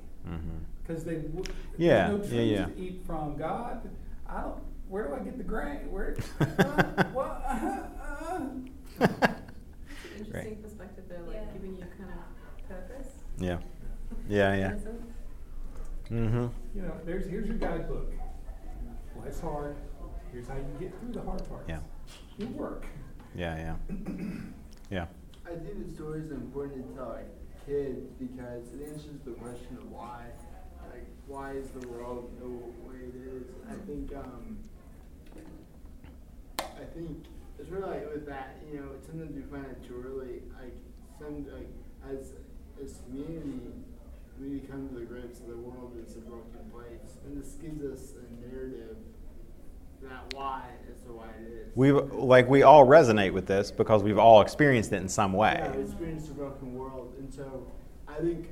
because 0.83 1.05
they 1.05 1.17
would. 1.19 1.49
Yeah, 1.79 2.09
no 2.09 2.17
yeah, 2.17 2.29
trees 2.29 2.51
yeah. 2.51 2.65
to 2.67 2.77
eat 2.79 3.03
from 3.07 3.37
God. 3.37 3.89
I 4.29 4.41
don't. 4.43 4.59
Where 4.89 5.07
do 5.09 5.15
I 5.15 5.19
get 5.21 5.39
the 5.39 5.45
grain? 5.45 5.91
Where? 5.91 6.17
Uh, 6.41 7.05
well, 7.15 7.43
uh, 7.47 7.79
uh. 8.31 8.41
Interesting 10.19 10.57
perspective 10.57 11.05
there, 11.09 11.21
like 11.27 11.37
Yeah. 11.37 11.53
giving 11.53 11.77
you 11.77 11.85
kind 11.99 12.11
of 12.13 12.69
purpose. 12.69 13.09
Yeah. 13.39 13.59
Yeah. 14.29 14.55
Yeah. 14.55 14.69
innocence. 14.71 15.13
hmm 16.09 16.47
You 16.75 16.83
know, 16.83 16.93
there's 17.05 17.27
here's 17.27 17.47
your 17.47 17.57
guidebook. 17.57 18.13
Life's 19.17 19.41
hard. 19.41 19.77
Here's 20.33 20.49
how 20.49 20.57
you 20.57 20.65
get 20.79 20.99
through 21.01 21.13
the 21.13 21.23
hard 21.23 21.49
parts. 21.49 21.69
Yeah. 21.69 21.79
You 22.39 22.47
work. 22.49 22.87
Yeah. 23.35 23.57
Yeah. 23.57 23.97
Yeah. 24.91 25.07
I 25.47 25.51
think 25.57 25.87
the 25.87 25.95
story 25.95 26.21
is 26.21 26.31
important 26.31 26.89
to 26.89 26.95
tell 26.97 27.09
like 27.11 27.29
kids 27.67 28.11
because 28.19 28.73
it 28.75 28.89
answers 28.89 29.21
the 29.25 29.33
question 29.33 29.77
of 29.79 29.91
why, 29.91 30.25
like 30.91 31.07
why 31.27 31.53
is 31.53 31.69
the 31.71 31.87
world 31.89 32.31
the 32.41 32.49
way 32.89 33.01
it 33.09 33.15
is. 33.17 33.45
I 33.69 33.75
think 33.87 34.15
um, 34.17 34.59
I 36.59 36.85
think 36.95 37.25
it's 37.59 37.71
really 37.71 37.89
like 37.89 38.13
with 38.13 38.27
that, 38.27 38.59
you 38.71 38.81
know, 38.81 38.89
sometimes 39.07 39.35
we 39.35 39.43
find 39.43 39.67
it 39.67 39.83
too 39.87 40.03
early. 40.07 40.43
Like 40.61 40.75
some 41.19 41.47
like 41.53 41.69
as 42.11 42.33
as 42.83 42.99
community, 43.07 43.61
we 44.41 44.61
come 44.61 44.89
to 44.89 44.95
the 44.95 45.05
grips 45.05 45.41
of 45.41 45.49
the 45.49 45.57
world 45.57 45.93
is 46.05 46.17
a 46.17 46.21
broken 46.21 46.61
place, 46.73 47.19
and 47.25 47.41
this 47.41 47.53
gives 47.55 47.83
us 47.85 48.15
a 48.19 48.47
narrative 48.47 48.97
that 50.03 50.35
why 50.35 50.65
as 50.93 51.01
to 51.03 51.13
why 51.13 51.29
it 51.41 51.51
is. 51.51 51.73
We 51.77 51.93
like 51.93 52.49
we 52.49 52.63
all 52.63 52.87
resonate 52.87 53.33
with 53.33 53.47
this 53.47 53.71
because 53.71 54.03
we've 54.03 54.19
all 54.19 54.41
experienced 54.43 54.93
it 54.93 54.97
in 54.97 55.09
some 55.09 55.33
way. 55.33 55.57
Yeah, 55.59 55.71
I've 55.73 55.81
experienced 55.81 56.31
a 56.31 56.35
broken 56.35 56.75
world, 56.75 57.15
and 57.19 57.33
so 57.33 57.67
I 58.09 58.15
think 58.17 58.49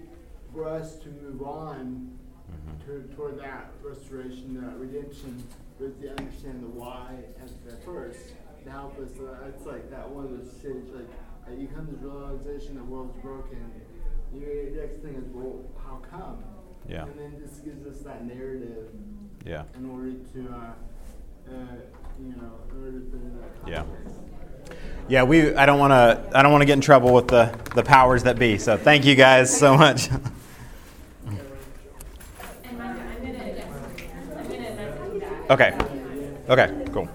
for 0.52 0.66
us 0.68 0.96
to 0.98 1.08
move 1.08 1.42
on 1.42 2.10
Mhm. 2.52 2.86
to, 2.86 3.14
toward 3.14 3.38
that 3.40 3.72
restoration, 3.82 4.60
that 4.60 4.76
redemption, 4.78 5.42
we 5.80 5.86
have 5.86 6.00
to 6.00 6.10
understand 6.10 6.62
the 6.62 6.68
why 6.68 7.16
at, 7.40 7.72
at 7.72 7.84
first 7.84 8.34
to 8.64 8.70
help 8.70 8.98
us. 8.98 9.18
Uh, 9.18 9.46
it's 9.48 9.64
like 9.64 9.90
that 9.90 10.08
one 10.08 10.24
of 10.24 10.30
those 10.38 10.52
stages, 10.52 10.90
like 10.90 11.08
uh, 11.48 11.52
you 11.52 11.66
come 11.68 11.86
to 11.86 11.92
the 11.92 12.06
realization 12.08 12.76
the 12.76 12.84
world's 12.84 13.16
broken. 13.22 13.70
Your 14.34 14.70
next 14.80 15.02
thing 15.02 15.14
is, 15.14 15.24
well, 15.32 15.64
how 15.84 16.00
come? 16.10 16.42
Yeah. 16.88 17.04
And 17.04 17.18
then 17.18 17.34
this 17.40 17.58
gives 17.58 17.86
us 17.86 18.02
that 18.04 18.24
narrative 18.26 18.88
Yeah. 19.44 19.64
in 19.76 19.88
order 19.90 20.12
to, 20.12 20.54
uh, 20.54 21.52
uh, 21.52 21.54
you 22.20 22.34
know, 22.36 22.52
in 22.70 22.78
order 22.78 22.92
to 22.98 23.04
put 23.06 23.20
in 23.20 23.38
that 23.38 23.70
Yeah. 23.70 23.82
context. 23.82 24.18
Yeah, 25.08 25.24
we. 25.24 25.54
I 25.54 25.66
don't 25.66 25.78
want 25.78 25.90
to. 25.90 26.38
I 26.38 26.42
don't 26.42 26.52
want 26.52 26.62
to 26.62 26.66
get 26.66 26.74
in 26.74 26.80
trouble 26.80 27.12
with 27.12 27.28
the 27.28 27.52
the 27.74 27.82
powers 27.82 28.22
that 28.22 28.38
be. 28.38 28.56
So 28.58 28.76
thank 28.76 29.04
you 29.04 29.14
guys 29.14 29.54
so 29.56 29.76
much. 29.76 30.08
And 32.64 32.80
I'm, 32.80 32.88
I'm 32.88 33.22
gonna, 33.22 33.38
I'm 34.38 34.48
gonna 34.48 34.58
message 34.58 35.20
that. 35.20 35.50
Okay. 35.50 35.76
Okay. 36.48 36.84
Cool. 36.92 37.08